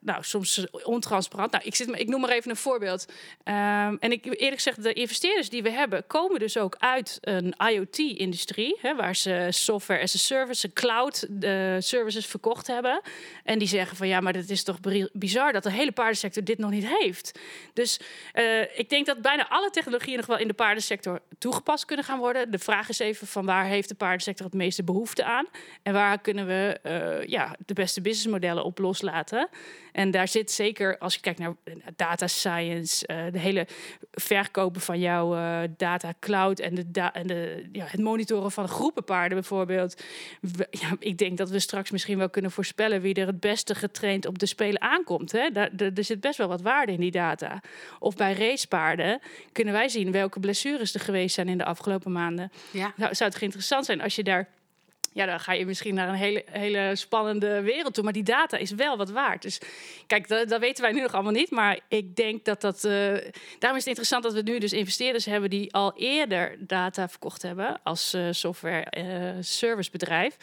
nou, 0.00 0.24
soms 0.24 0.66
ontransparant. 0.82 1.52
Nou, 1.52 1.64
ik, 1.64 1.74
zit, 1.74 1.83
ik 1.92 2.08
noem 2.08 2.20
maar 2.20 2.30
even 2.30 2.50
een 2.50 2.56
voorbeeld. 2.56 3.06
Um, 3.44 3.98
en 3.98 4.12
ik 4.12 4.24
eerlijk 4.24 4.54
gezegd, 4.54 4.82
de 4.82 4.92
investeerders 4.92 5.48
die 5.48 5.62
we 5.62 5.70
hebben, 5.70 6.06
komen 6.06 6.40
dus 6.40 6.56
ook 6.56 6.76
uit 6.78 7.18
een 7.20 7.54
IoT-industrie, 7.70 8.78
waar 8.96 9.16
ze 9.16 9.46
software 9.50 10.02
as 10.02 10.14
a 10.14 10.18
service, 10.18 10.72
cloud 10.72 11.26
de 11.30 11.76
services 11.80 12.26
verkocht 12.26 12.66
hebben. 12.66 13.00
En 13.44 13.58
die 13.58 13.68
zeggen 13.68 13.96
van 13.96 14.08
ja, 14.08 14.20
maar 14.20 14.34
het 14.34 14.50
is 14.50 14.62
toch 14.62 14.78
bizar 15.12 15.52
dat 15.52 15.62
de 15.62 15.70
hele 15.70 15.92
paardensector 15.92 16.44
dit 16.44 16.58
nog 16.58 16.70
niet 16.70 16.88
heeft. 16.88 17.38
Dus 17.72 18.00
uh, 18.34 18.60
ik 18.78 18.88
denk 18.88 19.06
dat 19.06 19.22
bijna 19.22 19.48
alle 19.48 19.70
technologieën 19.70 20.16
nog 20.16 20.26
wel 20.26 20.38
in 20.38 20.48
de 20.48 20.54
paardensector 20.54 21.20
toegepast 21.38 21.84
kunnen 21.84 22.04
gaan 22.04 22.18
worden. 22.18 22.50
De 22.50 22.58
vraag 22.58 22.88
is 22.88 22.98
even 22.98 23.26
van 23.26 23.46
waar 23.46 23.64
heeft 23.64 23.88
de 23.88 23.94
paardensector 23.94 24.46
het 24.46 24.54
meeste 24.54 24.82
behoefte 24.84 25.24
aan? 25.24 25.46
En 25.82 25.92
waar 25.92 26.20
kunnen 26.20 26.46
we 26.46 26.78
uh, 26.82 27.28
ja, 27.28 27.56
de 27.66 27.74
beste 27.74 28.00
businessmodellen 28.00 28.64
op 28.64 28.78
loslaten? 28.78 29.48
En 29.94 30.10
daar 30.10 30.28
zit 30.28 30.50
zeker, 30.50 30.98
als 30.98 31.14
je 31.14 31.20
kijkt 31.20 31.38
naar 31.38 31.54
data 31.96 32.26
science, 32.26 33.08
uh, 33.10 33.32
de 33.32 33.38
hele 33.38 33.66
verkopen 34.10 34.80
van 34.80 34.98
jouw 34.98 35.36
uh, 35.36 35.60
data 35.76 36.12
cloud 36.20 36.58
en, 36.58 36.74
de 36.74 36.90
da 36.90 37.12
en 37.12 37.26
de, 37.26 37.68
ja, 37.72 37.84
het 37.84 38.00
monitoren 38.00 38.50
van 38.50 38.68
groepen 38.68 39.04
paarden 39.04 39.38
bijvoorbeeld. 39.38 40.02
ja, 40.70 40.96
ik 40.98 41.18
denk 41.18 41.38
dat 41.38 41.50
we 41.50 41.58
straks 41.58 41.90
misschien 41.90 42.18
wel 42.18 42.30
kunnen 42.30 42.50
voorspellen 42.50 43.00
wie 43.00 43.14
er 43.14 43.26
het 43.26 43.40
beste 43.40 43.74
getraind 43.74 44.26
op 44.26 44.38
de 44.38 44.46
spelen 44.46 44.80
aankomt. 44.80 45.32
Hè? 45.32 45.50
Daar, 45.50 45.70
er 45.76 46.04
zit 46.04 46.20
best 46.20 46.38
wel 46.38 46.48
wat 46.48 46.62
waarde 46.62 46.92
in 46.92 47.00
die 47.00 47.10
data. 47.10 47.60
Of 47.98 48.16
bij 48.16 48.32
racepaarden 48.32 49.20
kunnen 49.52 49.74
wij 49.74 49.88
zien 49.88 50.12
welke 50.12 50.40
blessures 50.40 50.94
er 50.94 51.00
geweest 51.00 51.34
zijn 51.34 51.48
in 51.48 51.58
de 51.58 51.64
afgelopen 51.64 52.12
maanden. 52.12 52.52
Ja. 52.70 52.92
Nou, 52.96 53.14
zou 53.14 53.30
het 53.30 53.42
interessant 53.42 53.84
zijn 53.84 54.00
als 54.00 54.14
je 54.14 54.22
daar 54.22 54.48
ja, 55.14 55.26
dan 55.26 55.40
ga 55.40 55.52
je 55.52 55.66
misschien 55.66 55.94
naar 55.94 56.08
een 56.08 56.14
hele, 56.14 56.44
hele 56.50 56.96
spannende 56.96 57.62
wereld 57.62 57.94
toe. 57.94 58.04
Maar 58.04 58.12
die 58.12 58.22
data 58.22 58.56
is 58.56 58.70
wel 58.70 58.96
wat 58.96 59.10
waard. 59.10 59.42
Dus 59.42 59.60
kijk, 60.06 60.28
dat, 60.28 60.48
dat 60.48 60.60
weten 60.60 60.82
wij 60.82 60.92
nu 60.92 61.00
nog 61.00 61.12
allemaal 61.12 61.32
niet. 61.32 61.50
Maar 61.50 61.80
ik 61.88 62.16
denk 62.16 62.44
dat 62.44 62.60
dat. 62.60 62.84
Uh, 62.84 62.92
daarom 63.58 63.78
is 63.78 63.84
het 63.84 63.86
interessant 63.86 64.22
dat 64.22 64.32
we 64.32 64.42
nu 64.42 64.58
dus 64.58 64.72
investeerders 64.72 65.24
hebben 65.24 65.50
die 65.50 65.72
al 65.74 65.92
eerder 65.96 66.56
data 66.58 67.08
verkocht 67.08 67.42
hebben 67.42 67.80
als 67.82 68.14
uh, 68.14 68.26
software 68.30 68.86
uh, 68.98 69.42
servicebedrijf. 69.42 70.36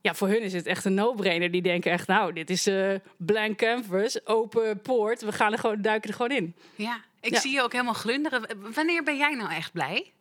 Ja, 0.00 0.14
voor 0.14 0.28
hun 0.28 0.40
is 0.40 0.52
het 0.52 0.66
echt 0.66 0.84
een 0.84 0.94
no-brainer. 0.94 1.50
Die 1.50 1.62
denken 1.62 1.90
echt, 1.90 2.06
nou, 2.06 2.32
dit 2.32 2.50
is 2.50 2.68
blank 3.16 3.58
canvas, 3.58 4.26
open 4.26 4.80
poort. 4.80 5.22
We 5.22 5.32
gaan 5.32 5.52
er 5.52 5.58
gewoon, 5.58 5.82
duiken 5.82 6.10
er 6.10 6.16
gewoon 6.16 6.36
in. 6.36 6.54
Ja, 6.74 7.00
ik 7.20 7.36
zie 7.36 7.52
je 7.52 7.62
ook 7.62 7.72
helemaal 7.72 7.94
glunderen. 7.94 8.72
Wanneer 8.74 9.02
ben 9.02 9.16
jij 9.16 9.34
nou 9.34 9.52
echt 9.52 9.72
blij? 9.72 10.12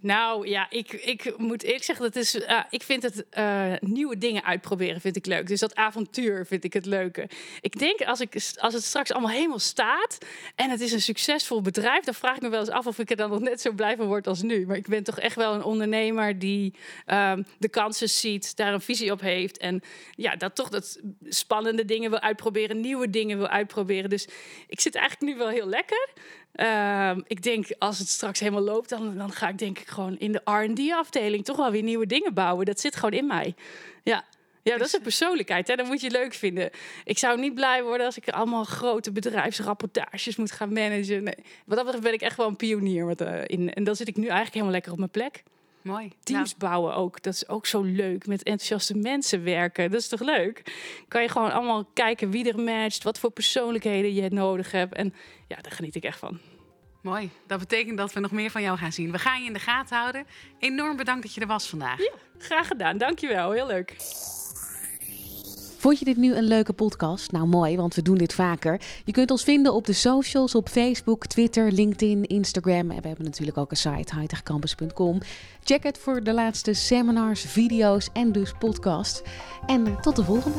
Nou 0.00 0.48
ja, 0.48 0.66
ik, 0.70 0.92
ik 0.92 1.38
moet 1.38 1.62
eerlijk 1.62 1.84
zeggen, 1.84 2.04
dat 2.04 2.16
is, 2.16 2.34
uh, 2.34 2.60
ik 2.70 2.82
vind 2.82 3.02
het 3.02 3.24
uh, 3.38 3.72
nieuwe 3.80 4.18
dingen 4.18 4.44
uitproberen 4.44 5.00
vind 5.00 5.16
ik 5.16 5.26
leuk. 5.26 5.46
Dus 5.46 5.60
dat 5.60 5.74
avontuur 5.74 6.46
vind 6.46 6.64
ik 6.64 6.72
het 6.72 6.86
leuke. 6.86 7.28
Ik 7.60 7.78
denk 7.78 8.00
als, 8.00 8.20
ik, 8.20 8.34
als 8.56 8.74
het 8.74 8.84
straks 8.84 9.12
allemaal 9.12 9.30
helemaal 9.30 9.58
staat 9.58 10.18
en 10.54 10.70
het 10.70 10.80
is 10.80 10.92
een 10.92 11.00
succesvol 11.00 11.60
bedrijf, 11.60 12.04
dan 12.04 12.14
vraag 12.14 12.36
ik 12.36 12.42
me 12.42 12.48
wel 12.48 12.60
eens 12.60 12.68
af 12.68 12.86
of 12.86 12.98
ik 12.98 13.10
er 13.10 13.16
dan 13.16 13.30
nog 13.30 13.40
net 13.40 13.60
zo 13.60 13.72
blij 13.72 13.96
van 13.96 14.06
word 14.06 14.26
als 14.26 14.42
nu. 14.42 14.66
Maar 14.66 14.76
ik 14.76 14.88
ben 14.88 15.04
toch 15.04 15.18
echt 15.18 15.36
wel 15.36 15.54
een 15.54 15.64
ondernemer 15.64 16.38
die 16.38 16.74
um, 17.06 17.46
de 17.58 17.68
kansen 17.68 18.08
ziet, 18.08 18.56
daar 18.56 18.72
een 18.72 18.80
visie 18.80 19.12
op 19.12 19.20
heeft 19.20 19.58
en 19.58 19.82
ja, 20.10 20.36
dat 20.36 20.54
toch 20.54 20.68
dat 20.68 21.00
spannende 21.28 21.84
dingen 21.84 22.10
wil 22.10 22.20
uitproberen, 22.20 22.80
nieuwe 22.80 23.10
dingen 23.10 23.38
wil 23.38 23.48
uitproberen. 23.48 24.10
Dus 24.10 24.28
ik 24.66 24.80
zit 24.80 24.94
eigenlijk 24.94 25.32
nu 25.32 25.38
wel 25.38 25.48
heel 25.48 25.68
lekker. 25.68 26.08
Uh, 26.60 27.16
ik 27.26 27.42
denk, 27.42 27.66
als 27.78 27.98
het 27.98 28.08
straks 28.08 28.40
helemaal 28.40 28.62
loopt, 28.62 28.88
dan, 28.88 29.16
dan 29.16 29.32
ga 29.32 29.48
ik 29.48 29.58
denk 29.58 29.78
ik 29.78 29.86
gewoon 29.86 30.18
in 30.18 30.32
de 30.32 30.40
R&D-afdeling 30.44 31.44
toch 31.44 31.56
wel 31.56 31.70
weer 31.70 31.82
nieuwe 31.82 32.06
dingen 32.06 32.34
bouwen. 32.34 32.66
Dat 32.66 32.80
zit 32.80 32.96
gewoon 32.96 33.18
in 33.18 33.26
mij. 33.26 33.54
Ja. 34.02 34.24
Ja, 34.62 34.76
dat 34.76 34.86
is 34.86 34.92
een 34.92 35.02
persoonlijkheid. 35.02 35.68
Hè? 35.68 35.76
Dat 35.76 35.86
moet 35.86 36.00
je 36.00 36.10
leuk 36.10 36.34
vinden. 36.34 36.70
Ik 37.04 37.18
zou 37.18 37.40
niet 37.40 37.54
blij 37.54 37.82
worden 37.82 38.06
als 38.06 38.16
ik 38.16 38.28
allemaal 38.28 38.64
grote 38.64 39.12
bedrijfsrapportages 39.12 40.36
moet 40.36 40.52
gaan 40.52 40.72
managen. 40.72 41.22
Nee. 41.22 41.34
Wat 41.64 41.76
dat 41.76 41.84
betreft 41.84 42.04
ben 42.04 42.12
ik 42.12 42.20
echt 42.20 42.36
wel 42.36 42.46
een 42.46 42.56
pionier. 42.56 43.04
Met, 43.04 43.20
uh, 43.20 43.40
in, 43.46 43.74
en 43.74 43.84
dan 43.84 43.96
zit 43.96 44.08
ik 44.08 44.16
nu 44.16 44.22
eigenlijk 44.22 44.52
helemaal 44.52 44.72
lekker 44.72 44.92
op 44.92 44.98
mijn 44.98 45.10
plek. 45.10 45.42
Mooi. 45.88 46.12
Teams 46.22 46.56
nou. 46.56 46.70
bouwen 46.70 46.94
ook. 46.94 47.22
Dat 47.22 47.34
is 47.34 47.48
ook 47.48 47.66
zo 47.66 47.82
leuk. 47.82 48.26
Met 48.26 48.42
enthousiaste 48.42 48.94
mensen 48.96 49.44
werken. 49.44 49.90
Dat 49.90 50.00
is 50.00 50.08
toch 50.08 50.20
leuk? 50.20 50.62
Kan 51.08 51.22
je 51.22 51.28
gewoon 51.28 51.52
allemaal 51.52 51.84
kijken 51.84 52.30
wie 52.30 52.52
er 52.52 52.60
matcht. 52.60 53.02
Wat 53.02 53.18
voor 53.18 53.30
persoonlijkheden 53.30 54.14
je 54.14 54.30
nodig 54.30 54.72
hebt. 54.72 54.94
En 54.94 55.14
ja, 55.48 55.56
daar 55.56 55.72
geniet 55.72 55.94
ik 55.94 56.04
echt 56.04 56.18
van. 56.18 56.38
Mooi. 57.02 57.30
Dat 57.46 57.58
betekent 57.58 57.98
dat 57.98 58.12
we 58.12 58.20
nog 58.20 58.30
meer 58.30 58.50
van 58.50 58.62
jou 58.62 58.78
gaan 58.78 58.92
zien. 58.92 59.12
We 59.12 59.18
gaan 59.18 59.40
je 59.40 59.46
in 59.46 59.52
de 59.52 59.58
gaten 59.58 59.96
houden. 59.96 60.26
Enorm 60.58 60.96
bedankt 60.96 61.22
dat 61.22 61.34
je 61.34 61.40
er 61.40 61.46
was 61.46 61.68
vandaag. 61.68 61.98
Ja, 61.98 62.12
graag 62.38 62.66
gedaan. 62.66 62.98
Dankjewel. 62.98 63.50
Heel 63.50 63.66
leuk. 63.66 63.96
Vond 65.78 65.98
je 65.98 66.04
dit 66.04 66.16
nu 66.16 66.34
een 66.34 66.44
leuke 66.44 66.72
podcast? 66.72 67.32
Nou 67.32 67.46
mooi, 67.46 67.76
want 67.76 67.94
we 67.94 68.02
doen 68.02 68.18
dit 68.18 68.32
vaker. 68.32 68.80
Je 69.04 69.12
kunt 69.12 69.30
ons 69.30 69.42
vinden 69.42 69.74
op 69.74 69.86
de 69.86 69.92
socials, 69.92 70.54
op 70.54 70.68
Facebook, 70.68 71.26
Twitter, 71.26 71.72
LinkedIn, 71.72 72.24
Instagram. 72.24 72.90
En 72.90 73.02
we 73.02 73.08
hebben 73.08 73.24
natuurlijk 73.24 73.58
ook 73.58 73.70
een 73.70 73.76
site, 73.76 74.14
hightechcampus.com. 74.16 75.20
Check 75.64 75.82
het 75.82 75.98
voor 75.98 76.22
de 76.22 76.32
laatste 76.32 76.72
seminars, 76.72 77.40
video's 77.40 78.08
en 78.12 78.32
dus 78.32 78.52
podcasts. 78.58 79.22
En 79.66 80.00
tot 80.00 80.16
de 80.16 80.24
volgende. 80.24 80.58